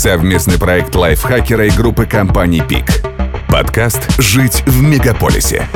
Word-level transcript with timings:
Совместный 0.00 0.58
проект 0.58 0.96
лайфхакера 0.96 1.66
и 1.66 1.70
группы 1.70 2.06
компаний 2.06 2.62
«Пик». 2.66 2.86
Подкаст 3.50 4.10
«Жить 4.18 4.62
в 4.64 4.82
мегаполисе». 4.82 5.68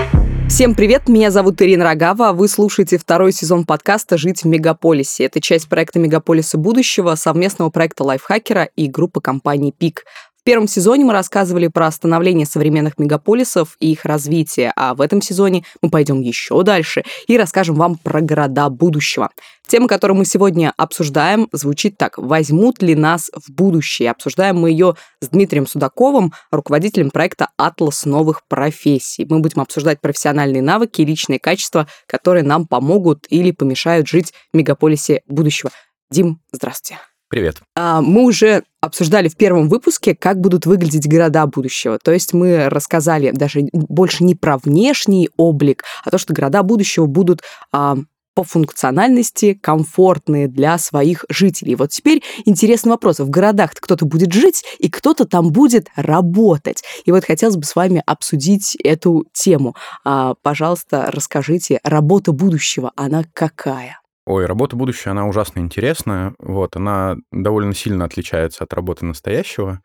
Всем 0.48 0.74
привет, 0.74 1.10
меня 1.10 1.30
зовут 1.30 1.60
Ирина 1.60 1.84
Рогава, 1.84 2.32
вы 2.32 2.48
слушаете 2.48 2.96
второй 2.96 3.32
сезон 3.32 3.66
подкаста 3.66 4.16
«Жить 4.16 4.44
в 4.44 4.46
мегаполисе». 4.46 5.24
Это 5.24 5.42
часть 5.42 5.68
проекта 5.68 5.98
«Мегаполисы 5.98 6.56
будущего», 6.56 7.14
совместного 7.16 7.68
проекта 7.68 8.04
лайфхакера 8.04 8.64
и 8.76 8.88
группы 8.88 9.20
компаний 9.20 9.74
«Пик». 9.76 10.06
В 10.44 10.46
первом 10.46 10.68
сезоне 10.68 11.06
мы 11.06 11.14
рассказывали 11.14 11.68
про 11.68 11.90
становление 11.90 12.44
современных 12.44 12.98
мегаполисов 12.98 13.78
и 13.80 13.92
их 13.92 14.04
развитие, 14.04 14.74
а 14.76 14.94
в 14.94 15.00
этом 15.00 15.22
сезоне 15.22 15.64
мы 15.80 15.88
пойдем 15.88 16.20
еще 16.20 16.62
дальше 16.62 17.02
и 17.26 17.38
расскажем 17.38 17.76
вам 17.76 17.96
про 17.96 18.20
города 18.20 18.68
будущего. 18.68 19.30
Тема, 19.66 19.88
которую 19.88 20.18
мы 20.18 20.26
сегодня 20.26 20.74
обсуждаем, 20.76 21.48
звучит 21.52 21.96
так. 21.96 22.18
Возьмут 22.18 22.82
ли 22.82 22.94
нас 22.94 23.30
в 23.34 23.50
будущее? 23.50 24.10
Обсуждаем 24.10 24.58
мы 24.58 24.68
ее 24.68 24.96
с 25.22 25.30
Дмитрием 25.30 25.66
Судаковым, 25.66 26.34
руководителем 26.50 27.08
проекта 27.08 27.48
«Атлас 27.56 28.04
новых 28.04 28.46
профессий». 28.46 29.24
Мы 29.26 29.38
будем 29.38 29.62
обсуждать 29.62 30.02
профессиональные 30.02 30.60
навыки 30.60 31.00
и 31.00 31.06
личные 31.06 31.38
качества, 31.38 31.88
которые 32.06 32.44
нам 32.44 32.66
помогут 32.66 33.24
или 33.30 33.50
помешают 33.50 34.06
жить 34.06 34.34
в 34.52 34.58
мегаполисе 34.58 35.22
будущего. 35.26 35.70
Дим, 36.10 36.42
здравствуйте. 36.52 37.00
Привет. 37.34 37.62
А, 37.74 38.00
мы 38.00 38.22
уже 38.22 38.62
обсуждали 38.80 39.26
в 39.26 39.36
первом 39.36 39.68
выпуске, 39.68 40.14
как 40.14 40.40
будут 40.40 40.66
выглядеть 40.66 41.08
города 41.08 41.44
будущего. 41.48 41.98
То 41.98 42.12
есть 42.12 42.32
мы 42.32 42.68
рассказали 42.68 43.32
даже 43.32 43.62
больше 43.72 44.22
не 44.22 44.36
про 44.36 44.56
внешний 44.58 45.28
облик, 45.36 45.82
а 46.04 46.12
то, 46.12 46.18
что 46.18 46.32
города 46.32 46.62
будущего 46.62 47.06
будут 47.06 47.42
а, 47.72 47.96
по 48.34 48.44
функциональности 48.44 49.54
комфортные 49.54 50.46
для 50.46 50.78
своих 50.78 51.24
жителей. 51.28 51.74
Вот 51.74 51.90
теперь 51.90 52.22
интересный 52.44 52.90
вопрос. 52.90 53.18
В 53.18 53.28
городах 53.30 53.72
кто-то 53.74 54.06
будет 54.06 54.32
жить, 54.32 54.62
и 54.78 54.88
кто-то 54.88 55.24
там 55.24 55.50
будет 55.50 55.88
работать. 55.96 56.84
И 57.04 57.10
вот 57.10 57.24
хотелось 57.24 57.56
бы 57.56 57.64
с 57.64 57.74
вами 57.74 58.00
обсудить 58.06 58.76
эту 58.76 59.26
тему. 59.32 59.74
А, 60.04 60.34
пожалуйста, 60.40 61.06
расскажите, 61.08 61.80
работа 61.82 62.30
будущего, 62.30 62.92
она 62.94 63.24
какая? 63.34 63.98
Ой, 64.26 64.46
работа 64.46 64.74
будущего, 64.76 65.10
она 65.12 65.26
ужасно 65.26 65.60
интересная. 65.60 66.34
Вот, 66.38 66.76
она 66.76 67.16
довольно 67.30 67.74
сильно 67.74 68.06
отличается 68.06 68.64
от 68.64 68.72
работы 68.72 69.04
настоящего. 69.04 69.80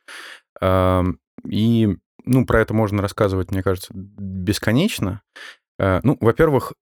И, 1.47 1.97
ну, 2.25 2.45
про 2.45 2.61
это 2.61 2.73
можно 2.73 3.01
рассказывать, 3.01 3.51
мне 3.51 3.63
кажется, 3.63 3.91
бесконечно. 3.93 5.21
Э, 5.79 5.99
ну, 6.03 6.17
во-первых, 6.21 6.73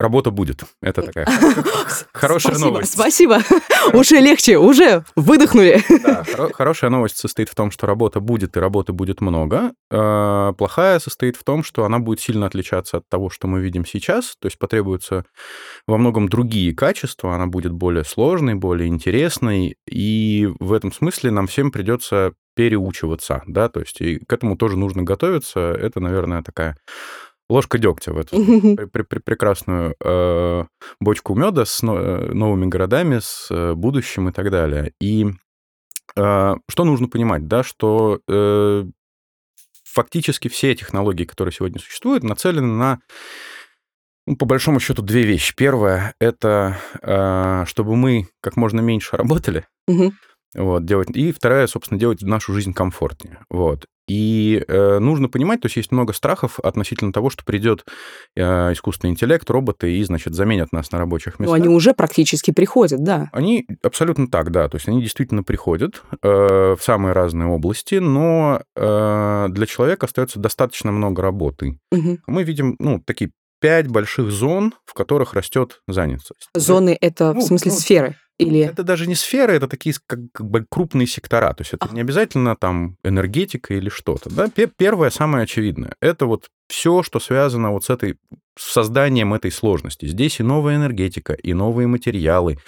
Работа 0.00 0.30
будет. 0.30 0.64
Это 0.82 1.02
такая 1.02 1.26
хорошая 2.12 2.54
спасибо, 2.54 2.70
новость. 2.70 2.92
Спасибо. 2.92 3.38
Уже 3.92 4.18
легче, 4.18 4.58
уже 4.58 5.04
выдохнули. 5.14 5.82
Да, 6.02 6.24
хорошая 6.52 6.90
новость 6.90 7.16
состоит 7.18 7.48
в 7.48 7.54
том, 7.54 7.70
что 7.70 7.86
работа 7.86 8.18
будет, 8.18 8.56
и 8.56 8.60
работы 8.60 8.92
будет 8.92 9.20
много. 9.20 9.72
Э, 9.90 10.52
плохая 10.58 10.98
состоит 10.98 11.36
в 11.36 11.44
том, 11.44 11.62
что 11.62 11.84
она 11.84 12.00
будет 12.00 12.20
сильно 12.20 12.46
отличаться 12.46 12.96
от 12.98 13.08
того, 13.08 13.30
что 13.30 13.46
мы 13.46 13.60
видим 13.60 13.86
сейчас. 13.86 14.34
То 14.40 14.46
есть 14.46 14.58
потребуются 14.58 15.24
во 15.86 15.96
многом 15.96 16.28
другие 16.28 16.74
качества. 16.74 17.34
Она 17.34 17.46
будет 17.46 17.72
более 17.72 18.04
сложной, 18.04 18.54
более 18.54 18.88
интересной. 18.88 19.76
И 19.88 20.48
в 20.58 20.72
этом 20.72 20.92
смысле 20.92 21.30
нам 21.30 21.46
всем 21.46 21.70
придется 21.70 22.32
переучиваться, 22.56 23.42
да, 23.46 23.68
то 23.68 23.80
есть 23.80 24.00
и 24.00 24.18
к 24.18 24.32
этому 24.32 24.56
тоже 24.56 24.76
нужно 24.76 25.02
готовиться. 25.02 25.58
Это, 25.58 26.00
наверное, 26.00 26.42
такая 26.42 26.76
ложка 27.54 27.78
дегтя 27.78 28.12
в 28.12 28.18
эту 28.18 28.36
прекрасную 29.24 29.94
э, 30.00 30.64
бочку 31.00 31.34
меда 31.34 31.64
с 31.64 31.82
э, 31.82 32.32
новыми 32.32 32.66
городами, 32.66 33.20
с 33.20 33.48
э, 33.50 33.74
будущим 33.74 34.28
и 34.28 34.32
так 34.32 34.50
далее. 34.50 34.92
И 35.00 35.26
что 36.16 36.84
нужно 36.84 37.08
понимать, 37.08 37.48
да, 37.48 37.64
что 37.64 38.20
фактически 39.84 40.48
все 40.48 40.74
технологии, 40.74 41.24
которые 41.24 41.52
сегодня 41.52 41.80
существуют, 41.80 42.22
нацелены 42.22 42.66
на 42.66 43.00
ну, 44.26 44.36
по 44.36 44.44
большому 44.46 44.80
счету, 44.80 45.02
две 45.02 45.22
вещи. 45.22 45.54
Первое— 45.56 46.14
это 46.20 46.76
чтобы 47.66 47.96
мы 47.96 48.28
как 48.42 48.56
можно 48.56 48.80
меньше 48.80 49.16
работали, 49.16 49.66
вот, 50.54 50.84
делать. 50.84 51.08
И 51.16 51.32
вторая, 51.32 51.66
собственно, 51.66 51.98
делать 51.98 52.22
нашу 52.22 52.52
жизнь 52.52 52.74
комфортнее. 52.74 53.40
Вот. 53.50 53.86
И 54.06 54.62
э, 54.66 54.98
нужно 54.98 55.28
понимать, 55.28 55.60
то 55.60 55.66
есть 55.66 55.76
есть 55.76 55.92
много 55.92 56.12
страхов 56.12 56.60
относительно 56.60 57.12
того, 57.12 57.30
что 57.30 57.44
придет 57.44 57.86
э, 58.36 58.72
искусственный 58.72 59.12
интеллект, 59.12 59.48
роботы 59.48 59.96
и, 59.96 60.04
значит, 60.04 60.34
заменят 60.34 60.72
нас 60.72 60.92
на 60.92 60.98
рабочих 60.98 61.38
местах. 61.38 61.56
Ну, 61.56 61.64
они 61.64 61.74
уже 61.74 61.94
практически 61.94 62.50
приходят, 62.50 63.02
да. 63.02 63.30
Они 63.32 63.66
абсолютно 63.82 64.28
так, 64.28 64.50
да. 64.50 64.68
То 64.68 64.76
есть 64.76 64.88
они 64.88 65.00
действительно 65.00 65.42
приходят 65.42 66.02
э, 66.22 66.28
в 66.28 66.78
самые 66.82 67.12
разные 67.14 67.48
области, 67.48 67.94
но 67.94 68.62
э, 68.76 69.46
для 69.48 69.66
человека 69.66 70.06
остается 70.06 70.38
достаточно 70.38 70.92
много 70.92 71.22
работы. 71.22 71.78
Угу. 71.90 72.18
Мы 72.26 72.42
видим, 72.42 72.76
ну, 72.78 73.00
такие 73.00 73.30
пять 73.64 73.88
больших 73.88 74.30
зон, 74.30 74.74
в 74.84 74.92
которых 74.92 75.32
растет 75.32 75.80
занятость. 75.88 76.50
Зоны 76.54 76.98
это 77.00 77.32
ну, 77.32 77.40
в 77.40 77.42
смысле 77.42 77.72
ну, 77.72 77.78
сферы? 77.78 78.16
Или... 78.38 78.60
Это 78.60 78.82
даже 78.82 79.06
не 79.06 79.14
сферы, 79.14 79.54
это 79.54 79.68
такие 79.68 79.94
как, 80.06 80.18
как 80.32 80.48
бы 80.48 80.66
крупные 80.68 81.06
сектора. 81.06 81.52
То 81.54 81.62
есть 81.62 81.74
это 81.74 81.86
а. 81.90 81.94
не 81.94 82.00
обязательно 82.00 82.56
там 82.56 82.96
энергетика 83.04 83.74
или 83.74 83.88
что-то. 83.88 84.28
Да? 84.30 84.48
Первое, 84.76 85.10
самое 85.10 85.44
очевидное, 85.44 85.94
это 86.00 86.26
вот 86.26 86.48
все, 86.68 87.02
что 87.02 87.20
связано 87.20 87.70
вот 87.70 87.84
с 87.84 87.90
этой 87.90 88.16
с 88.56 88.72
созданием 88.72 89.34
этой 89.34 89.50
сложности. 89.50 90.06
Здесь 90.06 90.40
и 90.40 90.42
новая 90.42 90.76
энергетика, 90.76 91.32
и 91.32 91.52
новые 91.54 91.88
материалы, 91.88 92.58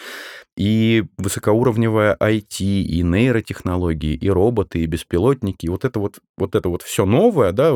и 0.56 1.04
высокоуровневая 1.16 2.16
IT, 2.20 2.60
и 2.60 3.02
нейротехнологии, 3.02 4.14
и 4.14 4.28
роботы, 4.28 4.80
и 4.80 4.86
беспилотники. 4.86 5.66
И 5.66 5.68
вот 5.68 5.84
это 5.84 6.00
вот, 6.00 6.18
вот 6.36 6.54
это 6.54 6.68
вот 6.68 6.82
все 6.82 7.06
новое, 7.06 7.52
да, 7.52 7.72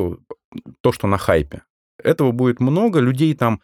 то, 0.80 0.92
что 0.92 1.06
на 1.06 1.18
хайпе. 1.18 1.62
Этого 2.02 2.32
будет 2.32 2.60
много, 2.60 2.98
людей 3.00 3.34
там 3.34 3.60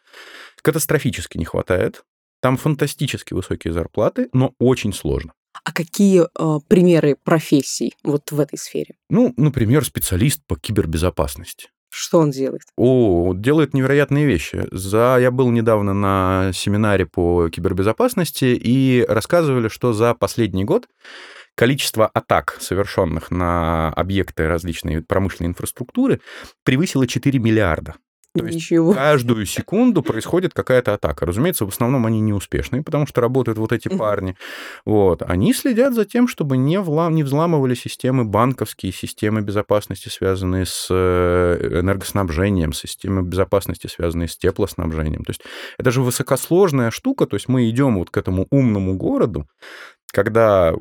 катастрофически 0.62 1.38
не 1.38 1.44
хватает. 1.44 2.04
Там 2.46 2.56
фантастически 2.56 3.34
высокие 3.34 3.72
зарплаты, 3.72 4.28
но 4.32 4.54
очень 4.60 4.92
сложно. 4.92 5.32
А 5.64 5.72
какие 5.72 6.22
э, 6.22 6.60
примеры 6.68 7.16
профессий 7.24 7.92
вот 8.04 8.30
в 8.30 8.38
этой 8.38 8.56
сфере? 8.56 8.94
Ну, 9.10 9.34
например, 9.36 9.84
специалист 9.84 10.40
по 10.46 10.56
кибербезопасности. 10.56 11.70
Что 11.90 12.20
он 12.20 12.30
делает? 12.30 12.62
О, 12.76 13.34
делает 13.34 13.74
невероятные 13.74 14.26
вещи. 14.26 14.64
За... 14.70 15.18
Я 15.20 15.32
был 15.32 15.50
недавно 15.50 15.92
на 15.92 16.52
семинаре 16.54 17.04
по 17.04 17.48
кибербезопасности, 17.48 18.44
и 18.44 19.04
рассказывали, 19.08 19.66
что 19.66 19.92
за 19.92 20.14
последний 20.14 20.62
год 20.64 20.86
количество 21.56 22.06
атак, 22.06 22.58
совершенных 22.60 23.32
на 23.32 23.88
объекты 23.94 24.46
различной 24.46 25.02
промышленной 25.02 25.48
инфраструктуры, 25.48 26.20
превысило 26.62 27.08
4 27.08 27.40
миллиарда. 27.40 27.96
То 28.36 28.46
есть 28.46 28.56
Ничего. 28.56 28.92
каждую 28.92 29.46
секунду 29.46 30.02
происходит 30.02 30.54
какая-то 30.54 30.94
атака. 30.94 31.26
Разумеется, 31.26 31.64
в 31.64 31.68
основном 31.68 32.06
они 32.06 32.20
неуспешные, 32.20 32.82
потому 32.82 33.06
что 33.06 33.20
работают 33.20 33.58
вот 33.58 33.72
эти 33.72 33.88
парни. 33.88 34.36
Вот. 34.84 35.22
Они 35.22 35.52
следят 35.54 35.94
за 35.94 36.04
тем, 36.04 36.28
чтобы 36.28 36.56
не, 36.56 36.80
влам, 36.80 37.14
не 37.14 37.22
взламывали 37.22 37.74
системы 37.74 38.24
банковские, 38.24 38.92
системы 38.92 39.40
безопасности, 39.40 40.08
связанные 40.08 40.66
с 40.66 40.88
э, 40.90 41.80
энергоснабжением, 41.80 42.72
системы 42.72 43.22
безопасности, 43.22 43.86
связанные 43.86 44.28
с 44.28 44.36
теплоснабжением. 44.36 45.24
То 45.24 45.30
есть 45.30 45.42
это 45.78 45.90
же 45.90 46.02
высокосложная 46.02 46.90
штука, 46.90 47.26
то 47.26 47.36
есть 47.36 47.48
мы 47.48 47.68
идем 47.70 47.98
вот 47.98 48.10
к 48.10 48.16
этому 48.16 48.46
умному 48.50 48.94
городу, 48.96 49.48
когда 50.12 50.74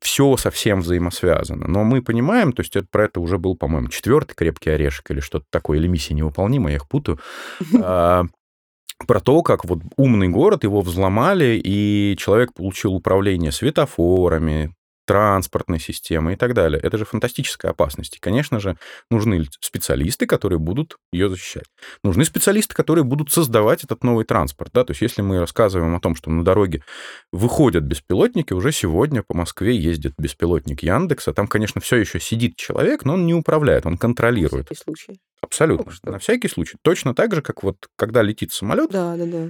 все 0.00 0.36
совсем 0.36 0.80
взаимосвязано. 0.80 1.66
Но 1.68 1.84
мы 1.84 2.02
понимаем, 2.02 2.52
то 2.52 2.60
есть 2.60 2.74
это, 2.76 2.86
про 2.90 3.04
это 3.04 3.20
уже 3.20 3.38
был, 3.38 3.56
по-моему, 3.56 3.88
четвертый 3.88 4.34
крепкий 4.34 4.70
орешек 4.70 5.10
или 5.10 5.20
что-то 5.20 5.46
такое, 5.50 5.78
или 5.78 5.86
миссия 5.86 6.14
невыполнимая, 6.14 6.72
я 6.72 6.76
их 6.76 6.88
путаю. 6.88 7.20
А, 7.82 8.24
про 9.06 9.20
то, 9.20 9.42
как 9.42 9.64
вот 9.64 9.80
умный 9.96 10.28
город, 10.28 10.64
его 10.64 10.80
взломали, 10.82 11.60
и 11.62 12.16
человек 12.18 12.52
получил 12.52 12.94
управление 12.94 13.52
светофорами, 13.52 14.74
транспортной 15.10 15.80
системы 15.80 16.34
и 16.34 16.36
так 16.36 16.54
далее. 16.54 16.80
Это 16.80 16.96
же 16.96 17.04
фантастическая 17.04 17.72
опасность. 17.72 18.16
И, 18.16 18.20
конечно 18.20 18.60
же, 18.60 18.76
нужны 19.10 19.44
специалисты, 19.58 20.24
которые 20.24 20.60
будут 20.60 20.98
ее 21.12 21.28
защищать. 21.28 21.64
Нужны 22.04 22.24
специалисты, 22.24 22.76
которые 22.76 23.02
будут 23.02 23.32
создавать 23.32 23.82
этот 23.82 24.04
новый 24.04 24.24
транспорт. 24.24 24.70
Да? 24.72 24.84
То 24.84 24.92
есть 24.92 25.02
если 25.02 25.22
мы 25.22 25.40
рассказываем 25.40 25.96
о 25.96 26.00
том, 26.00 26.14
что 26.14 26.30
на 26.30 26.44
дороге 26.44 26.84
выходят 27.32 27.82
беспилотники, 27.82 28.52
уже 28.52 28.70
сегодня 28.70 29.24
по 29.24 29.36
Москве 29.36 29.76
ездит 29.76 30.12
беспилотник 30.16 30.84
Яндекса. 30.84 31.32
Там, 31.32 31.48
конечно, 31.48 31.80
все 31.80 31.96
еще 31.96 32.20
сидит 32.20 32.54
человек, 32.54 33.04
но 33.04 33.14
он 33.14 33.26
не 33.26 33.34
управляет, 33.34 33.86
он 33.86 33.98
контролирует. 33.98 34.70
На 34.70 34.76
всякий 34.76 34.84
случай. 34.84 35.20
Абсолютно. 35.42 35.92
На 36.04 36.18
всякий 36.20 36.46
случай. 36.46 36.76
Точно 36.82 37.16
так 37.16 37.34
же, 37.34 37.42
как 37.42 37.64
вот 37.64 37.88
когда 37.96 38.22
летит 38.22 38.52
самолет. 38.52 38.92
Да, 38.92 39.16
да, 39.16 39.26
да 39.26 39.48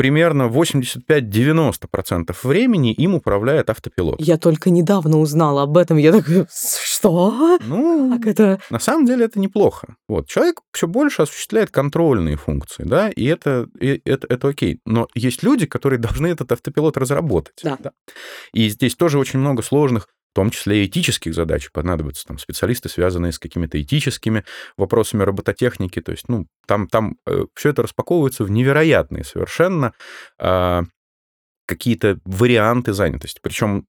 примерно 0.00 0.44
85-90% 0.44 2.34
времени 2.42 2.90
им 2.94 3.14
управляет 3.14 3.68
автопилот. 3.68 4.18
Я 4.18 4.38
только 4.38 4.70
недавно 4.70 5.18
узнала 5.18 5.64
об 5.64 5.76
этом. 5.76 5.98
Я 5.98 6.12
такая, 6.12 6.46
что? 6.50 7.58
Ну, 7.66 8.16
как 8.16 8.26
это? 8.26 8.58
на 8.70 8.78
самом 8.78 9.04
деле 9.04 9.26
это 9.26 9.38
неплохо. 9.38 9.96
Вот, 10.08 10.26
человек 10.26 10.62
все 10.72 10.86
больше 10.86 11.20
осуществляет 11.20 11.70
контрольные 11.70 12.36
функции, 12.36 12.84
да, 12.84 13.10
и 13.10 13.26
это, 13.26 13.66
и 13.78 14.00
это, 14.06 14.26
это 14.30 14.48
окей. 14.48 14.80
Но 14.86 15.06
есть 15.14 15.42
люди, 15.42 15.66
которые 15.66 15.98
должны 15.98 16.28
этот 16.28 16.50
автопилот 16.50 16.96
разработать. 16.96 17.60
Да. 17.62 17.76
да. 17.78 17.90
И 18.54 18.70
здесь 18.70 18.96
тоже 18.96 19.18
очень 19.18 19.38
много 19.38 19.62
сложных 19.62 20.08
в 20.32 20.34
том 20.34 20.50
числе 20.50 20.82
и 20.82 20.86
этических 20.86 21.34
задач 21.34 21.70
понадобятся 21.72 22.24
там 22.24 22.38
специалисты, 22.38 22.88
связанные 22.88 23.32
с 23.32 23.38
какими-то 23.38 23.80
этическими 23.80 24.44
вопросами 24.76 25.22
робототехники. 25.24 26.00
То 26.00 26.12
есть, 26.12 26.28
ну, 26.28 26.46
там, 26.66 26.86
там 26.86 27.16
э, 27.26 27.46
все 27.54 27.70
это 27.70 27.82
распаковывается 27.82 28.44
в 28.44 28.50
невероятные 28.50 29.24
совершенно 29.24 29.92
э, 30.38 30.82
какие-то 31.66 32.20
варианты 32.24 32.92
занятости. 32.92 33.40
Причем 33.42 33.86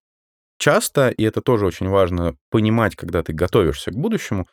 часто, 0.58 1.10
и 1.10 1.24
это 1.24 1.42
тоже 1.42 1.68
очень 1.68 1.90
важно 1.90 2.36
понимать, 2.50 2.96
когда 2.96 3.22
ты 3.22 3.34
готовишься 3.34 3.92
к 3.92 3.96
будущему, 3.96 4.48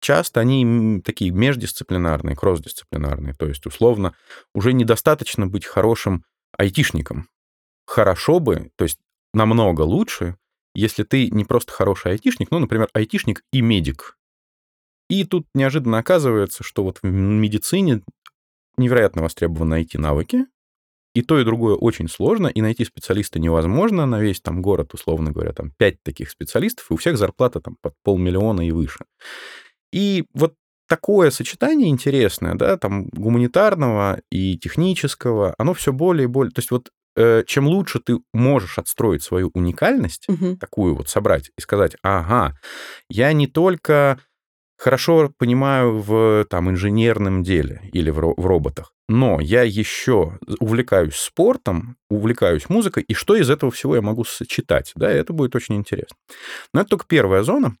часто 0.00 0.40
они 0.40 1.00
такие 1.04 1.30
междисциплинарные, 1.30 2.34
кросс-дисциплинарные. 2.34 3.34
То 3.34 3.46
есть, 3.46 3.64
условно, 3.64 4.14
уже 4.54 4.72
недостаточно 4.72 5.46
быть 5.46 5.66
хорошим 5.66 6.24
айтишником. 6.56 7.28
Хорошо 7.86 8.40
бы, 8.40 8.70
то 8.76 8.84
есть 8.84 8.98
намного 9.32 9.82
лучше 9.82 10.36
если 10.78 11.02
ты 11.02 11.28
не 11.30 11.44
просто 11.44 11.72
хороший 11.72 12.12
айтишник, 12.12 12.50
ну, 12.50 12.58
например, 12.58 12.88
айтишник 12.92 13.42
и 13.52 13.60
медик. 13.60 14.16
И 15.10 15.24
тут 15.24 15.46
неожиданно 15.54 15.98
оказывается, 15.98 16.62
что 16.62 16.84
вот 16.84 16.98
в 17.02 17.06
медицине 17.06 18.02
невероятно 18.76 19.22
востребованы 19.22 19.70
найти 19.70 19.98
навыки, 19.98 20.46
и 21.14 21.22
то, 21.22 21.40
и 21.40 21.44
другое 21.44 21.74
очень 21.74 22.08
сложно, 22.08 22.46
и 22.46 22.60
найти 22.60 22.84
специалиста 22.84 23.40
невозможно 23.40 24.06
на 24.06 24.20
весь 24.20 24.40
там 24.40 24.62
город, 24.62 24.94
условно 24.94 25.32
говоря, 25.32 25.52
там 25.52 25.72
пять 25.76 26.02
таких 26.02 26.30
специалистов, 26.30 26.90
и 26.90 26.94
у 26.94 26.96
всех 26.96 27.16
зарплата 27.16 27.60
там 27.60 27.76
под 27.80 27.94
полмиллиона 28.04 28.66
и 28.66 28.70
выше. 28.70 29.04
И 29.92 30.26
вот 30.34 30.54
такое 30.86 31.30
сочетание 31.30 31.88
интересное, 31.88 32.54
да, 32.54 32.76
там 32.76 33.06
гуманитарного 33.08 34.20
и 34.30 34.56
технического, 34.58 35.54
оно 35.58 35.74
все 35.74 35.92
более 35.92 36.24
и 36.24 36.28
более... 36.28 36.52
То 36.52 36.60
есть 36.60 36.70
вот 36.70 36.90
чем 37.46 37.66
лучше 37.66 38.00
ты 38.00 38.18
можешь 38.32 38.78
отстроить 38.78 39.22
свою 39.22 39.50
уникальность, 39.54 40.28
угу. 40.28 40.56
такую 40.56 40.94
вот 40.94 41.08
собрать 41.08 41.50
и 41.56 41.60
сказать, 41.60 41.96
ага, 42.02 42.56
я 43.08 43.32
не 43.32 43.46
только 43.46 44.20
хорошо 44.78 45.32
понимаю 45.36 45.98
в 45.98 46.46
там 46.48 46.70
инженерном 46.70 47.42
деле 47.42 47.80
или 47.92 48.10
в, 48.10 48.34
в 48.36 48.46
роботах, 48.46 48.92
но 49.08 49.40
я 49.40 49.62
еще 49.62 50.38
увлекаюсь 50.60 51.16
спортом, 51.16 51.96
увлекаюсь 52.08 52.68
музыкой, 52.68 53.02
и 53.02 53.14
что 53.14 53.34
из 53.34 53.50
этого 53.50 53.72
всего 53.72 53.96
я 53.96 54.02
могу 54.02 54.24
сочетать, 54.24 54.92
да, 54.94 55.10
это 55.10 55.32
будет 55.32 55.56
очень 55.56 55.74
интересно. 55.74 56.16
Но 56.72 56.82
это 56.82 56.90
только 56.90 57.06
первая 57.06 57.42
зона. 57.42 57.76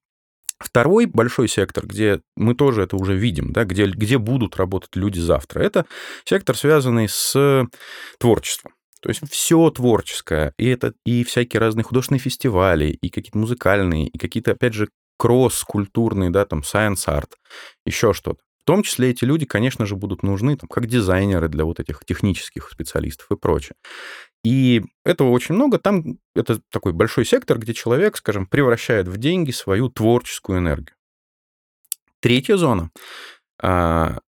Второй 0.58 1.06
большой 1.06 1.46
сектор, 1.46 1.86
где 1.86 2.20
мы 2.34 2.52
тоже 2.52 2.82
это 2.82 2.96
уже 2.96 3.14
видим, 3.14 3.52
да, 3.52 3.64
где, 3.64 3.86
где 3.86 4.18
будут 4.18 4.56
работать 4.56 4.96
люди 4.96 5.20
завтра, 5.20 5.60
это 5.60 5.86
сектор, 6.24 6.56
связанный 6.56 7.08
с 7.08 7.64
творчеством. 8.18 8.72
То 9.00 9.08
есть 9.08 9.22
все 9.30 9.70
творческое, 9.70 10.52
и 10.58 10.66
это 10.66 10.94
и 11.04 11.24
всякие 11.24 11.60
разные 11.60 11.84
художественные 11.84 12.20
фестивали, 12.20 12.86
и 12.86 13.08
какие-то 13.10 13.38
музыкальные, 13.38 14.08
и 14.08 14.18
какие-то, 14.18 14.52
опять 14.52 14.74
же, 14.74 14.88
кросс-культурные, 15.18 16.30
да, 16.30 16.44
там, 16.44 16.60
science 16.60 17.06
art, 17.06 17.32
еще 17.84 18.12
что-то. 18.12 18.40
В 18.62 18.64
том 18.64 18.82
числе 18.82 19.10
эти 19.10 19.24
люди, 19.24 19.46
конечно 19.46 19.86
же, 19.86 19.96
будут 19.96 20.22
нужны 20.22 20.56
там, 20.56 20.68
как 20.68 20.86
дизайнеры 20.86 21.48
для 21.48 21.64
вот 21.64 21.80
этих 21.80 22.04
технических 22.04 22.70
специалистов 22.70 23.26
и 23.30 23.36
прочее. 23.36 23.74
И 24.44 24.82
этого 25.04 25.30
очень 25.30 25.54
много. 25.54 25.78
Там 25.78 26.18
это 26.34 26.60
такой 26.70 26.92
большой 26.92 27.24
сектор, 27.24 27.58
где 27.58 27.72
человек, 27.72 28.16
скажем, 28.16 28.46
превращает 28.46 29.08
в 29.08 29.16
деньги 29.16 29.52
свою 29.52 29.88
творческую 29.88 30.58
энергию. 30.58 30.94
Третья 32.20 32.56
зона 32.56 32.90
а, 33.60 34.18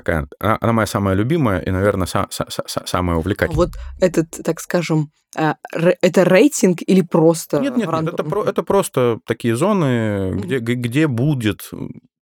такая, 0.00 0.28
она, 0.38 0.58
она 0.60 0.72
моя 0.72 0.86
самая 0.86 1.14
любимая 1.14 1.60
и, 1.60 1.70
наверное, 1.70 2.06
са, 2.06 2.26
са, 2.30 2.46
са, 2.48 2.82
самая 2.86 3.18
увлекательная. 3.18 3.66
Вот 3.66 3.70
этот, 4.00 4.44
так 4.44 4.60
скажем, 4.60 5.10
а, 5.36 5.56
это 5.72 6.24
рейтинг 6.24 6.78
или 6.86 7.02
просто 7.02 7.60
Нет, 7.60 7.76
нет, 7.76 7.90
нет 7.90 8.14
это, 8.14 8.24
про, 8.24 8.44
это 8.44 8.62
просто 8.62 9.18
такие 9.26 9.56
зоны, 9.56 10.32
где, 10.34 10.58
где 10.58 11.06
будет 11.06 11.70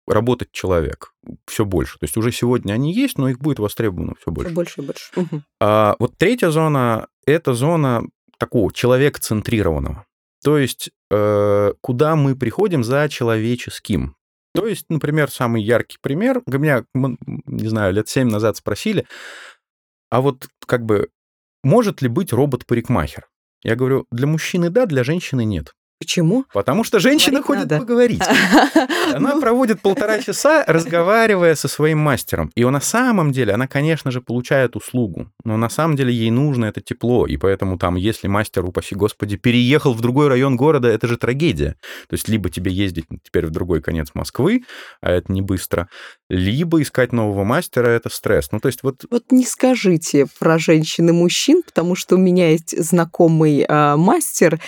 работать 0.07 0.51
человек 0.51 1.13
все 1.47 1.65
больше. 1.65 1.99
То 1.99 2.05
есть 2.05 2.17
уже 2.17 2.31
сегодня 2.31 2.73
они 2.73 2.93
есть, 2.93 3.17
но 3.17 3.29
их 3.29 3.39
будет 3.39 3.59
востребовано 3.59 4.13
все 4.19 4.31
больше. 4.31 4.49
Все 4.49 4.55
больше 4.55 4.81
и 4.81 4.85
больше. 4.85 5.11
Угу. 5.15 5.41
А, 5.61 5.95
вот 5.99 6.17
третья 6.17 6.49
зона— 6.49 7.07
это 7.25 7.53
зона 7.53 8.03
такого 8.37 8.73
человек-центрированного. 8.73 10.05
То 10.43 10.57
есть 10.57 10.89
э, 11.11 11.73
куда 11.81 12.15
мы 12.15 12.35
приходим 12.35 12.83
за 12.83 13.07
человеческим. 13.09 14.15
То 14.53 14.67
есть, 14.67 14.85
например, 14.89 15.31
самый 15.31 15.63
яркий 15.63 15.97
пример, 16.01 16.41
меня, 16.45 16.83
не 16.93 17.67
знаю, 17.67 17.93
лет 17.93 18.09
семь 18.09 18.29
назад 18.29 18.57
спросили, 18.57 19.07
а 20.09 20.21
вот 20.21 20.47
как 20.65 20.85
бы 20.85 21.09
может 21.63 22.01
ли 22.01 22.07
быть 22.07 22.33
робот-парикмахер? 22.33 23.29
Я 23.63 23.75
говорю, 23.75 24.07
для 24.11 24.27
мужчины 24.27 24.69
да, 24.69 24.85
для 24.85 25.03
женщины 25.03 25.45
нет. 25.45 25.73
Почему? 26.01 26.45
Потому 26.51 26.83
что 26.83 26.99
женщина 26.99 27.41
Говорить 27.41 27.45
ходит 27.45 27.69
надо. 27.69 27.79
поговорить. 27.79 28.23
Она 29.13 29.39
проводит 29.39 29.81
полтора 29.81 30.17
часа, 30.17 30.63
разговаривая 30.65 31.53
со 31.53 31.67
своим 31.67 31.99
мастером. 31.99 32.49
И 32.55 32.65
на 32.65 32.81
самом 32.81 33.31
деле, 33.31 33.53
она, 33.53 33.67
конечно 33.67 34.09
же, 34.09 34.19
получает 34.19 34.75
услугу. 34.75 35.29
Но 35.45 35.57
на 35.57 35.69
самом 35.69 35.95
деле 35.95 36.11
ей 36.11 36.31
нужно 36.31 36.65
это 36.65 36.81
тепло. 36.81 37.27
И 37.27 37.37
поэтому 37.37 37.77
там, 37.77 37.97
если 37.97 38.27
мастер, 38.27 38.65
упаси 38.65 38.95
господи, 38.95 39.37
переехал 39.37 39.93
в 39.93 40.01
другой 40.01 40.27
район 40.27 40.55
города, 40.55 40.87
это 40.87 41.07
же 41.07 41.17
трагедия. 41.17 41.75
То 42.09 42.15
есть 42.15 42.27
либо 42.27 42.49
тебе 42.49 42.71
ездить 42.71 43.05
теперь 43.23 43.45
в 43.45 43.51
другой 43.51 43.79
конец 43.81 44.09
Москвы, 44.15 44.63
а 45.01 45.11
это 45.11 45.31
не 45.31 45.43
быстро, 45.43 45.87
либо 46.29 46.81
искать 46.81 47.13
нового 47.13 47.43
мастера, 47.43 47.89
это 47.89 48.09
стресс. 48.09 48.51
Ну, 48.51 48.59
то 48.59 48.69
есть 48.69 48.81
вот... 48.81 49.05
Вот 49.11 49.25
не 49.31 49.45
скажите 49.45 50.25
про 50.39 50.57
женщин 50.57 51.09
и 51.09 51.11
мужчин, 51.11 51.61
потому 51.61 51.93
что 51.93 52.15
у 52.15 52.17
меня 52.19 52.49
есть 52.49 52.75
знакомый 52.75 53.65
э, 53.67 53.95
мастер, 53.97 54.59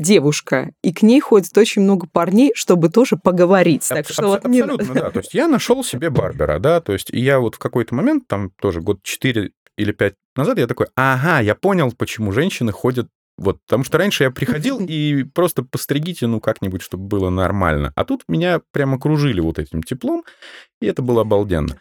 девушка, 0.00 0.72
и 0.82 0.92
к 0.92 1.02
ней 1.02 1.20
ходит 1.20 1.56
очень 1.56 1.82
много 1.82 2.06
парней, 2.10 2.52
чтобы 2.54 2.88
тоже 2.88 3.16
поговорить. 3.16 3.86
Так 3.88 4.06
Аб- 4.06 4.12
что 4.12 4.26
вот 4.28 4.44
абсолютно, 4.44 4.92
не... 4.92 4.94
да. 5.00 5.10
То 5.10 5.20
есть 5.20 5.34
я 5.34 5.48
нашел 5.48 5.84
себе 5.84 6.10
барбера, 6.10 6.58
да, 6.58 6.80
то 6.80 6.92
есть 6.92 7.10
и 7.10 7.20
я 7.20 7.38
вот 7.38 7.56
в 7.56 7.58
какой-то 7.58 7.94
момент, 7.94 8.26
там 8.26 8.50
тоже 8.60 8.80
год 8.80 9.02
4 9.02 9.52
или 9.76 9.92
5 9.92 10.14
назад, 10.36 10.58
я 10.58 10.66
такой, 10.66 10.86
ага, 10.96 11.40
я 11.40 11.54
понял, 11.54 11.92
почему 11.92 12.32
женщины 12.32 12.72
ходят 12.72 13.08
вот, 13.40 13.58
потому 13.66 13.84
что 13.84 13.96
раньше 13.96 14.24
я 14.24 14.30
приходил 14.30 14.78
и 14.86 15.24
просто 15.24 15.62
постригите, 15.62 16.26
ну, 16.26 16.40
как-нибудь, 16.40 16.82
чтобы 16.82 17.04
было 17.04 17.30
нормально. 17.30 17.92
А 17.96 18.04
тут 18.04 18.22
меня 18.28 18.60
прямо 18.70 19.00
кружили 19.00 19.40
вот 19.40 19.58
этим 19.58 19.82
теплом, 19.82 20.24
и 20.80 20.86
это 20.86 21.02
было 21.02 21.22
обалденно. 21.22 21.78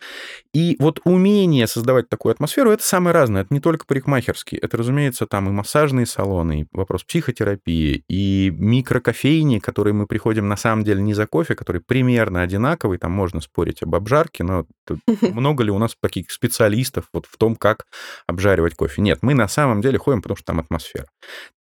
И 0.54 0.76
вот 0.80 1.00
умение 1.04 1.68
создавать 1.68 2.10
такую 2.10 2.34
атмосферу, 2.34 2.72
это 2.72 2.84
самое 2.84 3.14
разное. 3.14 3.42
Это 3.42 3.54
не 3.54 3.60
только 3.60 3.86
парикмахерские. 3.86 4.60
Это, 4.60 4.78
разумеется, 4.78 5.26
там 5.26 5.48
и 5.48 5.52
массажные 5.52 6.06
салоны, 6.06 6.62
и 6.62 6.68
вопрос 6.72 7.04
психотерапии, 7.04 8.04
и 8.10 8.52
микрокофейни, 8.56 9.60
которые 9.60 9.94
мы 9.94 10.08
приходим 10.08 10.48
на 10.48 10.58
самом 10.58 10.84
деле 10.84 11.02
не 11.02 11.14
за 11.14 11.28
кофе, 11.28 11.56
который 11.56 11.82
примерно 11.82 12.42
одинаковый. 12.42 12.98
Там 12.98 13.12
можно 13.12 13.42
спорить 13.42 13.84
об 13.84 13.96
обжарке, 13.96 14.44
но 14.44 14.66
много 15.22 15.64
ли 15.64 15.72
у 15.72 15.78
нас 15.78 15.96
таких 16.02 16.32
специалистов 16.32 17.06
вот 17.14 17.26
в 17.26 17.38
том, 17.38 17.56
как 17.56 17.86
обжаривать 18.28 18.76
кофе? 18.76 19.02
Нет, 19.02 19.20
мы 19.22 19.34
на 19.34 19.48
самом 19.48 19.82
деле 19.82 19.98
ходим, 19.98 20.22
потому 20.22 20.38
что 20.38 20.48
там 20.48 20.60
атмосфера. 20.60 21.08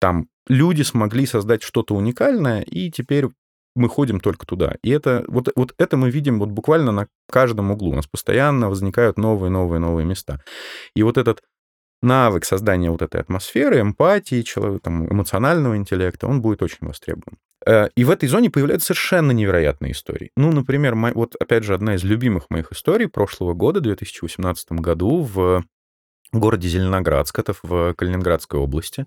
Там 0.01 0.29
люди 0.49 0.83
смогли 0.83 1.27
создать 1.27 1.63
что-то 1.63 1.95
уникальное, 1.95 2.63
и 2.63 2.91
теперь 2.91 3.27
мы 3.75 3.89
ходим 3.89 4.21
только 4.21 4.47
туда. 4.47 4.77
И 4.83 4.91
это, 4.91 5.25
вот, 5.29 5.51
вот 5.55 5.75
это 5.79 5.97
мы 5.97 6.11
видим 6.11 6.39
вот 6.39 6.49
буквально 6.49 6.93
на 6.93 7.07
каждом 7.31 7.71
углу. 7.71 7.93
У 7.93 7.95
нас 7.95 8.07
постоянно 8.07 8.69
возникают 8.69 9.19
новые, 9.19 9.51
новые, 9.51 9.79
новые 9.79 10.05
места. 10.05 10.41
И 10.95 11.03
вот 11.03 11.17
этот 11.17 11.43
навык 12.03 12.45
создания 12.45 12.91
вот 12.91 13.03
этой 13.03 13.21
атмосферы, 13.21 13.81
эмпатии, 13.81 14.43
человека, 14.43 14.85
там, 14.85 15.11
эмоционального 15.11 15.77
интеллекта, 15.77 16.27
он 16.27 16.43
будет 16.43 16.63
очень 16.63 16.79
востребован. 16.81 17.39
Э, 17.67 17.89
и 17.97 18.05
в 18.05 18.11
этой 18.11 18.29
зоне 18.29 18.51
появляются 18.51 18.89
совершенно 18.89 19.33
невероятные 19.33 19.93
истории. 19.93 20.31
Ну, 20.37 20.53
например, 20.53 20.95
вот 20.95 21.35
опять 21.41 21.65
же 21.65 21.75
одна 21.75 21.95
из 21.95 22.05
любимых 22.05 22.51
моих 22.51 22.73
историй 22.73 23.09
прошлого 23.09 23.55
года, 23.55 23.81
2018 23.81 24.73
году, 24.73 25.23
в 25.23 25.65
городе 26.33 26.69
Зеленоградск, 26.69 27.39
это 27.39 27.55
в 27.63 27.95
Калининградской 27.95 28.61
области 28.61 29.07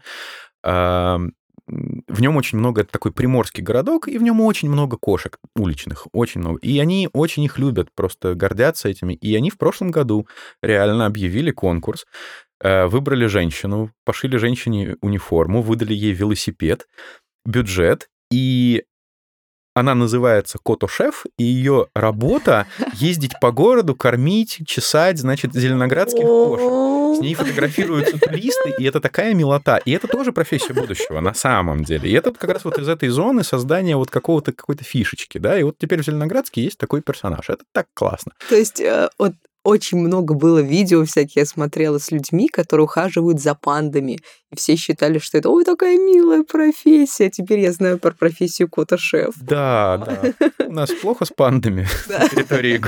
в 0.64 2.22
нем 2.22 2.36
очень 2.36 2.58
много, 2.58 2.84
такой 2.84 3.12
приморский 3.12 3.64
городок, 3.64 4.08
и 4.08 4.18
в 4.18 4.24
нем 4.24 4.42
очень 4.42 4.70
много 4.70 4.98
кошек 4.98 5.38
уличных, 5.56 6.08
очень 6.12 6.42
много. 6.42 6.60
И 6.60 6.80
они 6.80 7.10
очень 7.14 7.44
их 7.44 7.58
любят, 7.60 7.90
просто 7.96 8.36
гордятся 8.36 8.90
этими. 8.90 9.14
И 9.14 9.36
они 9.36 9.50
в 9.50 9.58
прошлом 9.58 9.92
году 9.92 10.28
реально 10.62 11.06
объявили 11.06 11.52
конкурс, 11.52 12.06
э, 12.62 12.88
выбрали 12.88 13.26
женщину, 13.28 13.92
пошили 14.06 14.38
женщине 14.38 14.98
униформу, 15.02 15.62
выдали 15.62 15.94
ей 15.94 16.14
велосипед, 16.14 16.88
бюджет, 17.46 18.10
и 18.32 18.84
она 19.74 19.96
называется 19.96 20.58
Кото-шеф, 20.62 21.26
и 21.38 21.44
ее 21.44 21.88
работа 21.96 22.68
ездить 22.96 23.40
по 23.40 23.52
городу, 23.52 23.96
кормить, 23.96 24.60
чесать, 24.66 25.18
значит, 25.18 25.54
зеленоградских 25.54 26.24
кошек. 26.24 27.01
С 27.16 27.20
ней 27.20 27.34
фотографируются 27.34 28.18
туристы, 28.18 28.74
и 28.78 28.84
это 28.86 29.00
такая 29.00 29.34
милота. 29.34 29.78
И 29.78 29.92
это 29.92 30.08
тоже 30.08 30.32
профессия 30.32 30.74
будущего 30.74 31.20
на 31.20 31.34
самом 31.34 31.84
деле. 31.84 32.10
И 32.10 32.14
это 32.14 32.32
как 32.32 32.50
раз 32.50 32.66
вот 32.66 32.78
из 32.78 32.88
этой 32.88 33.10
зоны 33.10 33.44
создания 33.44 33.96
вот 33.96 34.10
какого-то 34.10 34.52
какой-то 34.52 34.84
фишечки, 34.84 35.38
да. 35.38 35.60
И 35.60 35.64
вот 35.64 35.78
теперь 35.78 36.02
в 36.02 36.06
Зеленоградске 36.06 36.64
есть 36.64 36.78
такой 36.78 37.02
персонаж. 37.02 37.50
Это 37.50 37.64
так 37.72 37.88
классно. 37.94 38.34
То 38.50 38.56
есть 38.56 38.80
э, 38.80 39.10
вот 39.18 39.34
очень 39.64 40.00
много 40.00 40.34
было 40.34 40.60
видео 40.60 41.06
всякие, 41.06 41.42
я 41.42 41.46
смотрела 41.46 42.00
с 42.00 42.12
людьми, 42.12 42.48
которые 42.48 42.86
ухаживают 42.86 43.40
за 43.40 43.56
пандами. 43.56 44.20
И 44.52 44.56
все 44.56 44.76
считали, 44.76 45.20
что 45.20 45.38
это, 45.38 45.50
ой, 45.50 45.64
такая 45.64 45.98
милая 45.98 46.44
профессия. 46.44 47.30
Теперь 47.30 47.60
я 47.60 47.72
знаю 47.72 48.00
про 48.00 48.12
профессию 48.12 48.70
кота-шеф. 48.70 49.34
Да, 49.40 49.98
да. 49.98 50.66
У 50.66 50.72
нас 50.72 50.92
плохо 50.92 51.26
с 51.26 51.30
пандами 51.30 51.88
на 52.10 52.28
территории 52.28 52.82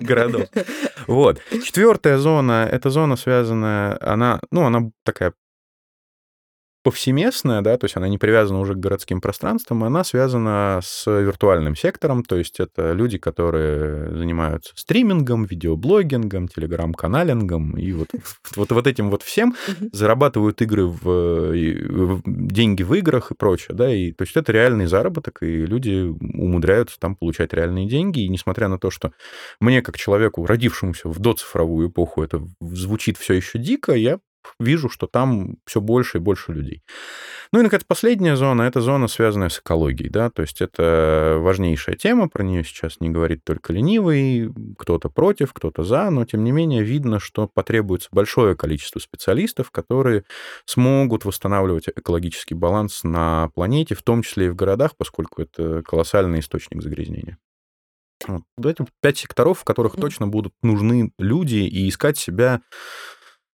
городов. 0.00 0.48
Вот. 1.06 1.40
Четвертая 1.64 2.18
зона, 2.18 2.68
эта 2.70 2.90
зона 2.90 3.16
связанная, 3.16 3.98
она, 4.00 4.40
ну, 4.50 4.64
она 4.64 4.90
такая 5.04 5.32
повсеместная, 6.88 7.60
да, 7.60 7.76
то 7.76 7.84
есть 7.84 7.98
она 7.98 8.08
не 8.08 8.16
привязана 8.16 8.60
уже 8.60 8.72
к 8.72 8.78
городским 8.78 9.20
пространствам, 9.20 9.84
она 9.84 10.04
связана 10.04 10.80
с 10.82 11.04
виртуальным 11.06 11.76
сектором, 11.76 12.24
то 12.24 12.36
есть 12.36 12.60
это 12.60 12.92
люди, 12.92 13.18
которые 13.18 14.16
занимаются 14.16 14.72
стримингом, 14.74 15.44
видеоблогингом, 15.44 16.48
телеграм-каналингом, 16.48 17.76
и 17.76 17.92
вот, 17.92 18.08
вот, 18.56 18.72
вот 18.72 18.86
этим 18.86 19.10
вот 19.10 19.22
всем 19.22 19.54
зарабатывают 19.92 20.62
игры 20.62 20.86
в, 20.86 21.02
в 21.02 22.22
деньги 22.24 22.82
в 22.82 22.94
играх 22.94 23.32
и 23.32 23.34
прочее, 23.34 23.76
да, 23.76 23.94
и 23.94 24.12
то 24.12 24.22
есть 24.22 24.34
это 24.34 24.50
реальный 24.50 24.86
заработок, 24.86 25.42
и 25.42 25.66
люди 25.66 26.06
умудряются 26.08 26.98
там 26.98 27.16
получать 27.16 27.52
реальные 27.52 27.86
деньги, 27.86 28.20
и 28.20 28.30
несмотря 28.30 28.68
на 28.68 28.78
то, 28.78 28.90
что 28.90 29.12
мне, 29.60 29.82
как 29.82 29.98
человеку, 29.98 30.46
родившемуся 30.46 31.10
в 31.10 31.18
доцифровую 31.18 31.90
эпоху, 31.90 32.22
это 32.22 32.42
звучит 32.62 33.18
все 33.18 33.34
еще 33.34 33.58
дико, 33.58 33.92
я 33.92 34.20
вижу, 34.58 34.88
что 34.88 35.06
там 35.06 35.56
все 35.66 35.80
больше 35.80 36.18
и 36.18 36.20
больше 36.20 36.52
людей. 36.52 36.82
Ну 37.52 37.60
и, 37.60 37.62
наконец, 37.62 37.84
последняя 37.84 38.36
зона— 38.36 38.62
это 38.64 38.80
зона, 38.80 39.08
связанная 39.08 39.48
с 39.48 39.58
экологией, 39.58 40.10
да, 40.10 40.30
то 40.30 40.42
есть 40.42 40.60
это 40.60 41.38
важнейшая 41.40 41.96
тема, 41.96 42.28
про 42.28 42.42
нее 42.42 42.64
сейчас 42.64 43.00
не 43.00 43.10
говорит 43.10 43.44
только 43.44 43.72
ленивый, 43.72 44.52
кто-то 44.78 45.08
против, 45.08 45.52
кто-то 45.52 45.82
за, 45.82 46.10
но, 46.10 46.24
тем 46.24 46.44
не 46.44 46.52
менее, 46.52 46.82
видно, 46.82 47.18
что 47.18 47.48
потребуется 47.48 48.08
большое 48.12 48.54
количество 48.56 48.98
специалистов, 48.98 49.70
которые 49.70 50.24
смогут 50.66 51.24
восстанавливать 51.24 51.88
экологический 51.88 52.54
баланс 52.54 53.04
на 53.04 53.50
планете, 53.54 53.94
в 53.94 54.02
том 54.02 54.22
числе 54.22 54.46
и 54.46 54.50
в 54.50 54.56
городах, 54.56 54.96
поскольку 54.96 55.42
это 55.42 55.82
колоссальный 55.82 56.40
источник 56.40 56.82
загрязнения. 56.82 57.38
Вот. 58.26 58.42
Этим 58.62 58.88
пять 59.00 59.18
секторов, 59.18 59.60
в 59.60 59.64
которых 59.64 59.96
точно 59.96 60.26
будут 60.26 60.52
нужны 60.62 61.12
люди, 61.18 61.56
и 61.56 61.88
искать 61.88 62.18
себя 62.18 62.62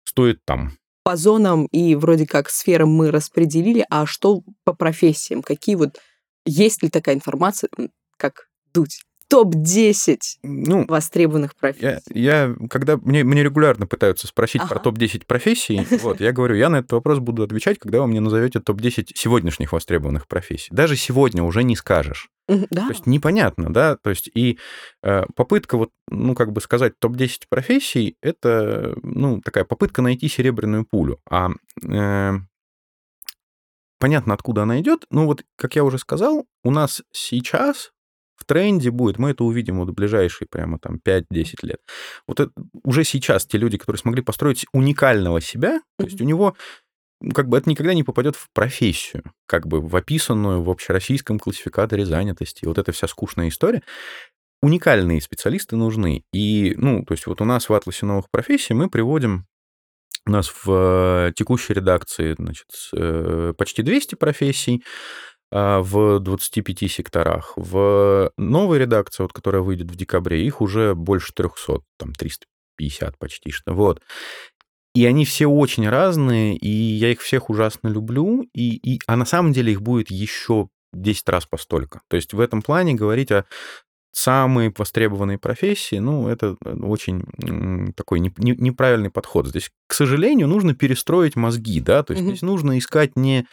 стоит 0.04 0.44
там. 0.44 0.72
По 1.04 1.16
зонам 1.16 1.66
и 1.66 1.94
вроде 1.94 2.26
как 2.26 2.48
сферам 2.50 2.90
мы 2.90 3.10
распределили, 3.10 3.86
а 3.90 4.06
что 4.06 4.42
по 4.64 4.72
профессиям? 4.72 5.42
Какие 5.42 5.76
вот... 5.76 6.00
Есть 6.46 6.82
ли 6.82 6.90
такая 6.90 7.14
информация, 7.14 7.70
как 8.16 8.48
дуть? 8.72 9.02
Топ-10 9.28 10.18
ну, 10.42 10.84
востребованных 10.86 11.54
профессий? 11.56 12.02
Я, 12.10 12.46
я 12.46 12.56
когда 12.68 12.96
мне, 12.96 13.24
мне 13.24 13.42
регулярно 13.42 13.86
пытаются 13.86 14.26
спросить 14.26 14.62
ага. 14.62 14.74
про 14.74 14.80
топ-10 14.80 15.24
профессий, 15.26 15.86
вот, 16.02 16.20
я 16.20 16.32
говорю, 16.32 16.56
я 16.56 16.68
на 16.68 16.76
этот 16.76 16.92
вопрос 16.92 17.18
буду 17.18 17.42
отвечать, 17.42 17.78
когда 17.78 18.00
вы 18.00 18.06
мне 18.06 18.20
назовете 18.20 18.60
топ-10 18.60 19.10
сегодняшних 19.14 19.72
востребованных 19.72 20.28
профессий. 20.28 20.74
Даже 20.74 20.96
сегодня 20.96 21.42
уже 21.42 21.62
не 21.62 21.76
скажешь. 21.76 22.28
Да. 22.46 22.82
То 22.82 22.90
есть 22.90 23.06
непонятно, 23.06 23.72
да, 23.72 23.96
то 23.96 24.10
есть 24.10 24.30
и 24.34 24.58
э, 25.02 25.24
попытка 25.34 25.78
вот, 25.78 25.90
ну, 26.10 26.34
как 26.34 26.52
бы 26.52 26.60
сказать 26.60 26.98
топ-10 26.98 27.44
профессий, 27.48 28.16
это, 28.20 28.94
ну, 29.02 29.40
такая 29.40 29.64
попытка 29.64 30.02
найти 30.02 30.28
серебряную 30.28 30.84
пулю, 30.84 31.20
а 31.28 31.48
э, 31.82 32.32
понятно, 33.98 34.34
откуда 34.34 34.64
она 34.64 34.78
идет, 34.80 35.06
но 35.08 35.24
вот, 35.24 35.42
как 35.56 35.74
я 35.74 35.84
уже 35.84 35.96
сказал, 35.96 36.44
у 36.62 36.70
нас 36.70 37.02
сейчас 37.12 37.93
в 38.36 38.44
тренде 38.44 38.90
будет, 38.90 39.18
мы 39.18 39.30
это 39.30 39.44
увидим 39.44 39.78
вот 39.78 39.90
в 39.90 39.94
ближайшие 39.94 40.48
прямо 40.50 40.78
там 40.78 40.98
5-10 41.04 41.24
лет. 41.62 41.80
Вот 42.26 42.40
это, 42.40 42.52
уже 42.82 43.04
сейчас 43.04 43.46
те 43.46 43.58
люди, 43.58 43.78
которые 43.78 43.98
смогли 44.00 44.22
построить 44.22 44.66
уникального 44.72 45.40
себя, 45.40 45.80
то 45.98 46.04
есть 46.04 46.20
у 46.20 46.24
него 46.24 46.56
как 47.32 47.48
бы 47.48 47.56
это 47.56 47.70
никогда 47.70 47.94
не 47.94 48.02
попадет 48.02 48.36
в 48.36 48.48
профессию, 48.52 49.22
как 49.46 49.66
бы 49.66 49.80
в 49.80 49.94
описанную 49.96 50.62
в 50.62 50.70
общероссийском 50.70 51.38
классификаторе 51.38 52.04
занятости. 52.04 52.66
Вот 52.66 52.78
эта 52.78 52.92
вся 52.92 53.06
скучная 53.06 53.48
история. 53.48 53.82
Уникальные 54.60 55.20
специалисты 55.20 55.76
нужны. 55.76 56.24
И, 56.32 56.74
ну, 56.76 57.04
то 57.04 57.12
есть 57.12 57.26
вот 57.26 57.40
у 57.40 57.44
нас 57.44 57.68
в 57.68 57.74
атласе 57.74 58.06
новых 58.06 58.30
профессий 58.30 58.74
мы 58.74 58.88
приводим 58.90 59.46
у 60.26 60.30
нас 60.30 60.50
в 60.64 61.32
текущей 61.36 61.74
редакции 61.74 62.34
значит, 62.38 62.66
э, 62.94 63.52
почти 63.58 63.82
200 63.82 64.14
профессий. 64.14 64.82
А, 65.56 65.82
в 65.82 66.18
25 66.18 66.90
секторах. 66.90 67.52
В 67.54 68.32
новой 68.36 68.80
редакции, 68.80 69.22
вот, 69.22 69.32
которая 69.32 69.62
выйдет 69.62 69.88
в 69.88 69.94
декабре, 69.94 70.44
их 70.44 70.60
уже 70.60 70.96
больше 70.96 71.32
300, 71.32 71.78
там 71.96 72.12
350 72.12 73.16
почти 73.18 73.52
что. 73.52 73.72
Вот. 73.72 74.02
И 74.96 75.06
они 75.06 75.24
все 75.24 75.46
очень 75.46 75.88
разные, 75.88 76.56
и 76.56 76.68
я 76.68 77.12
их 77.12 77.20
всех 77.20 77.50
ужасно 77.50 77.86
люблю, 77.86 78.48
и, 78.52 78.74
и, 78.74 79.00
а 79.06 79.14
на 79.14 79.24
самом 79.24 79.52
деле 79.52 79.70
их 79.70 79.80
будет 79.80 80.10
еще 80.10 80.70
10 80.92 81.28
раз 81.28 81.46
постолько. 81.46 82.00
То 82.08 82.16
есть 82.16 82.32
в 82.32 82.40
этом 82.40 82.60
плане 82.60 82.94
говорить 82.94 83.30
о 83.30 83.44
самые 84.14 84.72
востребованные 84.76 85.38
профессии, 85.38 85.96
ну, 85.96 86.28
это 86.28 86.56
э, 86.64 86.72
очень 86.72 87.24
такой 87.94 88.20
неправильный 88.20 89.10
подход. 89.10 89.48
Здесь, 89.48 89.72
к 89.88 89.92
сожалению, 89.92 90.46
нужно 90.46 90.72
перестроить 90.72 91.34
мозги, 91.34 91.80
да, 91.80 92.04
то 92.04 92.12
есть 92.12 92.22
mm-hmm. 92.22 92.28
здесь 92.28 92.42
нужно 92.42 92.78
искать 92.78 93.16
не... 93.16 93.46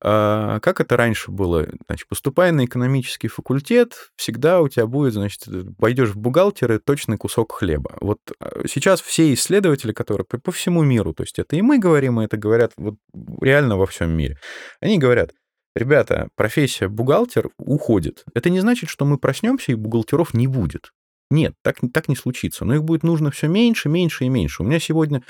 А, 0.00 0.60
как 0.60 0.80
это 0.80 0.96
раньше 0.96 1.32
было? 1.32 1.66
Значит, 1.88 2.06
поступая 2.06 2.52
на 2.52 2.66
экономический 2.66 3.26
факультет, 3.26 4.12
всегда 4.14 4.60
у 4.60 4.68
тебя 4.68 4.86
будет, 4.86 5.14
значит, 5.14 5.44
пойдешь 5.76 6.10
в 6.10 6.16
бухгалтеры, 6.16 6.78
точный 6.78 7.16
кусок 7.16 7.52
хлеба. 7.52 7.96
Вот 8.00 8.20
а, 8.38 8.62
сейчас 8.68 9.00
все 9.00 9.34
исследователи, 9.34 9.92
которые 9.92 10.24
по, 10.24 10.38
по 10.38 10.52
всему 10.52 10.84
миру, 10.84 11.14
то 11.14 11.24
есть 11.24 11.40
это 11.40 11.56
и 11.56 11.62
мы 11.62 11.78
говорим, 11.80 12.20
и 12.20 12.24
это 12.24 12.36
говорят 12.36 12.72
вот 12.76 12.94
реально 13.40 13.76
во 13.76 13.86
всем 13.86 14.12
мире, 14.12 14.38
они 14.80 14.98
говорят, 14.98 15.32
Ребята, 15.76 16.30
профессия 16.36 16.88
бухгалтер 16.88 17.50
уходит. 17.58 18.24
Это 18.32 18.48
не 18.48 18.60
значит, 18.60 18.88
что 18.88 19.04
мы 19.04 19.18
проснемся 19.18 19.72
и 19.72 19.74
бухгалтеров 19.74 20.32
не 20.32 20.46
будет. 20.46 20.94
Нет, 21.30 21.52
так, 21.62 21.76
так 21.92 22.08
не 22.08 22.16
случится. 22.16 22.64
Но 22.64 22.76
их 22.76 22.82
будет 22.82 23.02
нужно 23.02 23.30
все 23.30 23.46
меньше, 23.46 23.90
меньше 23.90 24.24
и 24.24 24.30
меньше. 24.30 24.62
У 24.62 24.66
меня 24.66 24.80
сегодня 24.80 25.22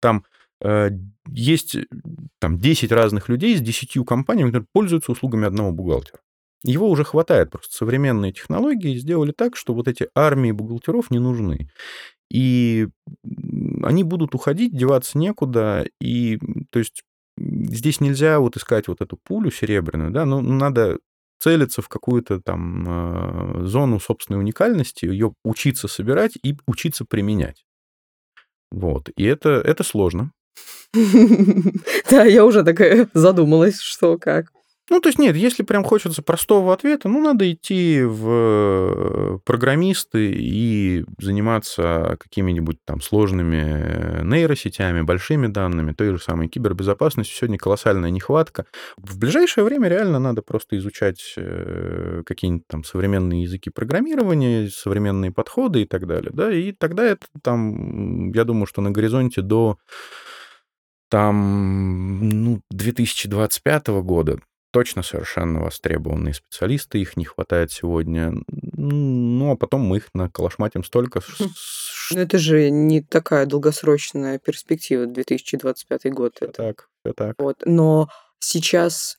там 0.00 0.24
э, 0.60 0.90
есть 1.28 1.76
там 2.40 2.58
10 2.58 2.90
разных 2.90 3.28
людей 3.28 3.56
с 3.56 3.60
10 3.60 4.04
компаниями, 4.04 4.48
которые 4.48 4.66
пользуются 4.72 5.12
услугами 5.12 5.46
одного 5.46 5.70
бухгалтера. 5.70 6.18
Его 6.64 6.90
уже 6.90 7.04
хватает. 7.04 7.52
Просто 7.52 7.72
современные 7.76 8.32
технологии 8.32 8.98
сделали 8.98 9.30
так, 9.30 9.54
что 9.54 9.72
вот 9.72 9.86
эти 9.86 10.08
армии 10.16 10.50
бухгалтеров 10.50 11.12
не 11.12 11.20
нужны. 11.20 11.70
И 12.28 12.88
они 13.84 14.02
будут 14.02 14.34
уходить, 14.34 14.76
деваться 14.76 15.16
некуда. 15.16 15.86
И, 16.00 16.40
то 16.70 16.80
есть, 16.80 17.04
здесь 17.38 18.00
нельзя 18.00 18.38
вот 18.40 18.56
искать 18.56 18.88
вот 18.88 19.00
эту 19.00 19.16
пулю 19.16 19.50
серебряную, 19.50 20.10
да, 20.10 20.24
ну, 20.24 20.40
надо 20.40 20.98
целиться 21.38 21.82
в 21.82 21.88
какую-то 21.88 22.40
там 22.40 22.84
э, 22.86 23.66
зону 23.66 23.98
собственной 23.98 24.38
уникальности, 24.38 25.06
ее 25.06 25.34
учиться 25.44 25.88
собирать 25.88 26.36
и 26.42 26.56
учиться 26.66 27.04
применять. 27.04 27.64
Вот. 28.70 29.10
И 29.16 29.24
это, 29.24 29.50
это 29.50 29.82
сложно. 29.82 30.32
Да, 32.10 32.24
я 32.24 32.44
уже 32.44 32.62
такая 32.62 33.08
задумалась, 33.14 33.80
что 33.80 34.18
как. 34.18 34.52
Ну, 34.92 35.00
то 35.00 35.08
есть 35.08 35.18
нет, 35.18 35.36
если 35.36 35.62
прям 35.62 35.84
хочется 35.84 36.20
простого 36.20 36.74
ответа, 36.74 37.08
ну, 37.08 37.22
надо 37.22 37.50
идти 37.50 38.02
в 38.04 38.28
э, 38.28 39.38
программисты 39.42 40.30
и 40.34 41.06
заниматься 41.18 42.18
какими-нибудь 42.20 42.76
там 42.84 43.00
сложными 43.00 44.22
нейросетями, 44.22 45.00
большими 45.00 45.46
данными, 45.46 45.92
той 45.92 46.10
же 46.10 46.18
самой 46.18 46.48
кибербезопасностью. 46.48 47.34
Сегодня 47.34 47.56
колоссальная 47.56 48.10
нехватка. 48.10 48.66
В 48.98 49.18
ближайшее 49.18 49.64
время 49.64 49.88
реально 49.88 50.18
надо 50.18 50.42
просто 50.42 50.76
изучать 50.76 51.36
э, 51.38 52.22
какие-нибудь 52.26 52.66
там 52.66 52.84
современные 52.84 53.44
языки 53.44 53.70
программирования, 53.70 54.68
современные 54.68 55.30
подходы 55.30 55.80
и 55.80 55.86
так 55.86 56.06
далее, 56.06 56.32
да, 56.34 56.52
и 56.52 56.72
тогда 56.72 57.06
это 57.06 57.24
там, 57.42 58.30
я 58.32 58.44
думаю, 58.44 58.66
что 58.66 58.82
на 58.82 58.90
горизонте 58.90 59.40
до 59.40 59.78
там, 61.08 62.28
ну, 62.28 62.60
2025 62.70 63.88
года 64.02 64.38
точно 64.72 65.02
совершенно 65.02 65.60
востребованные 65.60 66.34
специалисты, 66.34 67.00
их 67.00 67.16
не 67.16 67.24
хватает 67.24 67.70
сегодня. 67.70 68.32
Ну, 68.48 69.52
а 69.52 69.56
потом 69.56 69.82
мы 69.82 69.98
их 69.98 70.08
наколошматим 70.14 70.82
столько... 70.82 71.20
Но 71.38 72.16
ну, 72.16 72.20
это 72.20 72.38
же 72.38 72.70
не 72.70 73.00
такая 73.00 73.46
долгосрочная 73.46 74.38
перспектива, 74.38 75.06
2025 75.06 76.12
год. 76.12 76.34
Все 76.34 76.46
это. 76.46 76.54
так, 76.54 76.88
все 77.04 77.12
так. 77.12 77.36
Вот. 77.38 77.62
Но 77.64 78.08
сейчас 78.40 79.18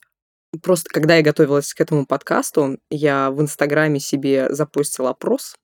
просто 0.61 0.89
когда 0.91 1.15
я 1.15 1.23
готовилась 1.23 1.73
к 1.73 1.81
этому 1.81 2.05
подкасту, 2.05 2.77
я 2.89 3.31
в 3.31 3.41
Инстаграме 3.41 3.99
себе 3.99 4.53
запустила 4.53 5.11
опрос. 5.11 5.55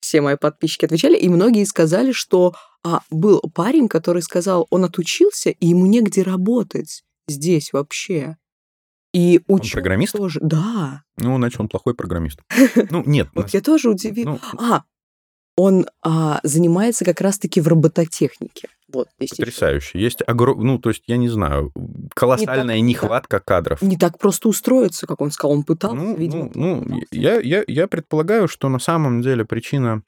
Все 0.00 0.20
мои 0.20 0.36
подписчики 0.36 0.84
отвечали, 0.84 1.16
и 1.16 1.28
многие 1.28 1.64
сказали, 1.64 2.12
что 2.12 2.54
а, 2.84 3.00
был 3.10 3.40
парень, 3.54 3.88
который 3.88 4.22
сказал, 4.22 4.66
он 4.70 4.84
отучился, 4.84 5.50
и 5.50 5.66
ему 5.66 5.86
негде 5.86 6.22
работать 6.22 7.02
здесь 7.26 7.72
вообще. 7.72 8.36
И 9.18 9.40
Он 9.48 9.60
программист? 9.72 10.12
тоже. 10.12 10.38
Да. 10.40 11.02
Ну, 11.16 11.36
значит, 11.36 11.58
он 11.60 11.68
плохой 11.68 11.94
программист. 11.94 12.40
Ну, 12.90 13.02
нет. 13.04 13.28
Вот 13.34 13.50
я 13.50 13.60
тоже 13.60 13.90
удивилась. 13.90 14.40
Ну, 14.52 14.60
а, 14.60 14.84
он 15.56 15.86
а, 16.02 16.38
занимается 16.44 17.04
как 17.04 17.20
раз-таки 17.20 17.60
в 17.60 17.66
робототехнике. 17.66 18.68
Вот, 18.92 19.08
Потрясающе. 19.18 19.98
Есть 20.00 20.22
огром... 20.24 20.64
ну, 20.64 20.78
то 20.78 20.90
есть, 20.90 21.02
я 21.08 21.16
не 21.16 21.28
знаю, 21.28 21.72
колоссальная 22.14 22.80
не 22.80 22.94
так, 22.94 23.02
нехватка 23.02 23.40
кадров. 23.40 23.82
Не 23.82 23.96
так 23.96 24.18
просто 24.18 24.48
устроиться, 24.48 25.06
как 25.06 25.20
он 25.20 25.32
сказал, 25.32 25.56
он 25.56 25.64
пытался, 25.64 25.96
ну, 25.96 26.16
видимо. 26.16 26.50
Ну, 26.54 26.84
ну 26.86 27.00
я, 27.10 27.40
я, 27.40 27.64
я 27.66 27.88
предполагаю, 27.88 28.46
что 28.46 28.68
на 28.68 28.78
самом 28.78 29.20
деле 29.20 29.44
причина 29.44 30.02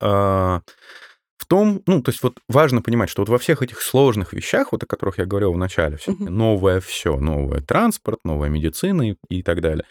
э, 0.00 0.60
в 1.46 1.48
том, 1.48 1.80
ну, 1.86 2.02
то 2.02 2.10
есть 2.10 2.22
вот 2.24 2.40
важно 2.48 2.82
понимать, 2.82 3.08
что 3.08 3.22
вот 3.22 3.28
во 3.28 3.38
всех 3.38 3.62
этих 3.62 3.80
сложных 3.80 4.32
вещах, 4.32 4.72
вот 4.72 4.82
о 4.82 4.86
которых 4.86 5.18
я 5.18 5.26
говорил 5.26 5.52
в 5.52 5.56
начале, 5.56 5.96
все 5.96 6.10
uh-huh. 6.10 6.28
новое 6.28 6.80
все, 6.80 7.16
новое 7.16 7.60
транспорт, 7.60 8.18
новая 8.24 8.48
медицина 8.48 9.10
и, 9.10 9.16
и 9.28 9.44
так 9.44 9.60
далее, 9.60 9.84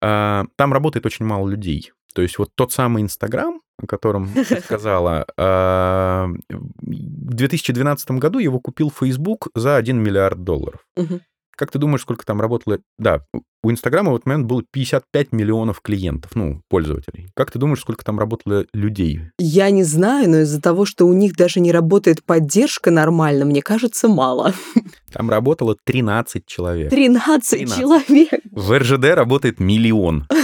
э, 0.00 0.44
там 0.54 0.72
работает 0.72 1.04
очень 1.04 1.24
мало 1.24 1.48
людей. 1.48 1.90
То 2.14 2.22
есть 2.22 2.38
вот 2.38 2.50
тот 2.54 2.72
самый 2.72 3.02
Инстаграм, 3.02 3.60
о 3.82 3.86
котором 3.86 4.28
ты 4.48 4.60
сказала, 4.60 5.26
а, 5.36 6.28
в 6.48 7.34
2012 7.34 8.12
году 8.12 8.38
его 8.38 8.60
купил 8.60 8.92
Facebook 8.96 9.48
за 9.56 9.76
1 9.76 10.00
миллиард 10.00 10.44
долларов. 10.44 10.86
Как 11.56 11.70
ты 11.70 11.78
думаешь, 11.78 12.02
сколько 12.02 12.24
там 12.26 12.40
работало? 12.40 12.80
Да, 12.98 13.22
у 13.62 13.70
Инстаграма 13.70 14.12
в 14.12 14.16
этот 14.16 14.26
момент 14.26 14.46
было 14.46 14.62
55 14.70 15.32
миллионов 15.32 15.80
клиентов, 15.80 16.36
ну, 16.36 16.60
пользователей. 16.68 17.28
Как 17.34 17.50
ты 17.50 17.58
думаешь, 17.58 17.80
сколько 17.80 18.04
там 18.04 18.18
работало 18.18 18.66
людей? 18.72 19.22
Я 19.38 19.70
не 19.70 19.82
знаю, 19.82 20.30
но 20.30 20.40
из-за 20.40 20.60
того, 20.60 20.84
что 20.84 21.06
у 21.06 21.12
них 21.12 21.34
даже 21.34 21.60
не 21.60 21.72
работает 21.72 22.22
поддержка 22.22 22.90
нормально, 22.90 23.44
мне 23.44 23.62
кажется, 23.62 24.06
мало. 24.06 24.54
Там 25.12 25.30
работало 25.30 25.76
13 25.82 26.44
человек. 26.46 26.90
13, 26.90 27.50
13. 27.50 27.76
человек? 27.76 28.40
В 28.52 28.78
РЖД 28.78 29.14
работает 29.14 29.58
миллион. 29.58 30.26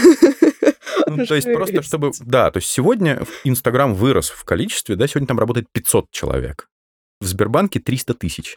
Ну, 1.14 1.26
то 1.26 1.34
есть 1.34 1.52
просто 1.52 1.82
чтобы... 1.82 2.12
Да, 2.20 2.50
то 2.50 2.58
есть 2.58 2.70
сегодня 2.70 3.22
Инстаграм 3.44 3.94
вырос 3.94 4.30
в 4.30 4.44
количестве, 4.44 4.96
да, 4.96 5.06
сегодня 5.06 5.26
там 5.26 5.38
работает 5.38 5.66
500 5.70 6.10
человек. 6.10 6.68
В 7.20 7.26
Сбербанке 7.26 7.80
300 7.80 8.14
тысяч. 8.14 8.56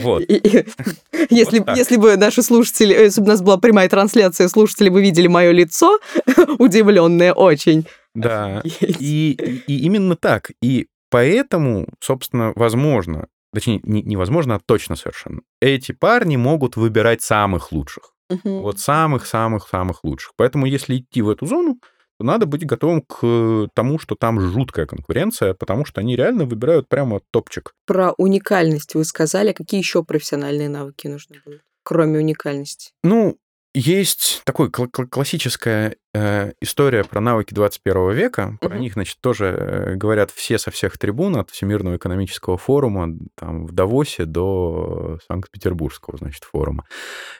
Вот. 0.00 0.22
Если, 1.30 1.62
если 1.76 1.96
бы 1.96 2.16
наши 2.16 2.42
слушатели, 2.42 2.94
э, 2.94 3.04
если 3.04 3.20
бы 3.20 3.26
у 3.26 3.30
нас 3.30 3.42
была 3.42 3.56
прямая 3.56 3.88
трансляция, 3.88 4.48
слушатели 4.48 4.88
бы 4.88 5.00
видели 5.00 5.28
мое 5.28 5.50
лицо, 5.52 5.98
удивленное 6.58 7.32
очень. 7.32 7.86
Да. 8.14 8.62
И, 8.80 9.62
и 9.66 9.78
именно 9.84 10.16
так. 10.16 10.50
И 10.60 10.88
поэтому, 11.10 11.88
собственно, 12.00 12.52
возможно, 12.56 13.28
точнее, 13.54 13.80
не, 13.84 14.02
невозможно, 14.02 14.56
а 14.56 14.60
точно 14.64 14.96
совершенно, 14.96 15.40
эти 15.60 15.92
парни 15.92 16.36
могут 16.36 16.76
выбирать 16.76 17.22
самых 17.22 17.72
лучших. 17.72 18.12
Угу. 18.30 18.60
Вот 18.60 18.78
самых-самых-самых 18.78 20.04
лучших. 20.04 20.32
Поэтому 20.36 20.66
если 20.66 20.98
идти 20.98 21.22
в 21.22 21.28
эту 21.28 21.46
зону, 21.46 21.78
надо 22.22 22.46
быть 22.46 22.66
готовым 22.66 23.02
к 23.02 23.68
тому, 23.74 23.98
что 23.98 24.14
там 24.14 24.40
жуткая 24.40 24.86
конкуренция, 24.86 25.54
потому 25.54 25.84
что 25.84 26.00
они 26.00 26.16
реально 26.16 26.44
выбирают 26.44 26.88
прямо 26.88 27.20
топчик. 27.30 27.74
Про 27.86 28.12
уникальность 28.18 28.94
вы 28.94 29.04
сказали. 29.04 29.52
Какие 29.52 29.80
еще 29.80 30.04
профессиональные 30.04 30.68
навыки 30.68 31.06
нужны 31.06 31.36
будут, 31.44 31.62
кроме 31.82 32.18
уникальности? 32.18 32.92
Ну, 33.02 33.38
есть 33.74 34.42
такой 34.44 34.70
кл- 34.70 34.86
классическая 34.86 35.96
э, 36.12 36.52
история 36.60 37.04
про 37.04 37.20
навыки 37.20 37.54
21 37.54 38.12
века. 38.12 38.58
Про 38.60 38.76
uh-huh. 38.76 38.78
них, 38.78 38.92
значит, 38.92 39.16
тоже 39.20 39.46
э, 39.46 39.94
говорят 39.94 40.30
все 40.30 40.58
со 40.58 40.70
всех 40.70 40.98
трибун, 40.98 41.36
от 41.36 41.50
Всемирного 41.50 41.96
экономического 41.96 42.58
форума 42.58 43.16
там, 43.34 43.66
в 43.66 43.72
Давосе 43.72 44.26
до 44.26 45.18
Санкт-Петербургского, 45.26 46.18
значит, 46.18 46.44
форума. 46.44 46.84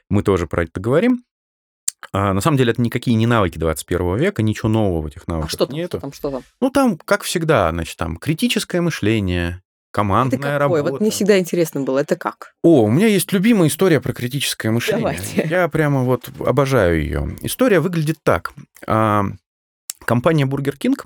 Мы 0.09 0.23
тоже 0.23 0.47
про 0.47 0.63
это 0.63 0.81
говорим. 0.81 1.23
А, 2.13 2.33
на 2.33 2.41
самом 2.41 2.57
деле 2.57 2.73
это 2.73 2.83
никакие 2.83 3.17
не 3.17 3.27
навыки 3.27 3.59
21 3.59 4.17
века, 4.17 4.43
ничего 4.43 4.69
нового 4.69 5.03
в 5.03 5.07
этих 5.07 5.27
навыках 5.29 5.51
а 5.51 5.53
что 5.53 5.67
там, 5.67 5.77
нету. 5.77 5.99
Что 5.99 6.01
там, 6.01 6.13
что 6.13 6.31
там? 6.31 6.43
Ну, 6.61 6.71
там, 6.71 6.97
как 6.99 7.23
всегда, 7.23 7.71
значит, 7.71 7.97
там 7.97 8.17
критическое 8.17 8.81
мышление, 8.81 9.63
командная 9.93 10.39
это 10.39 10.59
работа. 10.59 10.91
Вот 10.91 11.01
мне 11.01 11.11
всегда 11.11 11.39
интересно 11.39 11.83
было, 11.83 12.01
это 12.01 12.17
как? 12.17 12.55
О, 12.63 12.85
у 12.85 12.91
меня 12.91 13.07
есть 13.07 13.33
любимая 13.33 13.69
история 13.69 14.01
про 14.01 14.13
критическое 14.13 14.71
мышление. 14.71 15.03
Давайте. 15.03 15.49
Я 15.49 15.69
прямо 15.69 16.03
вот 16.03 16.29
обожаю 16.41 17.01
ее. 17.01 17.37
История 17.43 17.79
выглядит 17.79 18.19
так. 18.23 18.53
А, 18.87 19.25
компания 20.05 20.47
Burger 20.47 20.77
King 20.77 20.97
а, 20.99 21.05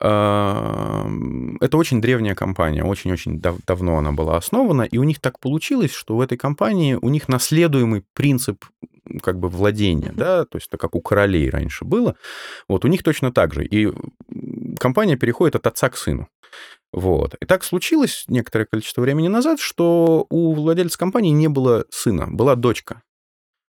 это 0.00 1.76
очень 1.76 2.00
древняя 2.00 2.34
компания, 2.34 2.84
очень-очень 2.84 3.40
дав- 3.40 3.58
давно 3.66 3.98
она 3.98 4.12
была 4.12 4.36
основана, 4.36 4.82
и 4.82 4.98
у 4.98 5.02
них 5.02 5.20
так 5.20 5.40
получилось, 5.40 5.92
что 5.92 6.16
в 6.16 6.20
этой 6.20 6.38
компании 6.38 6.94
у 7.00 7.08
них 7.08 7.28
наследуемый 7.28 8.04
принцип 8.14 8.64
как 9.22 9.38
бы 9.38 9.48
владения, 9.48 10.12
да, 10.14 10.44
то 10.44 10.58
есть 10.58 10.68
это 10.68 10.76
как 10.76 10.94
у 10.94 11.00
королей 11.00 11.50
раньше 11.50 11.84
было, 11.84 12.14
вот 12.68 12.84
у 12.84 12.88
них 12.88 13.02
точно 13.02 13.32
так 13.32 13.54
же, 13.54 13.64
и 13.64 13.92
компания 14.78 15.16
переходит 15.16 15.56
от 15.56 15.66
отца 15.66 15.88
к 15.88 15.96
сыну. 15.96 16.28
Вот. 16.92 17.34
И 17.40 17.44
так 17.44 17.64
случилось 17.64 18.24
некоторое 18.28 18.64
количество 18.64 19.02
времени 19.02 19.28
назад, 19.28 19.60
что 19.60 20.26
у 20.30 20.54
владельца 20.54 20.98
компании 20.98 21.30
не 21.30 21.48
было 21.48 21.84
сына, 21.90 22.28
была 22.30 22.54
дочка. 22.54 23.02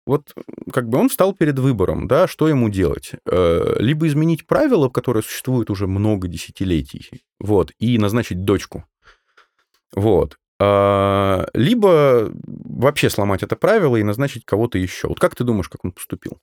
Вот 0.06 0.34
как 0.72 0.88
бы 0.88 0.98
он 0.98 1.08
встал 1.08 1.34
перед 1.34 1.58
выбором, 1.58 2.06
да, 2.06 2.28
что 2.28 2.48
ему 2.48 2.68
делать. 2.68 3.12
Э, 3.26 3.76
либо 3.78 4.06
изменить 4.06 4.46
правила, 4.46 4.88
которые 4.88 5.22
существуют 5.22 5.68
уже 5.68 5.86
много 5.88 6.28
десятилетий, 6.28 7.24
вот, 7.40 7.72
и 7.78 7.98
назначить 7.98 8.44
дочку. 8.44 8.84
Вот. 9.94 10.38
А, 10.58 11.46
либо 11.52 12.30
вообще 12.44 13.10
сломать 13.10 13.42
это 13.42 13.56
правило 13.56 13.96
и 13.96 14.02
назначить 14.02 14.44
кого-то 14.44 14.78
еще. 14.78 15.08
Вот 15.08 15.20
как 15.20 15.34
ты 15.34 15.44
думаешь, 15.44 15.68
как 15.68 15.84
он 15.84 15.92
поступил? 15.92 16.38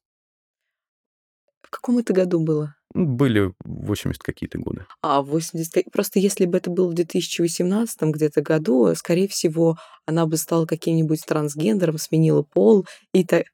В 1.62 1.69
каком 1.69 1.97
это 1.97 2.13
году 2.13 2.39
было? 2.39 2.76
Были 2.94 3.54
80 3.64 4.22
какие-то 4.22 4.60
годы. 4.60 4.86
А, 5.02 5.22
80... 5.22 5.92
Просто 5.92 6.20
если 6.20 6.46
бы 6.46 6.58
это 6.58 6.70
было 6.70 6.88
в 6.90 6.94
2018 6.94 8.02
где-то 8.04 8.42
году, 8.42 8.94
скорее 8.96 9.28
всего, 9.28 9.78
она 10.06 10.26
бы 10.26 10.38
стала 10.38 10.66
каким-нибудь 10.66 11.26
трансгендером, 11.26 11.98
сменила 11.98 12.44
пол, 12.44 12.86
и 13.14 13.24
так... 13.24 13.46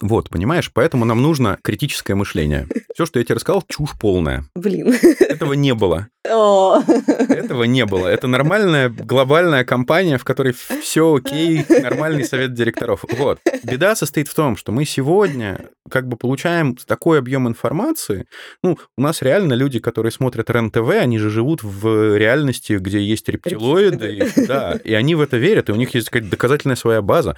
Вот, 0.00 0.30
понимаешь, 0.30 0.70
поэтому 0.72 1.04
нам 1.04 1.22
нужно 1.22 1.58
критическое 1.62 2.14
мышление. 2.14 2.66
Все, 2.94 3.06
что 3.06 3.18
я 3.18 3.24
тебе 3.24 3.36
рассказал, 3.36 3.64
чушь 3.68 3.92
полная. 3.98 4.44
Блин. 4.54 4.94
Этого 5.20 5.52
не 5.54 5.74
было. 5.74 6.08
Этого 6.24 7.64
не 7.64 7.86
было. 7.86 8.06
Это 8.06 8.26
нормальная 8.26 8.88
глобальная 8.88 9.64
компания, 9.64 10.18
в 10.18 10.24
которой 10.24 10.52
все 10.52 11.14
окей, 11.14 11.64
нормальный 11.68 12.24
совет 12.24 12.52
директоров. 12.52 13.04
Вот. 13.16 13.40
Беда 13.62 13.96
состоит 13.96 14.28
в 14.28 14.34
том, 14.34 14.56
что 14.56 14.70
мы 14.70 14.84
сегодня 14.84 15.70
как 15.90 16.08
бы 16.08 16.16
получаем 16.16 16.76
такой 16.76 17.18
объем 17.18 17.48
информации. 17.48 18.26
Ну, 18.62 18.78
у 18.96 19.02
нас 19.02 19.22
реально 19.22 19.54
люди, 19.54 19.78
которые 19.78 20.12
смотрят 20.12 20.50
РЕН-ТВ, 20.50 20.90
они 20.90 21.18
же 21.18 21.30
живут 21.30 21.62
в 21.62 22.16
реальности, 22.16 22.74
где 22.74 23.00
есть 23.00 23.28
рептилоиды, 23.28 24.16
и, 24.16 24.46
да, 24.46 24.78
и 24.82 24.92
они 24.92 25.14
в 25.14 25.20
это 25.20 25.36
верят, 25.36 25.68
и 25.68 25.72
у 25.72 25.76
них 25.76 25.94
есть 25.94 26.10
какая-то 26.10 26.30
доказательная 26.30 26.76
своя 26.76 27.00
база. 27.02 27.36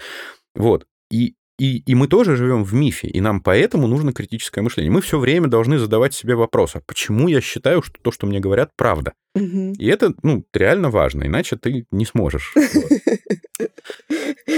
Вот. 0.55 0.87
И 1.11 1.35
и, 1.59 1.79
и 1.79 1.95
мы 1.95 2.09
тоже 2.09 2.37
живем 2.37 2.65
в 2.65 2.75
мифе, 2.75 3.09
и 3.09 3.21
нам 3.21 3.41
поэтому 3.41 3.87
нужно 3.87 4.13
критическое 4.13 4.63
мышление. 4.63 4.91
Мы 4.91 5.01
все 5.01 5.19
время 5.19 5.49
должны 5.49 5.79
задавать 5.79 6.15
себе 6.15 6.35
вопрос, 6.35 6.77
а 6.77 6.81
почему 6.87 7.29
я 7.29 7.41
считаю, 7.41 7.83
что 7.83 7.95
то, 8.01 8.11
что 8.11 8.27
мне 8.27 8.41
говорят, 8.41 8.71
правда? 8.77 9.13
Угу. 9.35 9.75
И 9.79 9.87
это, 9.87 10.15
ну, 10.23 10.45
реально 10.53 10.91
важно, 10.91 11.25
иначе 11.25 11.57
ты 11.57 11.87
не 11.91 12.05
сможешь. 12.05 12.55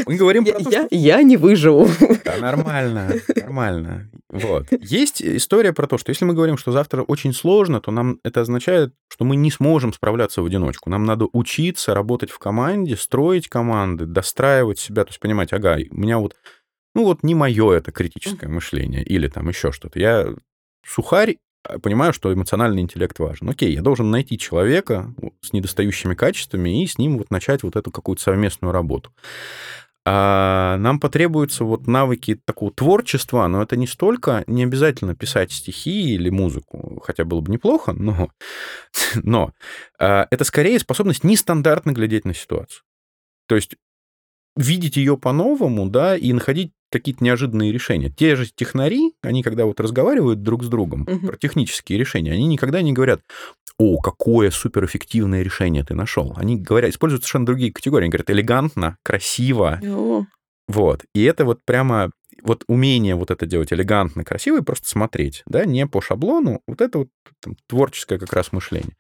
Мы 0.07 0.17
говорим 0.17 0.45
про 0.45 0.59
то, 0.59 0.89
Я 0.91 1.23
не 1.23 1.37
выживу. 1.37 1.89
Да, 2.25 2.37
нормально, 2.39 3.15
нормально. 3.37 4.11
Вот. 4.29 4.67
Есть 4.81 5.23
история 5.23 5.73
про 5.73 5.87
то, 5.87 5.99
что 5.99 6.11
если 6.11 6.25
мы 6.25 6.35
говорим, 6.35 6.57
что 6.57 6.73
завтра 6.73 7.03
очень 7.03 7.33
сложно, 7.33 7.81
то 7.81 7.91
нам 7.91 8.19
это 8.25 8.41
означает, 8.41 8.95
что 9.09 9.25
мы 9.25 9.37
не 9.37 9.51
сможем 9.51 9.93
справляться 9.93 10.43
в 10.43 10.47
одиночку. 10.47 10.91
Нам 10.91 11.05
надо 11.05 11.27
учиться 11.33 11.95
работать 11.95 12.31
в 12.31 12.39
команде, 12.39 12.97
строить 12.97 13.49
команды, 13.49 14.07
достраивать 14.07 14.79
себя, 14.79 15.05
то 15.05 15.11
есть 15.11 15.21
понимать, 15.21 15.53
ага, 15.53 15.79
у 15.91 15.97
меня 15.97 16.19
вот 16.19 16.35
ну 16.95 17.05
вот 17.05 17.23
не 17.23 17.35
мое 17.35 17.73
это 17.73 17.93
критическое 17.93 18.49
мышление 18.49 19.03
или 19.03 19.29
там 19.29 19.49
еще 19.49 19.73
что-то. 19.73 19.99
Я 19.99 20.29
сухарь, 20.87 21.39
а, 21.65 21.79
понимаю, 21.79 22.13
что 22.13 22.33
эмоциональный 22.33 22.83
интеллект 22.83 23.19
важен. 23.19 23.49
Окей, 23.49 23.73
я 23.73 23.83
должен 23.83 24.11
найти 24.11 24.39
человека 24.39 25.15
с 25.41 25.53
недостающими 25.53 26.15
качествами 26.15 26.83
и 26.83 26.87
с 26.87 26.99
ним 26.99 27.19
вот 27.19 27.31
начать 27.31 27.63
вот 27.63 27.77
эту 27.77 27.91
какую-то 27.91 28.23
совместную 28.23 28.73
работу. 28.73 29.13
А 30.07 30.77
нам 30.79 31.01
потребуются 31.01 31.65
вот 31.65 31.87
навыки 31.87 32.39
такого 32.45 32.71
творчества, 32.71 33.47
но 33.49 33.63
это 33.63 33.77
не 33.77 33.87
столько, 33.87 34.45
не 34.47 34.65
обязательно 34.65 35.17
писать 35.17 35.51
стихи 35.51 36.15
или 36.15 36.29
музыку, 36.29 37.01
хотя 37.03 37.25
было 37.25 37.41
бы 37.41 37.51
неплохо, 37.51 37.95
но, 37.95 38.29
но 39.23 39.53
а, 39.99 40.27
это 40.31 40.45
скорее 40.45 40.79
способность 40.79 41.25
нестандартно 41.25 41.93
глядеть 41.93 42.27
на 42.27 42.35
ситуацию. 42.35 42.83
То 43.49 43.55
есть 43.55 43.77
видеть 44.57 44.97
ее 44.97 45.17
по-новому, 45.17 45.89
да, 45.89 46.17
и 46.17 46.33
находить 46.35 46.73
какие-то 46.99 47.23
неожиданные 47.25 47.73
решения. 47.73 48.11
Те 48.11 48.37
же 48.37 48.47
технари, 48.55 49.13
они 49.23 49.43
когда 49.43 49.67
вот 49.67 49.81
разговаривают 49.81 50.43
друг 50.43 50.65
с 50.65 50.69
другом 50.69 51.03
угу. 51.03 51.27
про 51.27 51.37
технические 51.37 51.99
решения, 51.99 52.33
они 52.33 52.47
никогда 52.47 52.83
не 52.83 52.93
говорят, 52.93 53.21
о, 53.79 53.99
какое 54.01 54.51
суперэффективное 54.51 55.43
решение 55.43 55.85
ты 55.85 55.95
нашел. 55.95 56.33
Они 56.37 56.57
говорят, 56.57 56.91
используют 56.91 57.25
совершенно 57.25 57.47
другие 57.47 57.73
категории. 57.73 58.05
Они 58.05 58.11
говорят 58.11 58.31
элегантно, 58.31 58.97
красиво. 59.03 59.81
О. 59.83 60.27
Вот. 60.69 61.05
И 61.15 61.25
это 61.25 61.45
вот 61.45 61.61
прямо 61.65 62.11
вот 62.43 62.65
умение 62.69 63.15
вот 63.15 63.31
это 63.31 63.47
делать 63.47 63.73
элегантно, 63.73 64.25
красиво 64.25 64.59
и 64.59 64.63
просто 64.63 64.89
смотреть, 64.89 65.43
да, 65.47 65.65
не 65.65 65.87
по 65.87 66.01
шаблону, 66.01 66.61
вот 66.67 66.81
это 66.81 66.99
вот 66.99 67.09
там, 67.41 67.57
творческое 67.67 68.19
как 68.19 68.33
раз 68.33 68.53
мышление. 68.53 68.97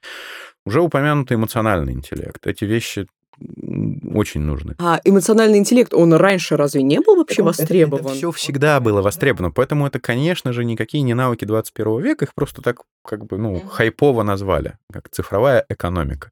Уже 0.64 0.80
упомянутый 0.80 1.36
эмоциональный 1.36 1.92
интеллект. 1.92 2.46
Эти 2.46 2.64
вещи 2.64 3.06
очень 3.38 4.42
нужны. 4.42 4.74
А 4.78 5.00
эмоциональный 5.04 5.58
интеллект, 5.58 5.92
он 5.94 6.14
раньше 6.14 6.56
разве 6.56 6.82
не 6.82 7.00
был 7.00 7.16
вообще 7.16 7.42
это, 7.42 7.44
востребован? 7.44 8.00
Это, 8.00 8.08
это 8.08 8.16
все 8.16 8.30
всегда 8.32 8.80
было 8.80 9.02
востребовано, 9.02 9.50
поэтому 9.50 9.86
это, 9.86 10.00
конечно 10.00 10.52
же, 10.52 10.64
никакие 10.64 11.02
не 11.02 11.14
навыки 11.14 11.44
21 11.44 12.00
века, 12.00 12.24
их 12.24 12.34
просто 12.34 12.62
так 12.62 12.82
как 13.04 13.26
бы, 13.26 13.38
ну, 13.38 13.60
хайпово 13.60 14.22
назвали, 14.22 14.78
как 14.92 15.08
цифровая 15.10 15.64
экономика. 15.68 16.30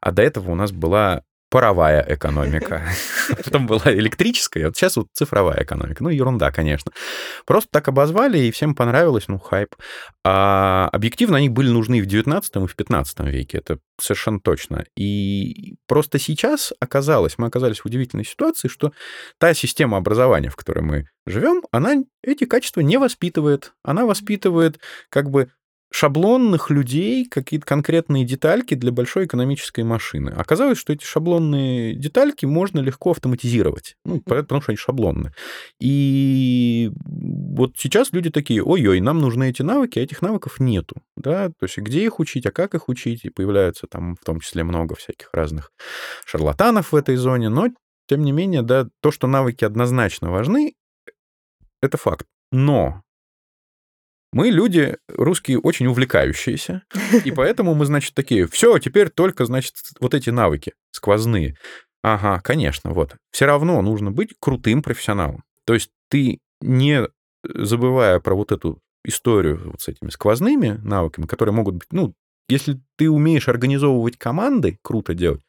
А 0.00 0.12
до 0.12 0.22
этого 0.22 0.50
у 0.50 0.54
нас 0.54 0.72
была 0.72 1.22
паровая 1.50 2.04
экономика. 2.08 2.82
Потом 3.44 3.66
была 3.66 3.82
электрическая, 3.86 4.66
вот 4.66 4.76
сейчас 4.76 4.96
вот 4.96 5.08
цифровая 5.12 5.62
экономика. 5.62 6.02
Ну, 6.02 6.08
ерунда, 6.08 6.50
конечно. 6.52 6.92
Просто 7.44 7.68
так 7.72 7.88
обозвали, 7.88 8.38
и 8.38 8.50
всем 8.50 8.74
понравилось, 8.74 9.28
ну, 9.28 9.38
хайп. 9.38 9.74
А 10.24 10.88
объективно 10.92 11.38
они 11.38 11.48
были 11.48 11.68
нужны 11.68 12.00
в 12.00 12.06
19 12.06 12.56
и 12.56 12.66
в 12.66 12.76
15 12.76 13.20
веке, 13.20 13.58
это 13.58 13.78
совершенно 14.00 14.40
точно. 14.40 14.84
И 14.96 15.74
просто 15.86 16.18
сейчас 16.18 16.72
оказалось, 16.80 17.36
мы 17.36 17.48
оказались 17.48 17.80
в 17.80 17.86
удивительной 17.86 18.24
ситуации, 18.24 18.68
что 18.68 18.92
та 19.38 19.52
система 19.52 19.96
образования, 19.96 20.50
в 20.50 20.56
которой 20.56 20.80
мы 20.80 21.06
живем, 21.26 21.62
она 21.72 21.96
эти 22.22 22.44
качества 22.44 22.80
не 22.80 22.96
воспитывает. 22.96 23.72
Она 23.82 24.06
воспитывает 24.06 24.80
как 25.10 25.30
бы 25.30 25.50
шаблонных 25.92 26.70
людей 26.70 27.26
какие-то 27.26 27.66
конкретные 27.66 28.24
детальки 28.24 28.74
для 28.74 28.92
большой 28.92 29.26
экономической 29.26 29.82
машины. 29.82 30.30
Оказалось, 30.30 30.78
что 30.78 30.92
эти 30.92 31.04
шаблонные 31.04 31.94
детальки 31.94 32.46
можно 32.46 32.78
легко 32.80 33.10
автоматизировать, 33.10 33.96
ну, 34.04 34.20
потому 34.20 34.62
что 34.62 34.70
они 34.72 34.76
шаблонные. 34.76 35.34
И 35.80 36.92
вот 37.04 37.74
сейчас 37.76 38.12
люди 38.12 38.30
такие, 38.30 38.62
ой-ой, 38.62 39.00
нам 39.00 39.18
нужны 39.18 39.50
эти 39.50 39.62
навыки, 39.62 39.98
а 39.98 40.02
этих 40.02 40.22
навыков 40.22 40.60
нету. 40.60 41.02
Да? 41.16 41.48
То 41.48 41.64
есть 41.64 41.78
где 41.78 42.04
их 42.04 42.20
учить, 42.20 42.46
а 42.46 42.52
как 42.52 42.74
их 42.74 42.88
учить, 42.88 43.24
и 43.24 43.30
появляются 43.30 43.86
там 43.88 44.14
в 44.14 44.24
том 44.24 44.40
числе 44.40 44.62
много 44.62 44.94
всяких 44.94 45.30
разных 45.32 45.72
шарлатанов 46.24 46.92
в 46.92 46.96
этой 46.96 47.16
зоне, 47.16 47.48
но 47.48 47.68
тем 48.08 48.22
не 48.22 48.32
менее, 48.32 48.62
да, 48.62 48.88
то, 49.00 49.10
что 49.10 49.26
навыки 49.26 49.64
однозначно 49.64 50.30
важны, 50.30 50.74
это 51.82 51.96
факт. 51.96 52.26
Но 52.52 53.02
мы 54.32 54.50
люди 54.50 54.96
русские 55.08 55.58
очень 55.58 55.86
увлекающиеся, 55.86 56.82
и 57.24 57.30
поэтому 57.32 57.74
мы, 57.74 57.86
значит, 57.86 58.14
такие, 58.14 58.46
все, 58.46 58.78
теперь 58.78 59.10
только, 59.10 59.44
значит, 59.44 59.74
вот 60.00 60.14
эти 60.14 60.30
навыки 60.30 60.72
сквозные. 60.92 61.56
Ага, 62.02 62.40
конечно, 62.42 62.92
вот. 62.92 63.16
Все 63.30 63.46
равно 63.46 63.80
нужно 63.82 64.10
быть 64.10 64.34
крутым 64.40 64.82
профессионалом. 64.82 65.44
То 65.66 65.74
есть 65.74 65.90
ты 66.08 66.38
не 66.60 67.06
забывая 67.44 68.20
про 68.20 68.34
вот 68.34 68.52
эту 68.52 68.80
историю 69.04 69.70
вот 69.70 69.80
с 69.80 69.88
этими 69.88 70.10
сквозными 70.10 70.78
навыками, 70.82 71.26
которые 71.26 71.54
могут 71.54 71.76
быть, 71.76 71.88
ну, 71.90 72.14
если 72.50 72.80
ты 72.96 73.10
умеешь 73.10 73.48
организовывать 73.48 74.16
команды, 74.18 74.78
круто 74.82 75.14
делать, 75.14 75.42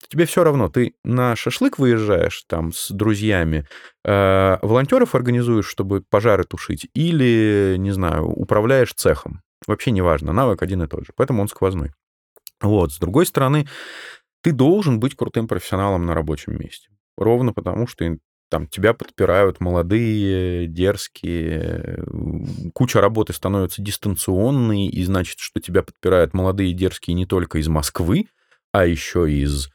то 0.00 0.08
тебе 0.08 0.26
все 0.26 0.44
равно, 0.44 0.68
ты 0.68 0.94
на 1.04 1.36
шашлык 1.36 1.78
выезжаешь 1.78 2.44
там 2.48 2.72
с 2.72 2.90
друзьями, 2.90 3.66
э, 4.04 4.58
волонтеров 4.62 5.14
организуешь, 5.14 5.66
чтобы 5.66 6.02
пожары 6.08 6.44
тушить, 6.44 6.88
или, 6.94 7.76
не 7.78 7.90
знаю, 7.90 8.26
управляешь 8.26 8.94
цехом. 8.94 9.42
Вообще 9.66 9.90
неважно, 9.90 10.32
навык 10.32 10.62
один 10.62 10.82
и 10.82 10.86
тот 10.86 11.04
же, 11.06 11.12
поэтому 11.16 11.42
он 11.42 11.48
сквозной. 11.48 11.92
Вот, 12.60 12.92
с 12.92 12.98
другой 12.98 13.26
стороны, 13.26 13.68
ты 14.42 14.52
должен 14.52 15.00
быть 15.00 15.14
крутым 15.16 15.48
профессионалом 15.48 16.06
на 16.06 16.14
рабочем 16.14 16.58
месте. 16.58 16.88
Ровно 17.16 17.52
потому, 17.52 17.86
что 17.86 18.16
там 18.48 18.66
тебя 18.66 18.94
подпирают 18.94 19.60
молодые, 19.60 20.66
дерзкие, 20.66 22.04
куча 22.74 23.00
работы 23.00 23.32
становится 23.32 23.82
дистанционной, 23.82 24.86
и 24.86 25.04
значит, 25.04 25.38
что 25.38 25.60
тебя 25.60 25.82
подпирают 25.82 26.34
молодые, 26.34 26.72
дерзкие 26.72 27.14
не 27.14 27.26
только 27.26 27.58
из 27.58 27.68
Москвы, 27.68 28.26
а 28.72 28.86
еще 28.86 29.30
из 29.30 29.68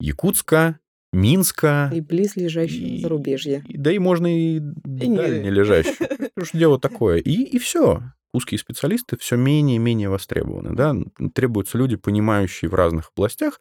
Якутска, 0.00 0.78
Минска. 1.12 1.90
И 1.94 2.00
близлежащего 2.00 2.84
и, 2.84 3.00
зарубежья. 3.00 3.62
И, 3.66 3.76
да 3.76 3.90
и 3.90 3.98
можно 3.98 4.26
и, 4.26 4.56
и 4.56 4.60
дальне 4.84 5.50
лежащего. 5.50 6.06
Потому 6.06 6.44
что 6.44 6.58
дело 6.58 6.78
такое. 6.78 7.18
И, 7.18 7.42
и 7.42 7.58
все 7.58 8.02
узкие 8.36 8.58
специалисты 8.58 9.16
все 9.16 9.36
менее 9.36 9.76
и 9.76 9.80
менее 9.80 10.08
востребованы. 10.08 10.76
Да? 10.76 10.94
Требуются 11.34 11.78
люди, 11.78 11.96
понимающие 11.96 12.70
в 12.70 12.74
разных 12.74 13.10
областях 13.16 13.60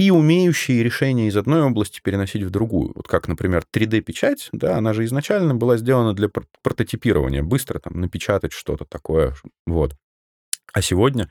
и 0.00 0.10
умеющие 0.10 0.82
решения 0.82 1.28
из 1.28 1.36
одной 1.36 1.60
области 1.60 2.00
переносить 2.02 2.42
в 2.42 2.48
другую. 2.48 2.92
Вот 2.94 3.06
как, 3.06 3.28
например, 3.28 3.64
3D-печать, 3.70 4.48
да, 4.50 4.78
она 4.78 4.94
же 4.94 5.04
изначально 5.04 5.54
была 5.54 5.76
сделана 5.76 6.14
для 6.14 6.30
прототипирования, 6.62 7.42
быстро 7.42 7.80
там 7.80 8.00
напечатать 8.00 8.52
что-то 8.52 8.86
такое. 8.86 9.34
Вот. 9.66 9.94
А 10.72 10.80
сегодня 10.80 11.30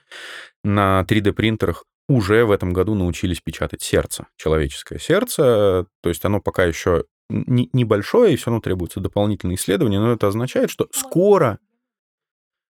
на 0.64 1.04
3D-принтерах 1.10 1.86
уже 2.08 2.46
в 2.46 2.52
этом 2.52 2.72
году 2.72 2.94
научились 2.94 3.42
печатать 3.42 3.82
сердце, 3.82 4.28
человеческое 4.38 5.00
сердце. 5.00 5.88
То 6.04 6.10
есть 6.10 6.24
оно 6.24 6.40
пока 6.40 6.64
еще 6.66 7.06
небольшое, 7.32 8.34
и 8.34 8.36
все 8.36 8.52
равно 8.52 8.62
требуется 8.62 9.00
дополнительные 9.00 9.56
исследования, 9.56 10.00
но 10.00 10.12
это 10.12 10.28
означает, 10.28 10.70
что 10.70 10.88
скоро 10.92 11.58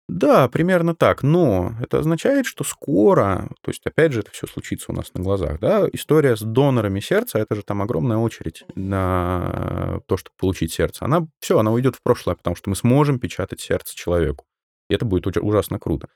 да, 0.08 0.48
примерно 0.48 0.94
так. 0.94 1.22
Но 1.22 1.74
это 1.80 1.98
означает, 1.98 2.46
что 2.46 2.64
скоро, 2.64 3.48
то 3.62 3.70
есть, 3.70 3.84
опять 3.84 4.12
же, 4.12 4.20
это 4.20 4.30
все 4.30 4.46
случится 4.46 4.92
у 4.92 4.94
нас 4.94 5.12
на 5.14 5.22
глазах, 5.22 5.58
да, 5.60 5.88
история 5.92 6.36
с 6.36 6.40
донорами 6.40 7.00
сердца, 7.00 7.38
это 7.38 7.54
же 7.54 7.62
там 7.62 7.82
огромная 7.82 8.18
очередь 8.18 8.64
на 8.74 10.00
то, 10.06 10.16
чтобы 10.16 10.36
получить 10.38 10.72
сердце. 10.72 11.04
Она, 11.04 11.26
все, 11.40 11.58
она 11.58 11.72
уйдет 11.72 11.96
в 11.96 12.02
прошлое, 12.02 12.36
потому 12.36 12.56
что 12.56 12.70
мы 12.70 12.76
сможем 12.76 13.18
печатать 13.18 13.60
сердце 13.60 13.96
человеку. 13.96 14.44
И 14.88 14.94
это 14.94 15.04
будет 15.04 15.26
ужасно 15.36 15.78
круто 15.80 16.08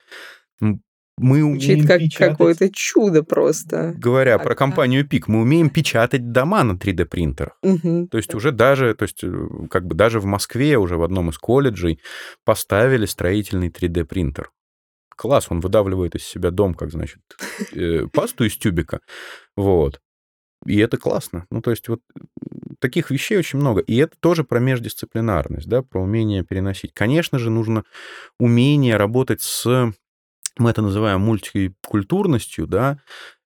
мы 1.20 1.44
умеем 1.44 1.86
как 1.86 2.00
печатать... 2.00 2.30
какое-то 2.32 2.70
чудо 2.72 3.22
просто. 3.22 3.94
Говоря 3.96 4.38
так, 4.38 4.46
про 4.46 4.54
компанию 4.54 5.06
Пик, 5.06 5.28
мы 5.28 5.40
умеем 5.40 5.70
печатать 5.70 6.32
дома 6.32 6.64
на 6.64 6.72
3D 6.72 7.04
принтерах. 7.04 7.58
Угу. 7.62 8.08
То 8.08 8.16
есть 8.16 8.34
уже 8.34 8.52
даже, 8.52 8.94
то 8.94 9.04
есть 9.04 9.22
э, 9.22 9.48
как 9.70 9.86
бы 9.86 9.94
даже 9.94 10.20
в 10.20 10.24
Москве 10.24 10.78
уже 10.78 10.96
в 10.96 11.02
одном 11.02 11.30
из 11.30 11.38
колледжей 11.38 12.00
поставили 12.44 13.06
строительный 13.06 13.68
3D 13.68 14.04
принтер. 14.04 14.50
Класс, 15.16 15.46
он 15.50 15.60
выдавливает 15.60 16.14
из 16.14 16.24
себя 16.24 16.50
дом, 16.50 16.74
как 16.74 16.90
значит, 16.90 17.20
э, 17.72 18.06
пасту 18.12 18.44
из 18.44 18.56
тюбика. 18.56 19.00
Вот. 19.56 20.00
И 20.66 20.78
это 20.78 20.98
классно. 20.98 21.46
Ну, 21.50 21.62
то 21.62 21.70
есть 21.70 21.88
вот 21.88 22.00
таких 22.80 23.10
вещей 23.10 23.38
очень 23.38 23.58
много. 23.58 23.80
И 23.80 23.96
это 23.96 24.16
тоже 24.20 24.44
про 24.44 24.60
междисциплинарность, 24.60 25.68
да, 25.68 25.82
про 25.82 26.02
умение 26.02 26.44
переносить. 26.44 26.92
Конечно 26.92 27.38
же, 27.38 27.50
нужно 27.50 27.84
умение 28.38 28.96
работать 28.96 29.40
с 29.40 29.92
мы 30.58 30.70
это 30.70 30.82
называем 30.82 31.20
мультикультурностью, 31.20 32.66
да, 32.66 32.98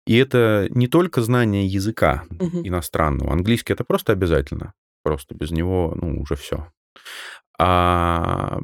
и 0.06 0.16
это 0.16 0.66
не 0.70 0.88
только 0.88 1.22
знание 1.22 1.66
языка 1.66 2.24
угу. 2.30 2.60
иностранного. 2.64 3.32
Английский 3.32 3.72
это 3.72 3.84
просто 3.84 4.12
обязательно. 4.12 4.74
Просто 5.04 5.34
без 5.34 5.50
него, 5.50 5.96
ну, 6.00 6.20
уже 6.20 6.36
все. 6.36 6.72
А 7.58 8.60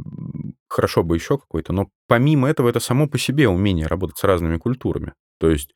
хорошо 0.68 1.03
бы 1.05 1.16
еще 1.16 1.38
какой-то. 1.38 1.72
Но 1.72 1.88
помимо 2.09 2.48
этого, 2.48 2.68
это 2.68 2.81
само 2.81 3.09
по 3.09 3.18
себе 3.18 3.48
умение 3.48 3.87
работать 3.87 4.18
с 4.18 4.24
разными 4.24 4.57
культурами. 4.57 5.14
То 5.38 5.51
есть 5.51 5.74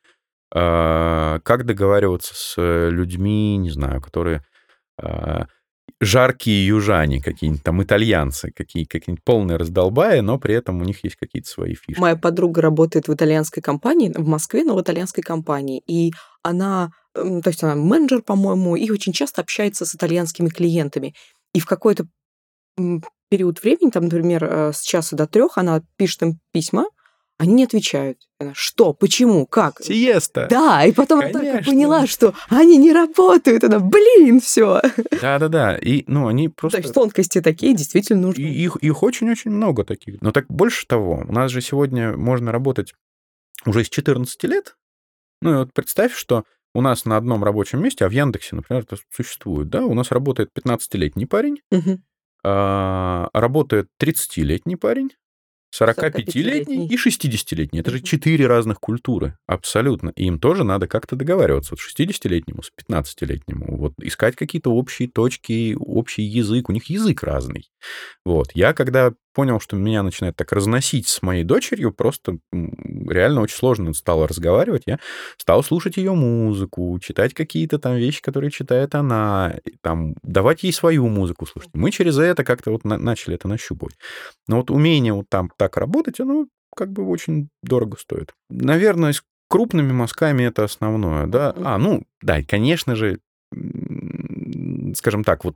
а, 0.55 1.39
как 1.41 1.65
договариваться 1.65 2.35
с 2.35 2.91
людьми, 2.91 3.57
не 3.57 3.71
знаю, 3.71 4.01
которые 4.01 4.43
а, 5.01 5.47
жаркие 6.03 6.67
южане 6.67 7.23
какие-нибудь, 7.23 7.63
там 7.63 7.81
итальянцы, 7.81 8.51
какие, 8.51 8.85
какие-нибудь 8.85 9.25
полные 9.25 9.57
раздолбая, 9.57 10.21
но 10.21 10.37
при 10.37 10.55
этом 10.55 10.81
у 10.81 10.85
них 10.85 11.05
есть 11.05 11.15
какие-то 11.17 11.49
свои 11.49 11.75
фишки. 11.75 12.01
Моя 12.01 12.17
подруга 12.17 12.61
работает 12.61 13.07
в 13.07 13.15
итальянской 13.15 13.63
компании, 13.63 14.13
в 14.13 14.27
Москве, 14.27 14.65
но 14.65 14.75
в 14.75 14.83
итальянской 14.83 15.23
компании, 15.23 15.81
и 15.87 16.13
она, 16.43 16.91
то 17.15 17.43
есть 17.47 17.63
она 17.63 17.77
менеджер, 17.77 18.23
по-моему, 18.23 18.75
и 18.75 18.91
очень 18.91 19.13
часто 19.13 19.43
общается 19.43 19.87
с 19.87 19.95
итальянскими 19.95 20.49
клиентами. 20.49 21.15
И 21.55 21.61
в 21.61 21.67
какой-то 21.67 22.07
период 23.31 23.63
времени, 23.63 23.91
там, 23.91 24.05
например, 24.05 24.45
э, 24.45 24.73
с 24.73 24.81
часа 24.83 25.15
до 25.15 25.29
трех, 25.29 25.57
она 25.57 25.83
пишет 25.97 26.23
им 26.23 26.41
письма, 26.53 26.87
они 27.43 27.55
не 27.55 27.65
отвечают. 27.65 28.19
Она, 28.39 28.53
что? 28.55 28.93
Почему? 28.93 29.47
Как? 29.47 29.83
Сиеста. 29.83 30.47
Да, 30.49 30.85
и 30.85 30.93
потом 30.93 31.21
Конечно. 31.21 31.41
она 31.41 31.51
только 31.51 31.65
поняла, 31.71 32.07
что 32.07 32.35
они 32.49 32.77
не 32.77 32.93
работают. 32.93 33.65
Она, 33.65 33.81
блин, 33.81 34.41
все. 34.41 34.81
Да-да-да. 35.21 35.77
И, 35.77 36.05
ну, 36.07 36.29
они 36.29 36.49
просто... 36.49 36.79
То 36.79 36.83
есть 36.83 36.95
тонкости 36.95 37.41
такие 37.41 37.75
действительно 37.75 38.29
нужны. 38.29 38.43
И 38.43 38.63
их, 38.63 38.77
их 38.77 39.03
очень-очень 39.03 39.51
много 39.51 39.85
таких. 39.85 40.21
Но 40.21 40.31
так 40.31 40.47
больше 40.47 40.87
того, 40.87 41.25
у 41.29 41.33
нас 41.33 41.51
же 41.51 41.61
сегодня 41.61 42.17
можно 42.17 42.53
работать 42.53 42.95
уже 43.67 43.83
с 43.83 43.89
14 43.89 44.45
лет. 44.45 44.77
Ну, 45.41 45.53
и 45.53 45.57
вот 45.57 45.73
представь, 45.73 46.15
что 46.15 46.45
у 46.75 46.81
нас 46.81 47.05
на 47.07 47.17
одном 47.17 47.43
рабочем 47.43 47.83
месте, 47.83 48.05
а 48.05 48.09
в 48.09 48.13
Яндексе, 48.13 48.55
например, 48.55 48.85
это 48.85 49.03
существует, 49.11 49.69
да, 49.69 49.85
у 49.85 49.95
нас 49.95 50.13
работает 50.13 50.51
15-летний 50.57 51.27
парень, 51.27 51.61
угу. 51.73 51.99
а, 52.45 53.31
работает 53.33 53.89
30-летний 54.01 54.77
парень, 54.77 55.11
45-летний 55.79 56.87
и 56.87 56.97
60-летний. 56.97 57.81
Это 57.81 57.91
же 57.91 58.01
четыре 58.01 58.47
разных 58.47 58.79
культуры. 58.79 59.37
Абсолютно. 59.47 60.13
И 60.17 60.25
им 60.25 60.39
тоже 60.39 60.65
надо 60.65 60.87
как-то 60.87 61.17
договариваться. 61.17 61.75
Вот 61.75 61.81
60-летнему, 61.81 62.63
с 62.63 62.71
15-летнему. 62.89 63.77
Вот 63.79 63.95
искать 64.03 64.37
какие-то 64.37 64.71
общие 64.71 65.09
точки, 65.09 65.75
общий 65.79 66.23
язык. 66.23 66.69
У 66.69 66.73
них 66.73 66.87
язык 66.87 67.23
разный. 67.23 67.71
Вот. 68.25 68.49
Я 68.55 68.73
когда 68.75 69.13
понял, 69.33 69.61
что 69.61 69.77
меня 69.77 70.03
начинает 70.03 70.37
так 70.37 70.53
разносить 70.53 71.09
с 71.09 71.23
моей 71.23 71.45
дочерью, 71.45 71.93
просто 71.93 72.39
реально 72.53 73.41
очень 73.43 73.57
сложно 73.57 73.93
стало 73.95 74.29
разговаривать. 74.29 74.83
Я 74.87 74.99
стал 75.39 75.63
слушать 75.63 75.97
ее 75.97 76.15
музыку, 76.15 76.99
читать 77.01 77.35
какие-то 77.35 77.79
там 77.79 77.97
вещи, 77.97 78.23
которые 78.23 78.51
читает 78.51 78.95
она, 78.95 79.57
там, 79.83 80.15
давать 80.23 80.63
ей 80.63 80.73
свою 80.73 81.09
музыку 81.09 81.47
слушать. 81.47 81.71
Мы 81.75 81.91
через 81.91 82.19
это 82.19 82.45
как-то 82.45 82.71
вот 82.71 82.85
на- 82.85 82.99
начали 82.99 83.35
это 83.35 83.49
нащупывать. 83.49 83.97
Но 84.49 84.57
вот 84.59 84.71
умение 84.71 85.13
вот 85.13 85.27
там 85.29 85.51
так 85.57 85.77
работать, 85.77 86.21
оно 86.21 86.47
как 86.75 86.91
бы 86.93 87.07
очень 87.07 87.49
дорого 87.63 87.97
стоит. 87.99 88.33
Наверное, 88.51 89.13
с 89.13 89.23
крупными 89.49 89.93
мазками 89.93 90.45
это 90.45 90.65
основное, 90.65 91.27
да. 91.27 91.55
А, 91.57 91.77
ну, 91.79 92.05
да, 92.23 92.43
конечно 92.43 92.97
же, 92.97 93.19
скажем 94.95 95.25
так, 95.25 95.45
вот 95.45 95.55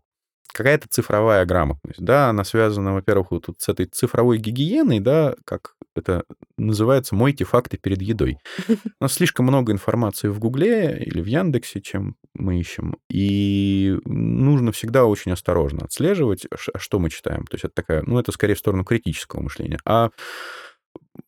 какая-то 0.53 0.89
цифровая 0.89 1.45
грамотность, 1.45 2.01
да, 2.03 2.29
она 2.29 2.45
связана, 2.45 2.95
во-первых, 2.95 3.31
вот 3.31 3.49
с 3.59 3.69
этой 3.69 3.87
цифровой 3.87 4.39
гигиеной, 4.39 5.01
да, 5.01 5.35
как 5.45 5.75
это 5.95 6.25
называется, 6.59 7.15
мойте 7.15 7.45
факты 7.45 7.79
перед 7.79 8.03
едой. 8.03 8.39
У 8.69 8.75
нас 9.01 9.15
слишком 9.15 9.47
много 9.47 9.73
информации 9.73 10.29
в 10.29 10.39
Гугле 10.39 11.03
или 11.05 11.21
в 11.21 11.27
Яндексе, 11.27 11.81
чем 11.81 12.17
мы 12.35 12.61
ищем, 12.61 12.97
и 13.11 13.99
нужно 14.05 14.73
всегда 14.73 15.05
очень 15.05 15.33
осторожно 15.33 15.85
отслеживать, 15.85 16.47
что 16.55 16.99
мы 16.99 17.11
читаем. 17.11 17.47
То 17.47 17.55
есть 17.55 17.65
это 17.65 17.75
такая, 17.75 18.03
ну, 18.07 18.19
это 18.19 18.33
скорее 18.33 18.55
в 18.55 18.59
сторону 18.59 18.85
критического 18.85 19.41
мышления. 19.41 19.79
А 19.85 20.11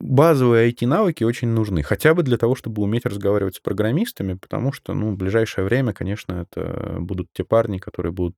базовые 0.00 0.70
IT-навыки 0.70 1.24
очень 1.24 1.48
нужны, 1.48 1.82
хотя 1.82 2.14
бы 2.14 2.22
для 2.22 2.36
того, 2.36 2.54
чтобы 2.54 2.82
уметь 2.82 3.06
разговаривать 3.06 3.56
с 3.56 3.60
программистами, 3.60 4.34
потому 4.34 4.72
что, 4.72 4.94
ну, 4.94 5.12
в 5.12 5.16
ближайшее 5.16 5.64
время, 5.64 5.92
конечно, 5.92 6.46
это 6.50 6.96
будут 7.00 7.28
те 7.32 7.44
парни, 7.44 7.78
которые 7.78 8.12
будут 8.12 8.36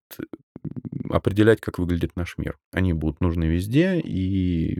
определять, 1.08 1.60
как 1.60 1.78
выглядит 1.78 2.16
наш 2.16 2.38
мир. 2.38 2.58
Они 2.72 2.92
будут 2.92 3.20
нужны 3.20 3.44
везде, 3.44 4.00
и 4.00 4.78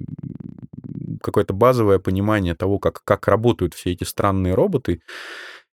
какое-то 1.23 1.53
базовое 1.53 1.99
понимание 1.99 2.55
того, 2.55 2.79
как, 2.79 3.03
как 3.05 3.29
работают 3.29 3.75
все 3.75 3.93
эти 3.93 4.05
странные 4.05 4.55
роботы 4.55 5.03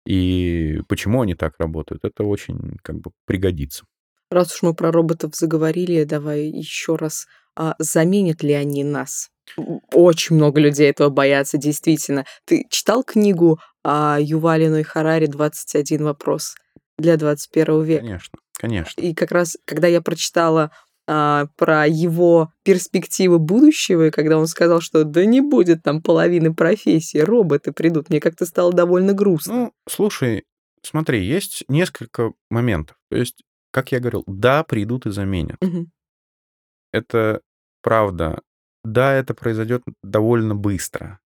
и 0.08 0.80
почему 0.88 1.22
они 1.22 1.34
так 1.34 1.54
работают, 1.58 2.04
это 2.04 2.24
очень 2.24 2.78
как 2.82 2.98
бы 2.98 3.10
пригодится. 3.26 3.84
Раз 4.30 4.54
уж 4.54 4.62
мы 4.62 4.74
про 4.74 4.90
роботов 4.90 5.34
заговорили, 5.34 6.04
давай 6.04 6.44
еще 6.44 6.96
раз, 6.96 7.26
а 7.56 7.74
заменят 7.78 8.42
ли 8.42 8.54
они 8.54 8.84
нас? 8.84 9.28
Очень 9.92 10.36
много 10.36 10.60
людей 10.60 10.88
этого 10.88 11.08
боятся, 11.08 11.58
действительно. 11.58 12.24
Ты 12.46 12.64
читал 12.70 13.04
книгу 13.04 13.58
о 13.82 14.18
Ювалину 14.18 14.78
и 14.78 14.82
Харари 14.82 15.26
«21 15.26 16.02
вопрос» 16.02 16.54
для 16.98 17.16
21 17.16 17.82
века? 17.82 18.02
Конечно, 18.02 18.38
конечно. 18.58 19.00
И 19.00 19.14
как 19.14 19.30
раз, 19.30 19.56
когда 19.64 19.86
я 19.86 20.00
прочитала 20.02 20.70
а, 21.06 21.46
про 21.56 21.86
его 21.86 22.52
перспективы 22.64 23.38
будущего, 23.38 24.08
и 24.08 24.10
когда 24.10 24.36
он 24.36 24.46
сказал, 24.46 24.82
что 24.82 25.04
да 25.04 25.24
не 25.24 25.40
будет 25.40 25.82
там 25.82 26.02
половины 26.02 26.54
профессии, 26.54 27.18
роботы 27.18 27.72
придут, 27.72 28.10
мне 28.10 28.20
как-то 28.20 28.44
стало 28.44 28.74
довольно 28.74 29.14
грустно. 29.14 29.54
Ну, 29.54 29.72
слушай, 29.88 30.44
смотри, 30.82 31.24
есть 31.24 31.64
несколько 31.68 32.34
моментов. 32.50 32.98
То 33.10 33.16
есть, 33.16 33.42
как 33.70 33.92
я 33.92 34.00
говорил, 34.00 34.24
да, 34.26 34.64
придут 34.64 35.06
и 35.06 35.10
заменят. 35.10 35.56
Мгм. 35.62 35.90
Это 36.92 37.40
правда. 37.82 38.42
Да, 38.84 39.14
это 39.14 39.32
произойдет 39.32 39.82
довольно 40.02 40.54
быстро. 40.54 41.20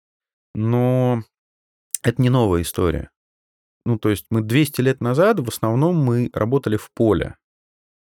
Но 0.55 1.23
это 2.03 2.21
не 2.21 2.29
новая 2.29 2.63
история. 2.63 3.11
Ну, 3.87 3.99
то 3.99 4.11
есть 4.11 4.27
мы 4.31 4.43
200 4.43 4.81
лет 4.81 5.01
назад 5.01 5.41
в 5.41 5.49
основном 5.49 5.97
мы 5.97 6.31
работали 6.33 6.77
в 6.77 6.91
поле. 6.95 7.37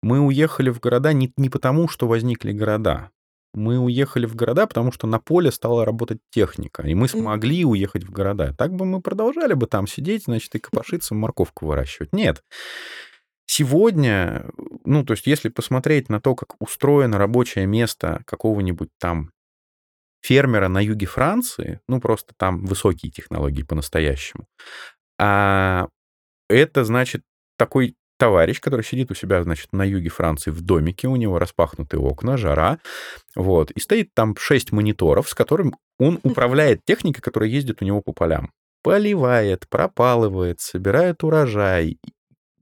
Мы 0.03 0.19
уехали 0.19 0.71
в 0.71 0.81
города 0.81 1.13
не, 1.13 1.33
не 1.37 1.49
потому, 1.49 1.89
что 1.89 2.09
возникли 2.09 2.53
города. 2.53 3.11
Мы 3.55 3.79
уехали 3.79 4.27
в 4.27 4.35
города, 4.35 4.67
потому 4.67 4.93
что 4.93 5.07
на 5.07 5.19
поле 5.19 5.53
стала 5.53 5.85
работать 5.85 6.21
техника, 6.31 6.83
и 6.83 6.95
мы 6.95 7.07
смогли 7.07 7.65
уехать 7.65 8.03
в 8.03 8.11
города. 8.11 8.55
Так 8.57 8.73
бы 8.75 8.87
мы 8.87 9.03
продолжали 9.03 9.53
бы 9.53 9.67
там 9.67 9.87
сидеть, 9.87 10.25
значит, 10.25 10.55
и 10.55 10.59
копошиться, 10.59 11.15
морковку 11.15 11.67
выращивать. 11.67 12.15
Нет. 12.15 12.43
Сегодня, 13.45 14.51
ну, 14.85 15.05
то 15.05 15.13
есть 15.13 15.27
если 15.27 15.51
посмотреть 15.51 16.09
на 16.09 16.21
то, 16.21 16.35
как 16.35 16.57
устроено 16.61 17.19
рабочее 17.19 17.67
место 17.67 18.23
какого-нибудь 18.27 18.89
там 18.99 19.31
фермера 20.23 20.69
на 20.69 20.81
юге 20.81 21.07
Франции, 21.07 21.81
ну, 21.89 22.01
просто 22.01 22.33
там 22.39 22.65
высокие 22.65 23.13
технологии 23.13 23.65
по-настоящему, 23.65 24.47
а 25.19 25.89
это, 26.49 26.85
значит, 26.85 27.23
такой 27.57 27.97
товарищ, 28.19 28.61
который 28.61 28.85
сидит 28.85 29.11
у 29.11 29.15
себя, 29.15 29.43
значит, 29.43 29.73
на 29.73 29.85
юге 29.85 30.09
Франции 30.09 30.51
в 30.51 30.61
домике, 30.61 31.09
у 31.09 31.17
него 31.17 31.39
распахнутые 31.39 32.01
окна, 32.01 32.37
жара, 32.37 32.79
вот, 33.35 33.71
и 33.73 33.81
стоит 33.81 34.15
там 34.15 34.37
шесть 34.37 34.71
мониторов, 34.71 35.29
с 35.29 35.35
которым 35.35 35.75
он 35.99 36.21
управляет 36.23 36.85
техникой, 36.85 37.21
которая 37.21 37.51
ездит 37.51 37.83
у 37.83 37.85
него 37.85 38.01
по 38.01 38.13
полям. 38.13 38.53
Поливает, 38.83 39.69
пропалывает, 39.69 40.61
собирает 40.61 41.25
урожай, 41.25 41.99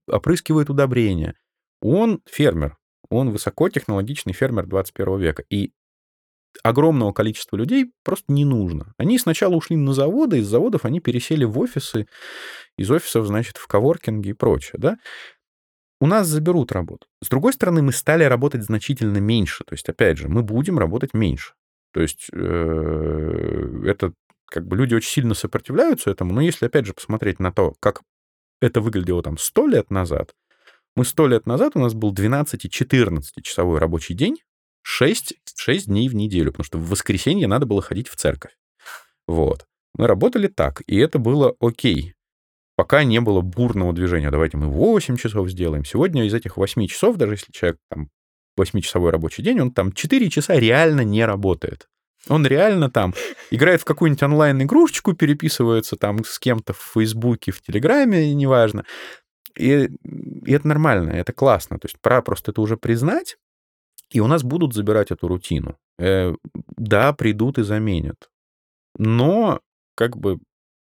опрыскивает 0.06 0.70
удобрения. 0.70 1.34
Он 1.82 2.20
фермер, 2.26 2.76
он 3.10 3.30
высокотехнологичный 3.30 4.32
фермер 4.32 4.66
21 4.66 5.18
века. 5.18 5.44
И 5.50 5.72
огромного 6.62 7.12
количества 7.12 7.56
людей 7.56 7.92
просто 8.04 8.32
не 8.32 8.44
нужно. 8.44 8.92
Они 8.98 9.18
сначала 9.18 9.54
ушли 9.54 9.76
на 9.76 9.92
заводы, 9.92 10.38
из 10.38 10.46
заводов 10.46 10.84
они 10.84 11.00
пересели 11.00 11.44
в 11.44 11.58
офисы, 11.58 12.06
из 12.76 12.90
офисов, 12.90 13.26
значит, 13.26 13.56
в 13.56 13.66
коворкинге 13.66 14.30
и 14.30 14.34
прочее, 14.34 14.74
да. 14.78 14.96
У 16.00 16.06
нас 16.06 16.26
заберут 16.26 16.72
работу. 16.72 17.06
С 17.22 17.28
другой 17.28 17.52
стороны, 17.52 17.82
мы 17.82 17.92
стали 17.92 18.24
работать 18.24 18.62
значительно 18.62 19.18
меньше. 19.18 19.64
То 19.64 19.74
есть, 19.74 19.88
опять 19.88 20.16
же, 20.16 20.28
мы 20.28 20.42
будем 20.42 20.78
работать 20.78 21.12
меньше. 21.12 21.52
То 21.92 22.00
есть, 22.00 22.28
э, 22.32 23.82
это 23.86 24.12
как 24.46 24.66
бы 24.66 24.76
люди 24.76 24.94
очень 24.94 25.10
сильно 25.10 25.34
сопротивляются 25.34 26.10
этому, 26.10 26.32
но 26.32 26.40
если, 26.40 26.66
опять 26.66 26.86
же, 26.86 26.92
посмотреть 26.92 27.38
на 27.38 27.52
то, 27.52 27.74
как 27.80 28.02
это 28.60 28.80
выглядело 28.80 29.22
там 29.22 29.38
100 29.38 29.66
лет 29.68 29.90
назад, 29.90 30.34
мы 30.96 31.04
100 31.04 31.28
лет 31.28 31.46
назад, 31.46 31.72
у 31.76 31.78
нас 31.78 31.94
был 31.94 32.12
12-14 32.12 33.22
часовой 33.42 33.78
рабочий 33.78 34.14
день, 34.14 34.38
6, 34.83 35.35
6 35.57 35.87
дней 35.87 36.09
в 36.09 36.14
неделю, 36.14 36.53
потому 36.53 36.64
что 36.64 36.79
в 36.79 36.88
воскресенье 36.88 37.49
надо 37.49 37.66
было 37.66 37.83
ходить 37.83 38.09
в 38.09 38.16
церковь. 38.16 38.53
Вот. 39.27 39.66
Мы 39.95 40.07
работали 40.07 40.47
так, 40.47 40.83
и 40.87 40.97
это 40.97 41.19
было 41.19 41.55
окей. 41.61 42.14
Пока 42.77 43.05
не 43.05 43.21
было 43.21 43.43
бурного 43.43 43.93
движения. 43.93 44.31
Давайте 44.31 44.57
мы 44.57 44.66
8 44.69 45.16
часов 45.16 45.51
сделаем. 45.51 45.85
Сегодня 45.85 46.27
из 46.27 46.33
этих 46.33 46.57
8 46.57 46.87
часов, 46.87 47.16
даже 47.16 47.35
если 47.35 47.53
человек 47.53 47.79
там 47.90 48.09
8-часовой 48.59 49.11
рабочий 49.11 49.43
день, 49.43 49.61
он 49.61 49.73
там 49.73 49.93
4 49.93 50.31
часа 50.31 50.59
реально 50.59 51.03
не 51.03 51.25
работает. 51.25 51.88
Он 52.29 52.47
реально 52.47 52.90
там 52.90 53.14
играет 53.51 53.81
в 53.81 53.85
какую-нибудь 53.85 54.23
онлайн-игрушечку, 54.23 55.14
переписывается 55.14 55.97
там 55.97 56.25
с 56.25 56.38
кем-то 56.38 56.73
в 56.73 56.90
Фейсбуке, 56.95 57.53
в 57.53 57.62
Телеграме, 57.62 58.35
неважно. 58.35 58.85
И, 59.57 59.90
и 60.47 60.53
это 60.53 60.69
нормально, 60.69 61.11
это 61.11 61.33
классно. 61.33 61.79
То 61.79 61.87
есть 61.87 61.99
пора 62.01 62.23
просто 62.23 62.51
это 62.53 62.61
уже 62.61 62.77
признать, 62.77 63.37
и 64.11 64.20
у 64.20 64.27
нас 64.27 64.42
будут 64.42 64.75
забирать 64.75 65.11
эту 65.11 65.29
рутину. 65.29 65.77
Э, 65.99 66.35
да, 66.77 67.12
придут 67.12 67.59
и 67.59 67.62
заменят. 67.62 68.31
Но 68.99 69.61
как 69.94 70.16
бы 70.16 70.38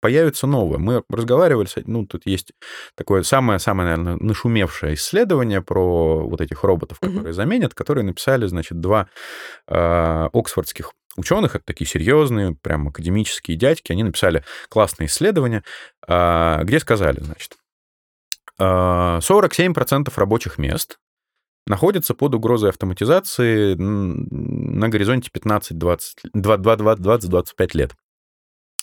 появится 0.01 0.47
новое. 0.47 0.79
Мы 0.79 1.03
разговаривали 1.09 1.67
с 1.67 1.75
ну, 1.85 2.05
тут 2.05 2.25
есть 2.25 2.51
такое 2.95 3.23
самое-самое, 3.23 3.89
наверное, 3.89 4.17
нашумевшее 4.17 4.95
исследование 4.95 5.61
про 5.61 6.27
вот 6.27 6.41
этих 6.41 6.63
роботов, 6.63 6.99
которые 6.99 7.29
mm-hmm. 7.29 7.33
заменят, 7.33 7.73
которые 7.73 8.03
написали, 8.03 8.47
значит, 8.47 8.79
два 8.79 9.07
э, 9.67 10.29
оксфордских 10.33 10.93
ученых, 11.17 11.55
это 11.55 11.65
такие 11.65 11.87
серьезные, 11.87 12.55
прям 12.55 12.87
академические 12.87 13.57
дядьки, 13.57 13.91
они 13.91 14.03
написали 14.03 14.43
классное 14.69 15.07
исследование, 15.07 15.63
э, 16.07 16.59
где 16.63 16.79
сказали, 16.79 17.19
значит, 17.21 17.57
э, 18.57 18.63
47% 19.21 20.11
рабочих 20.17 20.57
мест 20.57 20.97
находятся 21.67 22.13
под 22.13 22.35
угрозой 22.35 22.69
автоматизации 22.69 23.73
на 23.75 24.89
горизонте 24.89 25.29
15-20-25 25.33 27.69
лет. 27.73 27.95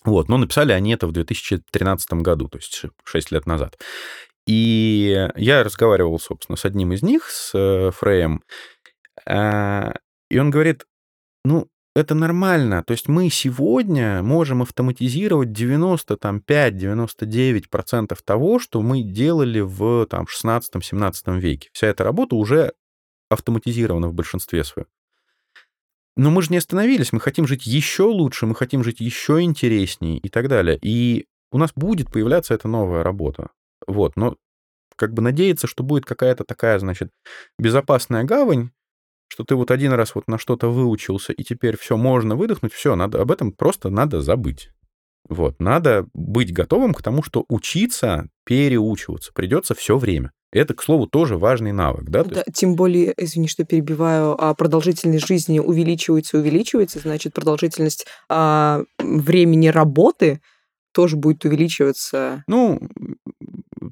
Вот, 0.04 0.28
но 0.28 0.38
написали 0.38 0.72
они 0.72 0.92
это 0.92 1.06
в 1.06 1.12
2013 1.12 2.12
году, 2.14 2.48
то 2.48 2.58
есть 2.58 2.82
6 3.04 3.32
лет 3.32 3.46
назад. 3.46 3.78
И 4.46 5.28
я 5.36 5.64
разговаривал, 5.64 6.18
собственно, 6.18 6.56
с 6.56 6.64
одним 6.64 6.92
из 6.92 7.02
них, 7.02 7.28
с 7.28 7.54
э, 7.54 7.90
Фреем, 7.90 8.42
а, 9.26 9.94
и 10.30 10.38
он 10.38 10.50
говорит, 10.50 10.86
ну, 11.44 11.68
это 11.98 12.14
нормально. 12.14 12.82
То 12.84 12.92
есть 12.92 13.08
мы 13.08 13.28
сегодня 13.28 14.22
можем 14.22 14.62
автоматизировать 14.62 15.48
95-99% 15.48 18.16
того, 18.24 18.58
что 18.58 18.80
мы 18.80 19.02
делали 19.02 19.60
в 19.60 20.06
там, 20.06 20.24
16-17 20.24 21.40
веке. 21.40 21.68
Вся 21.72 21.88
эта 21.88 22.04
работа 22.04 22.36
уже 22.36 22.72
автоматизирована 23.28 24.08
в 24.08 24.14
большинстве 24.14 24.64
своем. 24.64 24.86
Но 26.16 26.30
мы 26.30 26.42
же 26.42 26.50
не 26.50 26.56
остановились, 26.56 27.12
мы 27.12 27.20
хотим 27.20 27.46
жить 27.46 27.66
еще 27.66 28.04
лучше, 28.04 28.46
мы 28.46 28.54
хотим 28.54 28.82
жить 28.82 29.00
еще 29.00 29.40
интереснее 29.40 30.18
и 30.18 30.28
так 30.28 30.48
далее. 30.48 30.78
И 30.82 31.26
у 31.52 31.58
нас 31.58 31.72
будет 31.76 32.10
появляться 32.10 32.54
эта 32.54 32.68
новая 32.68 33.02
работа. 33.02 33.50
Вот, 33.86 34.16
но 34.16 34.36
как 34.96 35.14
бы 35.14 35.22
надеяться, 35.22 35.66
что 35.66 35.84
будет 35.84 36.04
какая-то 36.04 36.44
такая, 36.44 36.78
значит, 36.78 37.10
безопасная 37.58 38.24
гавань, 38.24 38.70
что 39.28 39.44
ты 39.44 39.54
вот 39.54 39.70
один 39.70 39.92
раз 39.92 40.14
вот 40.14 40.28
на 40.28 40.38
что-то 40.38 40.68
выучился, 40.68 41.32
и 41.32 41.44
теперь 41.44 41.76
все 41.76 41.96
можно 41.96 42.36
выдохнуть, 42.36 42.72
все, 42.72 42.96
надо, 42.96 43.20
об 43.20 43.30
этом 43.30 43.52
просто 43.52 43.90
надо 43.90 44.20
забыть. 44.20 44.70
Вот, 45.28 45.60
надо 45.60 46.06
быть 46.14 46.52
готовым 46.52 46.94
к 46.94 47.02
тому, 47.02 47.22
что 47.22 47.44
учиться, 47.48 48.28
переучиваться 48.44 49.32
придется 49.34 49.74
все 49.74 49.98
время. 49.98 50.32
Это, 50.50 50.72
к 50.72 50.82
слову, 50.82 51.06
тоже 51.06 51.36
важный 51.36 51.72
навык, 51.72 52.08
да? 52.08 52.24
да. 52.24 52.42
Тем 52.54 52.74
более, 52.74 53.12
извини, 53.18 53.48
что 53.48 53.64
перебиваю, 53.64 54.34
а 54.42 54.54
продолжительность 54.54 55.26
жизни 55.26 55.58
увеличивается, 55.58 56.38
увеличивается, 56.38 57.00
значит, 57.00 57.34
продолжительность 57.34 58.06
а, 58.30 58.82
времени 58.98 59.68
работы 59.68 60.40
тоже 60.92 61.16
будет 61.16 61.44
увеличиваться. 61.44 62.44
Ну, 62.46 62.80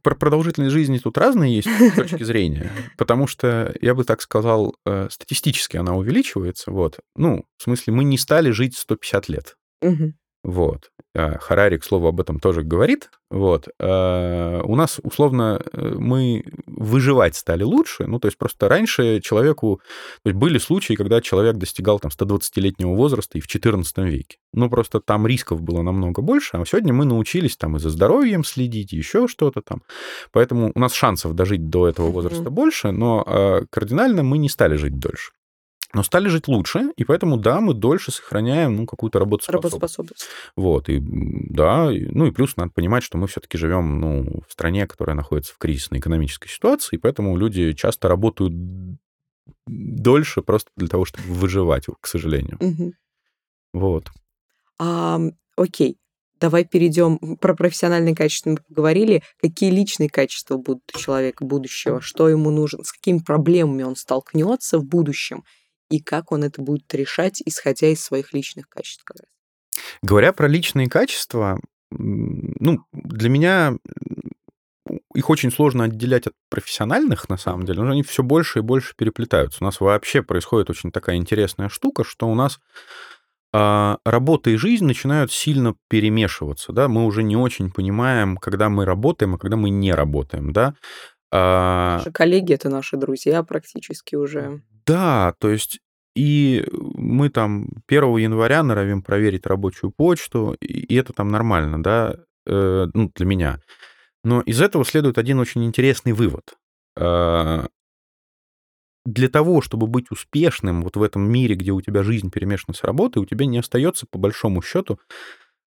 про 0.02 0.14
продолжительность 0.14 0.72
жизни 0.72 0.98
тут 0.98 1.18
разные 1.18 1.56
есть 1.56 1.68
точки 1.96 2.22
зрения, 2.22 2.70
потому 2.96 3.26
что, 3.26 3.74
я 3.80 3.94
бы 3.94 4.04
так 4.04 4.20
сказал, 4.20 4.76
э, 4.84 5.08
статистически 5.10 5.76
она 5.76 5.94
увеличивается, 5.94 6.70
вот. 6.70 6.98
Ну, 7.14 7.44
в 7.56 7.62
смысле, 7.62 7.92
мы 7.92 8.04
не 8.04 8.18
стали 8.18 8.50
жить 8.50 8.76
150 8.76 9.28
лет. 9.28 9.56
Угу. 9.82 10.14
Вот. 10.46 10.92
А 11.12 11.38
Харари, 11.38 11.76
к 11.76 11.84
слову, 11.84 12.06
об 12.06 12.20
этом 12.20 12.38
тоже 12.38 12.62
говорит. 12.62 13.10
Вот. 13.30 13.66
А 13.80 14.60
у 14.62 14.76
нас, 14.76 15.00
условно, 15.02 15.60
э, 15.72 15.94
мы 15.98 16.44
выживать 16.66 17.34
стали 17.34 17.64
лучше. 17.64 18.06
Ну, 18.06 18.20
то 18.20 18.28
есть 18.28 18.38
просто 18.38 18.68
раньше 18.68 19.20
человеку... 19.20 19.80
То 20.22 20.30
есть 20.30 20.38
были 20.38 20.58
случаи, 20.58 20.94
когда 20.94 21.20
человек 21.20 21.56
достигал 21.56 21.98
там 21.98 22.12
120-летнего 22.16 22.94
возраста 22.94 23.38
и 23.38 23.40
в 23.40 23.48
14 23.48 23.98
веке. 23.98 24.38
Ну, 24.52 24.70
просто 24.70 25.00
там 25.00 25.26
рисков 25.26 25.62
было 25.62 25.82
намного 25.82 26.22
больше. 26.22 26.58
А 26.58 26.64
сегодня 26.64 26.92
мы 26.92 27.04
научились 27.06 27.56
там 27.56 27.76
и 27.76 27.80
за 27.80 27.90
здоровьем 27.90 28.44
следить, 28.44 28.92
и 28.92 28.98
еще 28.98 29.26
что-то 29.26 29.62
там. 29.62 29.82
Поэтому 30.30 30.70
у 30.72 30.78
нас 30.78 30.92
шансов 30.92 31.34
дожить 31.34 31.68
до 31.68 31.88
этого 31.88 32.12
возраста 32.12 32.44
mm-hmm. 32.44 32.50
больше, 32.50 32.92
но 32.92 33.24
а, 33.26 33.62
кардинально 33.68 34.22
мы 34.22 34.38
не 34.38 34.48
стали 34.48 34.76
жить 34.76 35.00
дольше 35.00 35.32
но 35.96 36.02
стали 36.02 36.28
жить 36.28 36.46
лучше, 36.46 36.92
и 36.98 37.04
поэтому, 37.04 37.38
да, 37.38 37.62
мы 37.62 37.72
дольше 37.72 38.12
сохраняем, 38.12 38.76
ну, 38.76 38.84
какую-то 38.84 39.18
работоспособность. 39.18 39.72
Работоспособность. 39.72 40.26
Вот, 40.54 40.90
и 40.90 41.00
да, 41.00 41.88
ну, 41.90 42.26
и 42.26 42.32
плюс 42.32 42.54
надо 42.58 42.70
понимать, 42.70 43.02
что 43.02 43.16
мы 43.16 43.26
все-таки 43.28 43.56
живем, 43.56 43.98
ну, 43.98 44.42
в 44.46 44.52
стране, 44.52 44.86
которая 44.86 45.16
находится 45.16 45.54
в 45.54 45.58
кризисной 45.58 46.00
экономической 46.00 46.50
ситуации, 46.50 46.96
и 46.96 46.98
поэтому 46.98 47.34
люди 47.38 47.72
часто 47.72 48.08
работают 48.08 48.52
дольше 49.66 50.42
просто 50.42 50.70
для 50.76 50.88
того, 50.88 51.06
чтобы 51.06 51.28
выживать, 51.28 51.86
к 51.98 52.06
сожалению. 52.06 52.58
Угу. 52.60 52.92
Вот. 53.72 54.10
А, 54.78 55.18
окей, 55.56 55.96
давай 56.40 56.66
перейдем 56.66 57.38
про 57.38 57.54
профессиональные 57.54 58.14
качества. 58.14 58.50
Мы 58.50 58.56
поговорили. 58.68 59.22
Какие 59.40 59.70
личные 59.70 60.10
качества 60.10 60.58
будут 60.58 60.82
у 60.94 60.98
человека 60.98 61.46
будущего? 61.46 62.02
Что 62.02 62.28
ему 62.28 62.50
нужно? 62.50 62.84
С 62.84 62.92
какими 62.92 63.20
проблемами 63.20 63.82
он 63.82 63.96
столкнется 63.96 64.78
в 64.78 64.84
будущем? 64.84 65.42
И 65.90 66.00
как 66.00 66.32
он 66.32 66.44
это 66.44 66.62
будет 66.62 66.92
решать, 66.94 67.42
исходя 67.44 67.88
из 67.88 68.02
своих 68.02 68.32
личных 68.32 68.68
качеств. 68.68 69.04
Говоря 70.02 70.32
про 70.32 70.48
личные 70.48 70.88
качества, 70.88 71.60
ну, 71.90 72.80
для 72.92 73.28
меня 73.28 73.76
их 75.14 75.30
очень 75.30 75.50
сложно 75.50 75.84
отделять 75.84 76.26
от 76.26 76.34
профессиональных, 76.50 77.28
на 77.28 77.36
самом 77.36 77.64
деле, 77.64 77.82
но 77.82 77.92
они 77.92 78.02
все 78.02 78.22
больше 78.22 78.60
и 78.60 78.62
больше 78.62 78.94
переплетаются. 78.96 79.58
У 79.60 79.64
нас 79.64 79.80
вообще 79.80 80.22
происходит 80.22 80.70
очень 80.70 80.92
такая 80.92 81.16
интересная 81.16 81.68
штука, 81.68 82.04
что 82.04 82.28
у 82.28 82.34
нас 82.34 82.60
а, 83.52 83.98
работа 84.04 84.50
и 84.50 84.56
жизнь 84.56 84.84
начинают 84.84 85.32
сильно 85.32 85.74
перемешиваться, 85.88 86.72
да, 86.72 86.88
мы 86.88 87.04
уже 87.04 87.22
не 87.22 87.36
очень 87.36 87.72
понимаем, 87.72 88.36
когда 88.36 88.68
мы 88.68 88.84
работаем, 88.84 89.34
а 89.34 89.38
когда 89.38 89.56
мы 89.56 89.70
не 89.70 89.92
работаем, 89.92 90.52
да. 90.52 90.74
А 91.32 91.96
наши 91.96 92.12
коллеги— 92.12 92.52
это 92.54 92.68
наши 92.68 92.96
друзья 92.96 93.42
практически 93.42 94.14
уже. 94.14 94.62
Да, 94.86 95.34
то 95.40 95.50
есть 95.50 95.80
и 96.16 96.64
мы 96.72 97.28
там 97.28 97.68
1 97.86 98.16
января 98.16 98.62
норовим 98.62 99.02
проверить 99.02 99.46
рабочую 99.46 99.90
почту, 99.90 100.56
и 100.60 100.94
это 100.96 101.12
там 101.12 101.28
нормально, 101.28 101.82
да, 101.82 102.16
э, 102.46 102.86
ну, 102.94 103.10
для 103.14 103.26
меня. 103.26 103.60
Но 104.24 104.40
из 104.40 104.62
этого 104.62 104.84
следует 104.84 105.18
один 105.18 105.38
очень 105.38 105.64
интересный 105.64 106.12
вывод. 106.12 106.56
Э, 106.98 107.66
для 109.04 109.28
того, 109.28 109.60
чтобы 109.60 109.86
быть 109.86 110.10
успешным 110.10 110.82
вот 110.82 110.96
в 110.96 111.02
этом 111.02 111.30
мире, 111.30 111.54
где 111.54 111.72
у 111.72 111.82
тебя 111.82 112.02
жизнь 112.02 112.30
перемешана 112.30 112.74
с 112.74 112.82
работой, 112.82 113.18
у 113.18 113.26
тебя 113.26 113.44
не 113.44 113.58
остается, 113.58 114.06
по 114.10 114.18
большому 114.18 114.62
счету, 114.62 114.98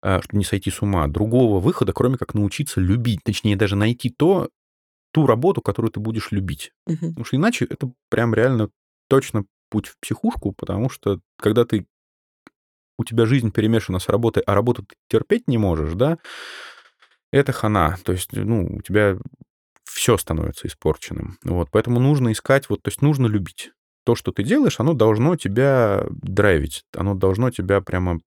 э, 0.04 0.22
чтобы 0.22 0.38
не 0.38 0.46
сойти 0.46 0.70
с 0.70 0.82
ума, 0.84 1.08
другого 1.08 1.60
выхода, 1.60 1.92
кроме 1.92 2.18
как 2.18 2.36
научиться 2.36 2.80
любить, 2.80 3.22
точнее, 3.24 3.56
даже 3.56 3.76
найти 3.76 4.12
то, 4.12 4.50
ту 5.12 5.26
работу, 5.26 5.62
которую 5.62 5.92
ты 5.92 6.00
будешь 6.00 6.32
любить. 6.32 6.72
Угу. 6.86 6.98
Потому 6.98 7.26
что 7.26 7.36
иначе 7.36 7.66
это 7.66 7.92
прям 8.10 8.36
реально 8.36 8.70
точно 9.08 9.46
путь 9.70 9.88
в 9.88 9.98
психушку, 10.00 10.52
потому 10.54 10.90
что 10.90 11.20
когда 11.38 11.66
ты 11.66 11.86
у 12.98 13.04
тебя 13.04 13.26
жизнь 13.26 13.52
перемешана 13.52 14.00
с 14.00 14.08
работой, 14.10 14.44
а 14.46 14.54
работу 14.54 14.84
ты 14.84 14.96
терпеть 15.10 15.48
не 15.48 15.58
можешь, 15.58 15.94
да, 15.94 16.18
это 17.32 17.52
хана. 17.52 17.98
То 18.04 18.14
есть, 18.14 18.32
ну, 18.32 18.66
у 18.78 18.82
тебя 18.82 19.18
все 19.84 20.18
становится 20.18 20.68
испорченным. 20.68 21.38
Вот, 21.44 21.70
поэтому 21.72 22.00
нужно 22.00 22.32
искать, 22.32 22.70
вот, 22.70 22.82
то 22.82 22.90
есть 22.90 23.02
нужно 23.02 23.28
любить. 23.28 23.72
То, 24.06 24.16
что 24.16 24.32
ты 24.32 24.44
делаешь, 24.44 24.80
оно 24.80 24.94
должно 24.94 25.36
тебя 25.36 26.06
драйвить, 26.10 26.84
оно 26.96 27.16
должно 27.16 27.50
тебя 27.50 27.82
прямо 27.82 28.20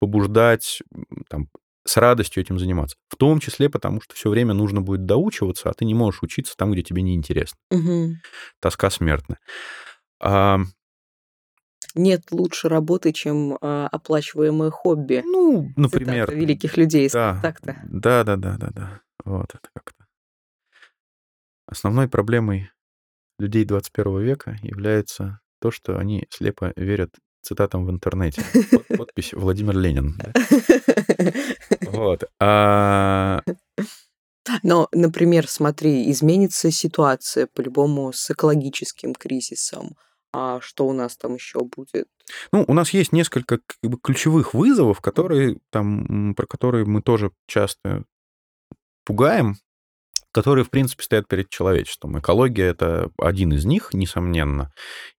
побуждать, 0.00 0.82
там, 1.28 1.48
с 1.86 1.96
радостью 1.96 2.42
этим 2.42 2.58
заниматься. 2.58 2.96
В 3.08 3.16
том 3.16 3.38
числе 3.38 3.70
потому, 3.70 4.00
что 4.00 4.14
все 4.14 4.28
время 4.28 4.54
нужно 4.54 4.82
будет 4.82 5.06
доучиваться, 5.06 5.70
а 5.70 5.74
ты 5.74 5.84
не 5.84 5.94
можешь 5.94 6.22
учиться 6.22 6.54
там, 6.56 6.72
где 6.72 6.82
тебе 6.82 7.02
неинтересно. 7.02 7.58
Угу. 7.70 8.16
Тоска 8.60 8.90
смертная. 8.90 9.38
А... 10.20 10.58
Нет 11.94 12.24
лучше 12.30 12.68
работы, 12.68 13.12
чем 13.12 13.56
а, 13.60 13.88
оплачиваемое 13.88 14.70
хобби. 14.70 15.22
Ну, 15.24 15.72
например. 15.76 16.26
Цитата 16.26 16.38
великих 16.38 16.76
людей. 16.76 17.08
Да, 17.10 17.40
так-то. 17.40 17.80
Да, 17.88 18.22
да, 18.22 18.36
да, 18.36 18.56
да, 18.58 18.68
да. 18.70 19.00
Вот 19.24 19.54
это 19.54 19.68
как-то. 19.72 20.04
Основной 21.66 22.08
проблемой 22.08 22.70
людей 23.38 23.64
21 23.64 24.20
века 24.20 24.58
является 24.62 25.40
то, 25.60 25.70
что 25.70 25.98
они 25.98 26.26
слепо 26.30 26.72
верят 26.76 27.14
цитатам 27.46 27.86
в 27.86 27.90
интернете. 27.90 28.42
Подпись 28.96 29.32
Владимир 29.32 29.76
Ленин. 29.76 30.16
Вот. 31.92 32.24
А... 32.40 33.42
Но, 34.62 34.88
например, 34.92 35.48
смотри, 35.48 36.10
изменится 36.10 36.70
ситуация 36.70 37.46
по-любому 37.46 38.12
с 38.12 38.30
экологическим 38.30 39.14
кризисом. 39.14 39.96
А 40.32 40.60
что 40.60 40.86
у 40.86 40.92
нас 40.92 41.16
там 41.16 41.34
еще 41.34 41.60
будет? 41.60 42.08
Ну, 42.52 42.64
у 42.66 42.74
нас 42.74 42.90
есть 42.90 43.12
несколько 43.12 43.58
как 43.58 43.90
бы, 43.90 43.98
ключевых 43.98 44.52
вызовов, 44.52 45.00
которые 45.00 45.58
там, 45.70 46.34
про 46.34 46.46
которые 46.46 46.84
мы 46.84 47.02
тоже 47.02 47.30
часто 47.46 48.04
пугаем 49.04 49.56
которые, 50.36 50.66
в 50.66 50.70
принципе, 50.70 51.02
стоят 51.02 51.28
перед 51.28 51.48
человечеством. 51.48 52.18
Экология— 52.18 52.64
это 52.66 53.08
один 53.16 53.54
из 53.54 53.64
них, 53.64 53.94
несомненно. 53.94 54.70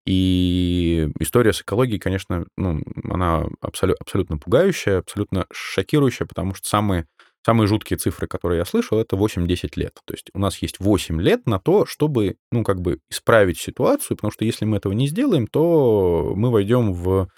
И 0.06 1.10
история 1.20 1.54
с 1.54 1.62
экологией, 1.62 1.98
конечно, 1.98 2.46
ну, 2.56 2.84
она 3.04 3.48
абсолютно, 3.60 3.98
абсолютно 4.00 4.38
пугающая, 4.38 5.00
абсолютно 5.00 5.48
шокирующая, 5.52 6.28
потому 6.28 6.54
что 6.54 6.68
самые 6.68 7.08
Самые 7.46 7.68
жуткие 7.68 7.98
цифры, 7.98 8.28
которые 8.28 8.60
я 8.60 8.66
слышал, 8.66 9.00
это 9.00 9.16
8-10 9.16 9.72
лет. 9.76 9.94
То 10.06 10.14
есть 10.14 10.30
у 10.34 10.40
нас 10.40 10.58
есть 10.58 10.80
8 10.80 11.22
лет 11.22 11.46
на 11.46 11.60
то, 11.60 11.86
чтобы, 11.86 12.36
ну, 12.52 12.64
как 12.64 12.82
бы 12.82 13.00
исправить 13.10 13.58
ситуацию, 13.58 14.18
потому 14.18 14.32
что 14.32 14.44
если 14.44 14.66
мы 14.66 14.78
этого 14.78 14.94
не 14.94 15.08
сделаем, 15.08 15.48
то 15.48 16.34
мы 16.36 16.52
войдем 16.52 16.94
в 16.94 17.30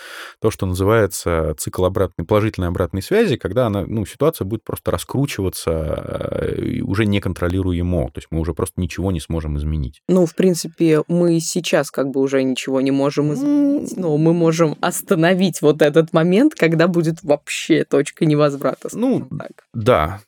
то, 0.42 0.50
что 0.50 0.66
называется 0.66 1.54
цикл 1.58 1.86
обратной, 1.86 2.26
положительной 2.26 2.70
обратной 2.70 3.02
связи, 3.02 3.38
когда 3.38 3.68
она, 3.68 3.86
ну, 3.86 4.06
ситуация 4.06 4.46
будет 4.46 4.64
просто 4.64 4.92
раскручиваться 4.92 5.72
э, 5.72 6.82
уже 6.82 7.06
неконтролируемо. 7.06 8.08
То 8.08 8.18
есть 8.18 8.28
мы 8.32 8.40
уже 8.40 8.54
просто 8.54 8.82
ничего 8.82 9.12
не 9.12 9.20
сможем 9.20 9.58
изменить. 9.58 10.02
Ну, 10.08 10.26
в 10.26 10.36
принципе, 10.36 11.04
мы 11.08 11.40
сейчас 11.40 11.92
как 11.92 12.10
бы 12.10 12.22
уже 12.22 12.42
ничего 12.44 12.82
не 12.82 12.92
можем 12.92 13.28
ну, 13.28 13.34
изменить, 13.34 13.98
но 13.98 14.18
мы 14.18 14.34
можем 14.34 14.76
остановить 14.82 15.62
вот 15.62 15.82
этот 15.82 16.14
момент, 16.14 16.56
когда 16.56 16.88
будет 16.88 17.22
вообще 17.24 17.84
точка 17.84 18.26
невозврата. 18.26 18.90
Ну, 18.94 19.28
так. 19.38 19.66
да, 19.74 19.99
да. 20.00 20.22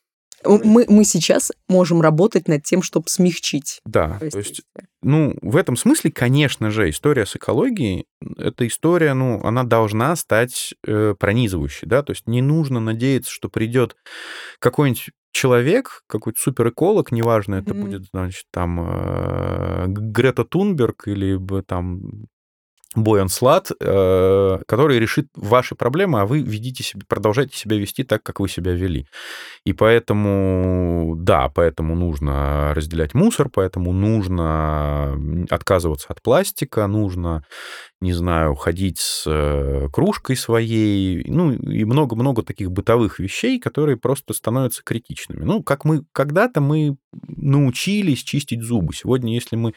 Мы, 0.44 0.86
мы 0.90 1.04
сейчас 1.04 1.52
можем 1.70 2.02
работать 2.02 2.48
над 2.48 2.64
тем, 2.64 2.82
чтобы 2.82 3.10
смягчить. 3.10 3.80
Да, 3.86 4.18
то 4.20 4.40
есть, 4.40 4.64
ну, 5.04 5.36
в 5.44 5.56
этом 5.56 5.76
смысле, 5.76 6.12
конечно 6.12 6.72
же, 6.72 6.90
история 6.90 7.28
с 7.28 7.36
экологией, 7.36 8.06
эта 8.38 8.66
история, 8.66 9.14
ну, 9.14 9.40
она 9.44 9.64
должна 9.64 10.16
стать 10.16 10.74
э, 10.86 11.14
пронизывающей, 11.20 11.88
да, 11.88 12.02
то 12.02 12.14
есть 12.14 12.26
не 12.26 12.42
нужно 12.42 12.80
надеяться, 12.80 13.32
что 13.32 13.50
придет 13.50 13.96
какой-нибудь 14.58 15.12
человек, 15.32 16.02
какой-то 16.08 16.42
суперэколог, 16.42 17.12
неважно, 17.12 17.56
это 17.56 17.74
mm-hmm. 17.74 17.82
будет, 17.82 18.06
значит, 18.12 18.46
там 18.52 18.80
э, 18.82 19.86
Грета 19.88 20.44
Тунберг 20.44 21.08
или 21.08 21.36
бы 21.36 21.62
там 21.62 22.26
бой 22.96 23.28
слад, 23.30 23.72
э, 23.80 24.60
который 24.68 25.00
решит 25.00 25.28
ваши 25.36 25.76
проблемы, 25.76 26.22
а 26.22 26.26
вы 26.26 26.42
ведите 26.42 26.84
себя, 26.84 27.04
продолжайте 27.08 27.56
себя 27.56 27.78
вести 27.78 28.04
так, 28.04 28.24
как 28.24 28.40
вы 28.40 28.50
себя 28.50 28.74
вели. 28.74 29.08
И 29.66 29.74
поэтому, 29.74 31.16
да, 31.18 31.50
поэтому 31.50 31.96
нужно 31.96 32.74
разделять 32.74 33.14
мусор, 33.14 33.50
поэтому 33.50 33.94
нужно 33.94 35.18
отказываться 35.50 36.08
от 36.10 36.22
пластика, 36.22 36.88
нужно, 36.88 37.44
не 38.02 38.14
знаю, 38.14 38.56
ходить 38.56 39.00
с 39.00 39.24
э, 39.28 39.88
кружкой 39.94 40.36
своей, 40.36 41.24
ну 41.28 41.52
и 41.52 41.86
много-много 41.86 42.44
таких 42.44 42.72
бытовых 42.72 43.20
вещей, 43.20 43.60
которые 43.60 43.98
просто 43.98 44.34
становятся 44.34 44.84
критичными. 44.84 45.44
Ну, 45.44 45.64
как 45.64 45.86
мы 45.86 46.04
когда-то 46.12 46.62
мы 46.62 46.98
научились 47.28 48.24
чистить 48.24 48.62
зубы. 48.62 48.94
Сегодня, 48.94 49.34
если 49.34 49.56
мы 49.56 49.74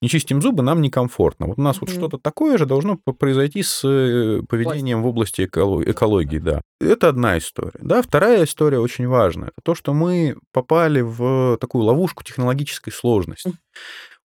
не 0.00 0.08
чистим 0.08 0.40
зубы, 0.40 0.62
нам 0.62 0.80
некомфортно. 0.80 1.46
Вот 1.46 1.58
у 1.58 1.62
нас 1.62 1.76
mm-hmm. 1.76 1.80
вот 1.80 1.90
что-то 1.90 2.18
такое 2.18 2.55
же 2.58 2.66
должно 2.66 2.96
произойти 2.96 3.62
с 3.62 3.82
э, 3.84 4.42
поведением 4.48 5.02
в 5.02 5.06
области 5.06 5.42
экологии, 5.42 6.38
да. 6.38 6.60
Это 6.80 7.08
одна 7.08 7.38
история. 7.38 7.78
Да, 7.80 8.02
вторая 8.02 8.44
история 8.44 8.78
очень 8.78 9.06
важная. 9.06 9.48
Это 9.48 9.60
то, 9.62 9.74
что 9.74 9.94
мы 9.94 10.36
попали 10.52 11.00
в 11.00 11.58
такую 11.60 11.84
ловушку 11.84 12.24
технологической 12.24 12.92
сложности. 12.92 13.52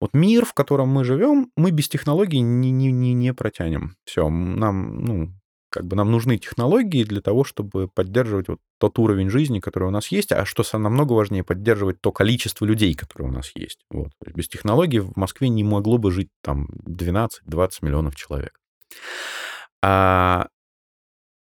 Вот 0.02 0.14
мир, 0.14 0.46
в 0.46 0.54
котором 0.54 0.90
мы 0.90 1.04
живем, 1.04 1.52
мы 1.58 1.72
без 1.72 1.90
технологий 1.90 2.40
не, 2.40 2.72
не, 2.72 2.92
не, 2.92 3.14
не 3.14 3.34
протянем. 3.34 3.96
Все, 4.06 4.30
нам, 4.30 5.04
ну, 5.04 5.34
как 5.70 5.86
бы 5.86 5.96
нам 5.96 6.12
нужны 6.12 6.38
технологии 6.38 7.04
для 7.04 7.22
того, 7.22 7.44
чтобы 7.44 7.88
поддерживать 7.88 8.48
вот 8.48 8.60
тот 8.80 8.98
уровень 9.00 9.30
жизни, 9.30 9.60
который 9.60 9.88
у 9.88 9.92
нас 9.92 10.08
есть, 10.08 10.32
а 10.32 10.46
что 10.46 10.64
намного 10.78 11.14
важнее, 11.14 11.44
поддерживать 11.44 12.02
то 12.02 12.12
количество 12.12 12.66
людей, 12.66 12.94
которые 12.96 13.30
у 13.30 13.32
нас 13.32 13.52
есть. 13.56 13.86
Вот. 13.90 14.12
Без 14.34 14.48
технологий 14.48 15.00
в 15.00 15.16
Москве 15.16 15.50
не 15.50 15.64
могло 15.64 15.98
бы 15.98 16.12
жить 16.12 16.30
там 16.42 16.68
12-20 16.88 17.30
миллионов 17.82 18.16
человек. 18.16 18.60
А... 19.82 20.48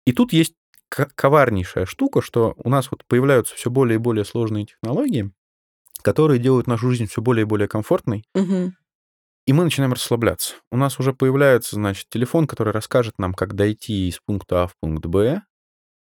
И 0.05 0.13
тут 0.13 0.33
есть 0.33 0.53
коварнейшая 0.89 1.85
штука, 1.85 2.21
что 2.21 2.53
у 2.57 2.69
нас 2.69 2.91
вот 2.91 3.03
появляются 3.05 3.55
все 3.55 3.69
более 3.69 3.95
и 3.95 3.99
более 3.99 4.23
сложные 4.23 4.65
технологии, 4.65 5.31
которые 6.01 6.39
делают 6.39 6.67
нашу 6.67 6.89
жизнь 6.89 7.07
все 7.07 7.21
более 7.21 7.43
и 7.43 7.47
более 7.47 7.67
комфортной. 7.67 8.23
Угу. 8.33 8.73
И 9.45 9.53
мы 9.53 9.63
начинаем 9.63 9.93
расслабляться. 9.93 10.55
У 10.71 10.77
нас 10.77 10.99
уже 10.99 11.13
появляется, 11.13 11.75
значит, 11.75 12.07
телефон, 12.09 12.47
который 12.47 12.73
расскажет 12.73 13.19
нам, 13.19 13.33
как 13.33 13.53
дойти 13.53 14.09
из 14.09 14.19
пункта 14.19 14.63
А 14.63 14.67
в 14.67 14.73
пункт 14.79 15.05
Б. 15.05 15.41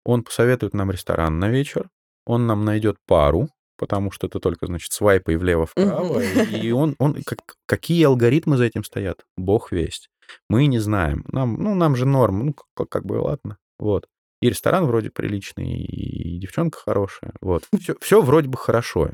Он 0.05 0.23
посоветует 0.23 0.75
нам 0.75 0.91
ресторан 0.91 1.39
на 1.39 1.49
вечер. 1.49 1.89
Он 2.27 2.47
нам 2.47 2.65
найдет 2.67 2.97
пару, 3.07 3.49
потому 3.79 4.11
что 4.11 4.27
это 4.27 4.41
только, 4.41 4.67
значит, 4.67 4.93
свайпы 4.93 5.39
влево-вправо. 5.39 6.21
И 6.21 6.71
он, 6.71 6.97
он 6.99 7.23
как, 7.25 7.39
какие 7.67 8.05
алгоритмы 8.05 8.59
за 8.59 8.65
этим 8.65 8.85
стоят? 8.85 9.25
Бог 9.39 9.73
весть. 9.73 10.11
Мы 10.51 10.67
не 10.67 10.79
знаем. 10.79 11.25
Нам, 11.33 11.55
ну, 11.55 11.75
нам 11.75 11.97
же 11.97 12.05
норм. 12.05 12.47
Ну, 12.47 12.55
как, 12.75 12.89
как 12.91 13.07
бы, 13.07 13.15
ладно. 13.15 13.57
Вот. 13.79 14.07
И 14.43 14.51
ресторан 14.51 14.87
вроде 14.87 15.11
приличный, 15.11 15.83
и 15.83 16.39
девчонка 16.39 16.79
хорошая. 16.79 17.33
Вот. 17.41 17.65
Все, 17.79 17.95
все 18.01 18.21
вроде 18.21 18.49
бы 18.49 18.59
хорошо. 18.59 19.13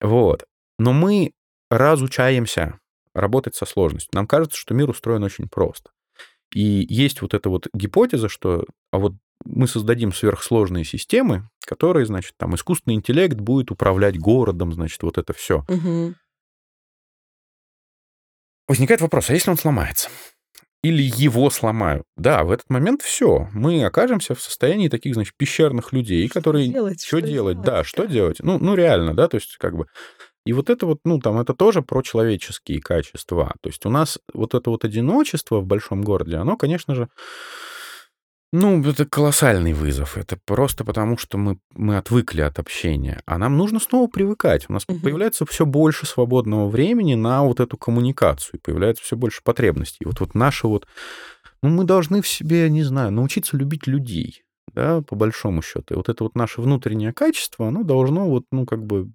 Вот. 0.00 0.44
Но 0.78 0.92
мы 0.92 1.32
разучаемся 1.70 2.78
работать 3.14 3.54
со 3.54 3.66
сложностью. 3.66 4.10
Нам 4.14 4.26
кажется, 4.26 4.56
что 4.56 4.74
мир 4.74 4.90
устроен 4.90 5.22
очень 5.22 5.48
просто. 5.48 5.90
И 6.54 6.86
есть 6.88 7.22
вот 7.22 7.34
эта 7.34 7.50
вот 7.50 7.68
гипотеза, 7.72 8.28
что 8.28 8.64
а 8.90 8.98
вот 8.98 9.14
мы 9.44 9.68
создадим 9.68 10.12
сверхсложные 10.12 10.84
системы, 10.84 11.48
которые, 11.64 12.06
значит, 12.06 12.34
там 12.36 12.54
искусственный 12.54 12.96
интеллект 12.96 13.36
будет 13.36 13.70
управлять 13.70 14.18
городом, 14.18 14.72
значит, 14.72 15.02
вот 15.02 15.18
это 15.18 15.32
все. 15.32 15.64
Угу. 15.68 16.14
Возникает 18.66 19.00
вопрос, 19.00 19.30
а 19.30 19.34
если 19.34 19.50
он 19.50 19.56
сломается? 19.56 20.10
Или 20.82 21.02
его 21.02 21.50
сломают? 21.50 22.04
Да, 22.16 22.44
в 22.44 22.52
этот 22.52 22.70
момент 22.70 23.02
все. 23.02 23.48
Мы 23.52 23.84
окажемся 23.84 24.34
в 24.34 24.40
состоянии 24.40 24.88
таких, 24.88 25.14
значит, 25.14 25.34
пещерных 25.36 25.92
людей, 25.92 26.28
которые... 26.28 26.66
Что 26.66 26.72
делать? 26.72 27.00
Что, 27.00 27.08
что 27.08 27.20
делать? 27.20 27.32
делать? 27.32 27.60
Да, 27.66 27.84
что 27.84 28.04
делать? 28.04 28.36
Ну, 28.40 28.58
ну, 28.58 28.74
реально, 28.74 29.14
да, 29.14 29.26
то 29.28 29.36
есть 29.36 29.56
как 29.56 29.76
бы 29.76 29.86
и 30.48 30.54
вот 30.54 30.70
это 30.70 30.86
вот, 30.86 31.00
ну, 31.04 31.18
там, 31.20 31.38
это 31.38 31.52
тоже 31.52 31.82
про 31.82 32.00
человеческие 32.00 32.80
качества. 32.80 33.54
То 33.60 33.68
есть 33.68 33.84
у 33.84 33.90
нас 33.90 34.18
вот 34.32 34.54
это 34.54 34.70
вот 34.70 34.82
одиночество 34.82 35.60
в 35.60 35.66
большом 35.66 36.00
городе, 36.00 36.36
оно, 36.36 36.56
конечно 36.56 36.94
же, 36.94 37.10
ну, 38.50 38.82
это 38.82 39.04
колоссальный 39.04 39.74
вызов. 39.74 40.16
Это 40.16 40.38
просто 40.46 40.86
потому, 40.86 41.18
что 41.18 41.36
мы, 41.36 41.58
мы 41.74 41.98
отвыкли 41.98 42.40
от 42.40 42.58
общения. 42.58 43.20
А 43.26 43.36
нам 43.36 43.58
нужно 43.58 43.78
снова 43.78 44.08
привыкать. 44.08 44.70
У 44.70 44.72
нас 44.72 44.84
угу. 44.88 44.98
появляется 45.00 45.44
все 45.44 45.66
больше 45.66 46.06
свободного 46.06 46.66
времени 46.66 47.14
на 47.14 47.42
вот 47.42 47.60
эту 47.60 47.76
коммуникацию. 47.76 48.58
Появляется 48.64 49.04
все 49.04 49.16
больше 49.16 49.42
потребностей. 49.44 49.98
И 50.00 50.06
вот, 50.06 50.20
вот 50.20 50.34
наши 50.34 50.66
вот... 50.66 50.86
Ну, 51.62 51.68
мы 51.68 51.84
должны 51.84 52.22
в 52.22 52.28
себе, 52.28 52.70
не 52.70 52.84
знаю, 52.84 53.12
научиться 53.12 53.54
любить 53.54 53.86
людей, 53.86 54.44
да, 54.72 55.02
по 55.02 55.14
большому 55.14 55.60
счету. 55.60 55.92
И 55.92 55.96
вот 55.98 56.08
это 56.08 56.24
вот 56.24 56.36
наше 56.36 56.62
внутреннее 56.62 57.12
качество, 57.12 57.68
оно 57.68 57.82
должно 57.82 58.30
вот, 58.30 58.44
ну, 58.50 58.64
как 58.64 58.82
бы 58.82 59.10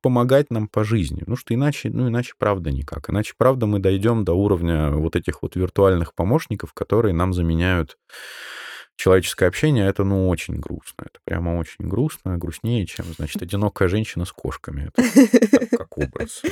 помогать 0.00 0.50
нам 0.50 0.68
по 0.68 0.84
жизни. 0.84 1.22
Ну 1.26 1.36
что 1.36 1.54
иначе, 1.54 1.90
ну 1.90 2.08
иначе 2.08 2.34
правда 2.38 2.70
никак. 2.70 3.10
Иначе 3.10 3.34
правда 3.36 3.66
мы 3.66 3.78
дойдем 3.78 4.24
до 4.24 4.34
уровня 4.34 4.90
вот 4.90 5.16
этих 5.16 5.42
вот 5.42 5.56
виртуальных 5.56 6.14
помощников, 6.14 6.72
которые 6.72 7.14
нам 7.14 7.32
заменяют 7.32 7.96
человеческое 8.96 9.46
общение, 9.46 9.88
это, 9.88 10.04
ну, 10.04 10.28
очень 10.28 10.60
грустно. 10.60 11.06
Это 11.06 11.18
прямо 11.24 11.58
очень 11.58 11.88
грустно, 11.88 12.38
грустнее, 12.38 12.86
чем, 12.86 13.06
значит, 13.16 13.42
одинокая 13.42 13.88
женщина 13.88 14.24
с 14.24 14.32
кошками. 14.32 14.90
Это 14.94 15.76
как 15.76 15.98
образ. 15.98 16.42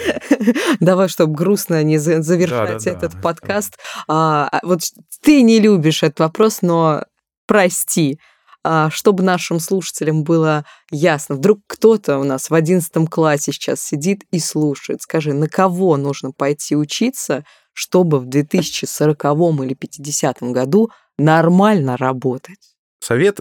Давай, 0.80 1.08
чтобы 1.08 1.34
грустно 1.34 1.82
не 1.84 1.98
завершать 1.98 2.86
этот 2.86 3.20
подкаст. 3.22 3.78
А, 4.08 4.60
вот 4.62 4.80
ты 5.22 5.42
не 5.42 5.60
любишь 5.60 6.02
этот 6.02 6.20
вопрос, 6.20 6.62
но 6.62 7.04
прости. 7.46 8.18
А, 8.62 8.90
чтобы 8.90 9.22
нашим 9.22 9.58
слушателям 9.58 10.22
было 10.22 10.66
ясно. 10.90 11.36
Вдруг 11.36 11.60
кто-то 11.66 12.18
у 12.18 12.24
нас 12.24 12.50
в 12.50 12.54
одиннадцатом 12.54 13.06
классе 13.06 13.52
сейчас 13.52 13.82
сидит 13.82 14.24
и 14.30 14.38
слушает. 14.38 15.00
Скажи, 15.00 15.32
на 15.32 15.48
кого 15.48 15.96
нужно 15.96 16.32
пойти 16.32 16.76
учиться, 16.76 17.44
чтобы 17.72 18.18
в 18.18 18.26
2040 18.26 19.24
или 19.62 19.74
50 19.74 20.42
году 20.42 20.90
нормально 21.18 21.96
работать? 21.96 22.76
Совет, 23.00 23.40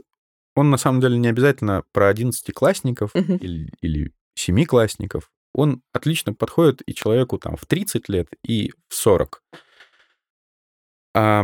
он 0.56 0.70
на 0.70 0.78
самом 0.78 1.02
деле 1.02 1.18
не 1.18 1.28
обязательно 1.28 1.84
про 1.92 2.08
одиннадцатиклассников 2.08 3.12
угу. 3.14 3.34
или, 3.36 3.74
или 3.82 4.14
семиклассников. 4.36 5.32
Он 5.54 5.82
отлично 5.92 6.34
подходит 6.34 6.82
и 6.88 6.94
человеку 6.94 7.38
там 7.38 7.58
в 7.58 7.66
30 7.66 8.08
лет, 8.08 8.28
и 8.46 8.72
в 8.88 8.96
40. 8.96 9.44
А, 11.16 11.44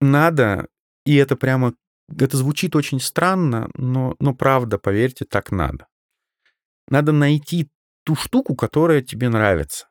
надо, 0.00 0.66
и 1.04 1.14
это 1.16 1.36
прямо 1.36 1.74
это 2.18 2.36
звучит 2.36 2.76
очень 2.76 3.00
странно, 3.00 3.70
но, 3.74 4.16
но 4.20 4.34
правда, 4.34 4.78
поверьте, 4.78 5.24
так 5.24 5.50
надо. 5.50 5.86
Надо 6.88 7.12
найти 7.12 7.70
ту 8.04 8.14
штуку, 8.14 8.54
которая 8.54 9.02
тебе 9.02 9.28
нравится. 9.28 9.88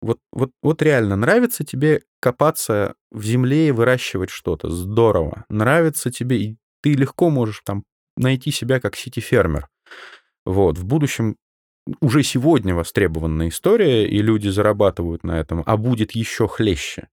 Вот, 0.00 0.18
вот, 0.32 0.50
вот 0.62 0.82
реально, 0.82 1.16
нравится 1.16 1.64
тебе 1.64 2.02
копаться 2.20 2.94
в 3.10 3.22
земле 3.22 3.68
и 3.68 3.72
выращивать 3.72 4.30
что-то. 4.30 4.68
Здорово. 4.68 5.44
Нравится 5.48 6.10
тебе, 6.10 6.42
и 6.42 6.56
ты 6.82 6.94
легко 6.94 7.30
можешь 7.30 7.62
там 7.64 7.84
найти 8.16 8.50
себя 8.50 8.80
как 8.80 8.96
сити-фермер. 8.96 9.68
Вот, 10.44 10.78
в 10.78 10.84
будущем 10.84 11.36
уже 12.00 12.22
сегодня 12.22 12.74
востребованная 12.74 13.48
история, 13.48 14.06
и 14.06 14.18
люди 14.22 14.48
зарабатывают 14.48 15.24
на 15.24 15.38
этом, 15.38 15.62
а 15.66 15.76
будет 15.76 16.12
еще 16.12 16.48
хлеще. 16.48 17.08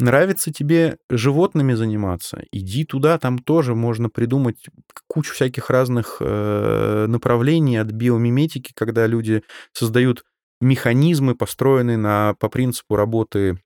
Нравится 0.00 0.52
тебе 0.52 0.98
животными 1.10 1.74
заниматься? 1.74 2.44
Иди 2.52 2.84
туда, 2.84 3.18
там 3.18 3.38
тоже 3.40 3.74
можно 3.74 4.08
придумать 4.08 4.66
кучу 5.08 5.34
всяких 5.34 5.70
разных 5.70 6.18
э, 6.20 7.06
направлений 7.08 7.78
от 7.78 7.88
биомиметики, 7.88 8.72
когда 8.74 9.08
люди 9.08 9.42
создают 9.72 10.24
механизмы, 10.60 11.34
построенные 11.34 11.96
на, 11.96 12.34
по 12.38 12.48
принципу 12.48 12.94
работы 12.94 13.58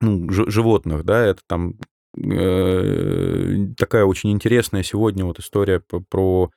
ну, 0.00 0.30
животных, 0.30 1.04
да, 1.04 1.26
это 1.26 1.42
там 1.46 1.74
э, 2.16 3.66
такая 3.76 4.04
очень 4.04 4.30
интересная 4.30 4.82
сегодня 4.82 5.24
вот 5.24 5.38
история 5.38 5.80
про, 5.80 6.50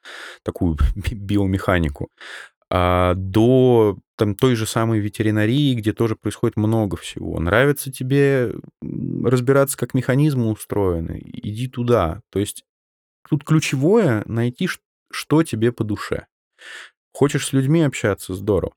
такую 0.43 0.78
биомеханику 1.12 2.09
до 2.72 3.97
там, 4.15 4.36
той 4.36 4.55
же 4.55 4.65
самой 4.65 4.99
ветеринарии, 4.99 5.74
где 5.74 5.93
тоже 5.93 6.15
происходит 6.15 6.55
много 6.55 6.95
всего. 6.95 7.39
Нравится 7.39 7.91
тебе 7.91 8.53
разбираться, 8.82 9.78
как 9.78 9.93
механизмы 9.93 10.49
устроены, 10.51 11.22
иди 11.26 11.67
туда. 11.67 12.22
То 12.30 12.39
есть 12.39 12.63
тут 13.28 13.43
ключевое 13.43 14.24
найти, 14.26 14.69
что 15.11 15.43
тебе 15.43 15.72
по 15.72 15.84
душе. 15.84 16.28
Хочешь 17.13 17.47
с 17.47 17.53
людьми 17.53 17.82
общаться, 17.82 18.36
здорово. 18.36 18.74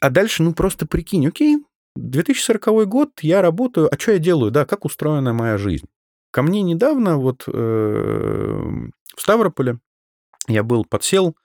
А 0.00 0.10
дальше, 0.10 0.42
ну, 0.42 0.52
просто 0.52 0.84
прикинь, 0.84 1.26
окей, 1.28 1.58
2040 1.94 2.88
год, 2.88 3.10
я 3.20 3.40
работаю, 3.40 3.88
а 3.92 3.98
что 3.98 4.12
я 4.12 4.18
делаю, 4.18 4.50
да, 4.50 4.66
как 4.66 4.84
устроена 4.84 5.32
моя 5.32 5.58
жизнь? 5.58 5.86
Ко 6.32 6.42
мне 6.42 6.62
недавно 6.62 7.18
вот 7.18 7.44
э, 7.46 7.52
в 7.52 9.20
Ставрополе 9.20 9.78
я 10.48 10.62
был, 10.62 10.84
подсел 10.84 11.36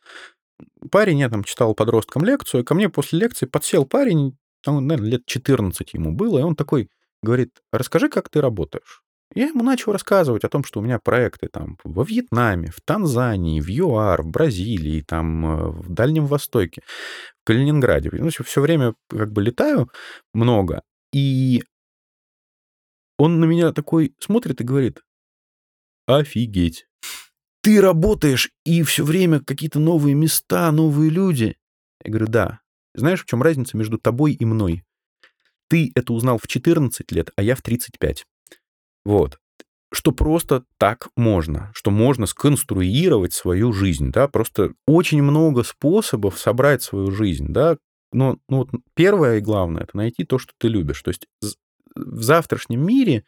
парень, 0.92 1.20
я 1.20 1.30
там 1.30 1.44
читал 1.44 1.74
подросткам 1.74 2.24
лекцию, 2.24 2.64
ко 2.64 2.74
мне 2.74 2.90
после 2.90 3.20
лекции 3.20 3.46
подсел 3.46 3.86
парень, 3.86 4.38
он, 4.66 4.88
наверное, 4.88 5.12
лет 5.12 5.26
14 5.26 5.94
ему 5.94 6.12
было, 6.12 6.40
и 6.40 6.44
он 6.44 6.56
такой 6.56 6.90
говорит, 7.22 7.52
расскажи, 7.72 8.10
как 8.10 8.30
ты 8.30 8.42
работаешь. 8.42 9.02
Я 9.36 9.48
ему 9.48 9.64
начал 9.64 9.92
рассказывать 9.92 10.44
о 10.46 10.50
том, 10.50 10.64
что 10.64 10.80
у 10.80 10.84
меня 10.84 11.00
проекты 11.00 11.50
там 11.50 11.78
во 11.84 12.04
Вьетнаме, 12.04 12.70
в 12.72 12.80
Танзании, 12.82 13.60
в 13.60 13.70
ЮАР, 13.70 14.24
в 14.24 14.28
Бразилии, 14.28 15.02
там 15.02 15.46
э, 15.46 15.70
в 15.72 15.94
Дальнем 15.94 16.26
Востоке, 16.26 16.82
в 17.42 17.46
Калининграде. 17.46 18.10
Ну, 18.14 18.30
все 18.30 18.62
время 18.62 18.94
как 19.10 19.32
бы 19.34 19.42
летаю 19.42 19.90
много, 20.34 20.82
и 21.14 21.62
он 23.18 23.40
на 23.40 23.46
меня 23.46 23.74
такой 23.74 24.16
смотрит 24.20 24.62
и 24.62 24.64
говорит, 24.64 25.02
офигеть, 26.08 26.87
ты 27.68 27.82
работаешь, 27.82 28.50
и 28.64 28.82
все 28.84 29.04
время 29.04 29.42
какие-то 29.42 29.78
новые 29.78 30.16
места, 30.16 30.72
новые 30.72 31.10
люди. 31.10 31.58
Я 32.02 32.12
говорю, 32.12 32.28
да. 32.28 32.62
Знаешь, 32.96 33.22
в 33.22 33.26
чем 33.26 33.44
разница 33.44 33.76
между 33.76 33.98
тобой 33.98 34.32
и 34.32 34.46
мной? 34.46 34.86
Ты 35.68 35.92
это 35.94 36.14
узнал 36.14 36.38
в 36.38 36.48
14 36.48 37.12
лет, 37.12 37.32
а 37.36 37.44
я 37.44 37.58
в 37.58 37.62
35. 37.62 38.26
Вот. 39.04 39.42
Что 39.92 40.14
просто 40.14 40.64
так 40.78 41.10
можно, 41.18 41.70
что 41.74 41.92
можно 41.92 42.26
сконструировать 42.26 43.34
свою 43.34 43.74
жизнь, 43.74 44.14
да, 44.14 44.30
просто 44.30 44.72
очень 44.86 45.22
много 45.22 45.64
способов 45.64 46.40
собрать 46.40 46.84
свою 46.84 47.12
жизнь, 47.12 47.48
да, 47.50 47.78
но 48.14 48.38
ну, 48.48 48.60
вот 48.60 48.70
первое 48.94 49.40
и 49.40 49.42
главное— 49.42 49.84
это 49.84 49.98
найти 49.98 50.24
то, 50.24 50.40
что 50.40 50.54
ты 50.58 50.70
любишь. 50.70 51.02
То 51.02 51.10
есть 51.10 51.28
в 51.98 52.22
завтрашнем 52.22 52.86
мире, 52.86 53.26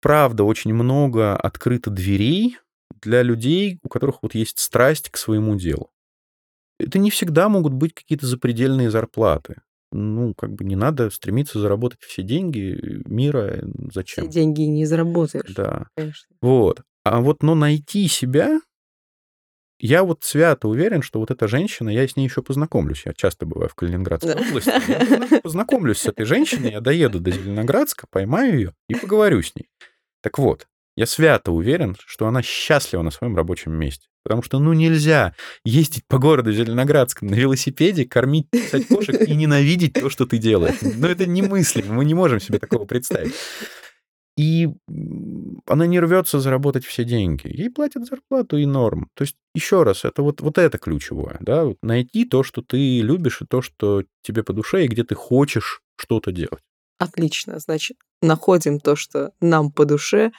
правда, 0.00 0.44
очень 0.44 0.72
много 0.72 1.36
открыто 1.36 1.90
дверей 1.90 2.58
для 3.02 3.22
людей, 3.22 3.78
у 3.82 3.88
которых 3.88 4.18
вот 4.22 4.34
есть 4.34 4.58
страсть 4.58 5.10
к 5.10 5.16
своему 5.16 5.56
делу. 5.56 5.90
Это 6.78 6.98
не 6.98 7.10
всегда 7.10 7.48
могут 7.48 7.72
быть 7.72 7.94
какие-то 7.94 8.26
запредельные 8.26 8.90
зарплаты 8.90 9.56
ну, 9.92 10.34
как 10.34 10.52
бы 10.52 10.64
не 10.64 10.76
надо 10.76 11.10
стремиться 11.10 11.58
заработать 11.58 12.02
все 12.02 12.22
деньги 12.22 13.02
мира. 13.06 13.62
Зачем? 13.92 14.24
Все 14.24 14.32
деньги 14.32 14.62
не 14.62 14.84
заработаешь. 14.84 15.54
Да. 15.54 15.86
Конечно. 15.96 16.36
Вот. 16.40 16.82
А 17.04 17.20
вот, 17.20 17.42
но 17.42 17.54
найти 17.54 18.08
себя, 18.08 18.60
я 19.78 20.02
вот 20.02 20.24
свято 20.24 20.68
уверен, 20.68 21.02
что 21.02 21.20
вот 21.20 21.30
эта 21.30 21.46
женщина, 21.48 21.88
я 21.88 22.06
с 22.06 22.16
ней 22.16 22.24
еще 22.24 22.42
познакомлюсь. 22.42 23.04
Я 23.06 23.14
часто 23.14 23.46
бываю 23.46 23.68
в 23.68 23.74
Калининградской 23.74 24.34
да. 24.34 24.40
области. 24.40 24.70
Я 25.34 25.40
познакомлюсь 25.40 25.98
с 25.98 26.06
этой 26.06 26.24
женщиной, 26.24 26.72
я 26.72 26.80
доеду 26.80 27.20
до 27.20 27.30
Зеленоградска, 27.30 28.06
поймаю 28.10 28.54
ее 28.54 28.74
и 28.88 28.94
поговорю 28.94 29.42
с 29.42 29.54
ней. 29.54 29.68
Так 30.22 30.38
вот, 30.38 30.66
я 30.96 31.06
свято 31.06 31.52
уверен, 31.52 31.96
что 32.04 32.26
она 32.26 32.42
счастлива 32.42 33.02
на 33.02 33.10
своем 33.10 33.36
рабочем 33.36 33.72
месте. 33.72 34.08
Потому 34.22 34.42
что, 34.42 34.58
ну, 34.58 34.72
нельзя 34.72 35.36
ездить 35.64 36.04
по 36.08 36.18
городу 36.18 36.52
Зеленоградском 36.52 37.28
на 37.28 37.34
велосипеде, 37.34 38.06
кормить, 38.06 38.50
писать 38.50 38.88
кошек 38.88 39.20
и 39.20 39.34
ненавидеть 39.36 39.92
то, 39.92 40.10
что 40.10 40.26
ты 40.26 40.38
делаешь. 40.38 40.78
Ну, 40.82 41.06
это 41.06 41.26
немыслимо, 41.26 41.94
мы 41.94 42.04
не 42.04 42.14
можем 42.14 42.40
себе 42.40 42.58
такого 42.58 42.86
представить. 42.86 43.34
И 44.36 44.68
она 45.66 45.86
не 45.86 46.00
рвется 46.00 46.40
заработать 46.40 46.84
все 46.84 47.04
деньги. 47.04 47.46
Ей 47.46 47.70
платят 47.70 48.06
зарплату 48.06 48.58
и 48.58 48.66
норм. 48.66 49.08
То 49.14 49.22
есть, 49.22 49.36
еще 49.54 49.82
раз, 49.82 50.04
это 50.04 50.22
вот, 50.22 50.40
вот 50.40 50.58
это 50.58 50.76
ключевое. 50.76 51.38
Да? 51.40 51.64
Вот 51.64 51.78
найти 51.82 52.24
то, 52.24 52.42
что 52.42 52.62
ты 52.62 53.00
любишь, 53.00 53.40
и 53.42 53.46
то, 53.46 53.62
что 53.62 54.02
тебе 54.22 54.42
по 54.42 54.52
душе, 54.52 54.84
и 54.84 54.88
где 54.88 55.04
ты 55.04 55.14
хочешь 55.14 55.82
что-то 55.96 56.32
делать. 56.32 56.62
Отлично. 56.98 57.58
Значит, 57.58 57.96
находим 58.20 58.80
то, 58.80 58.96
что 58.96 59.32
нам 59.40 59.70
по 59.70 59.84
душе, 59.84 60.32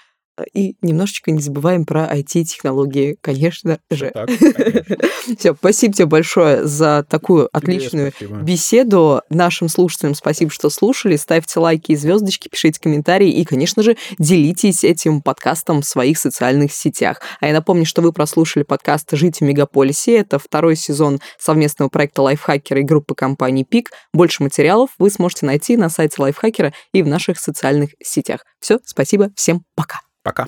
и 0.54 0.76
немножечко 0.82 1.32
не 1.32 1.42
забываем 1.42 1.86
про 1.86 2.06
IT-технологии, 2.06 3.18
конечно 3.22 3.80
же. 3.90 4.14
Все, 5.38 5.54
спасибо 5.54 5.94
тебе 5.94 6.06
большое 6.06 6.66
за 6.66 7.06
такую 7.10 7.50
отличную 7.52 8.14
беседу. 8.42 9.22
Нашим 9.30 9.70
слушателям 9.70 10.16
спасибо, 10.16 10.52
что 10.52 10.70
слушали. 10.70 11.16
Ставьте 11.16 11.60
лайки 11.60 11.92
и 11.92 11.96
звездочки, 11.96 12.48
пишите 12.50 12.80
комментарии 12.80 13.30
и, 13.30 13.44
конечно 13.44 13.84
же, 13.84 13.98
делитесь 14.20 14.84
этим 14.84 15.22
подкастом 15.22 15.82
в 15.82 15.86
своих 15.86 16.18
социальных 16.18 16.72
сетях. 16.72 17.22
А 17.40 17.48
я 17.48 17.54
напомню, 17.54 17.86
что 17.86 18.02
вы 18.02 18.14
прослушали 18.14 18.64
подкаст 18.64 19.10
«Жить 19.12 19.40
в 19.40 19.42
мегаполисе». 19.42 20.18
Это 20.18 20.40
второй 20.40 20.76
сезон 20.76 21.20
совместного 21.40 21.90
проекта 21.90 22.22
Лайфхакера 22.22 22.82
и 22.82 22.84
группы 22.84 23.16
компании 23.16 23.64
ПИК. 23.64 23.92
Больше 24.14 24.44
материалов 24.44 24.92
вы 24.98 25.10
сможете 25.10 25.46
найти 25.46 25.78
на 25.78 25.90
сайте 25.90 26.22
Лайфхакера 26.22 26.74
и 26.94 27.04
в 27.04 27.08
наших 27.08 27.40
социальных 27.40 27.92
сетях. 28.02 28.46
Все, 28.60 28.80
спасибо, 28.86 29.32
всем 29.36 29.64
пока. 29.76 30.07
Пока. 30.28 30.48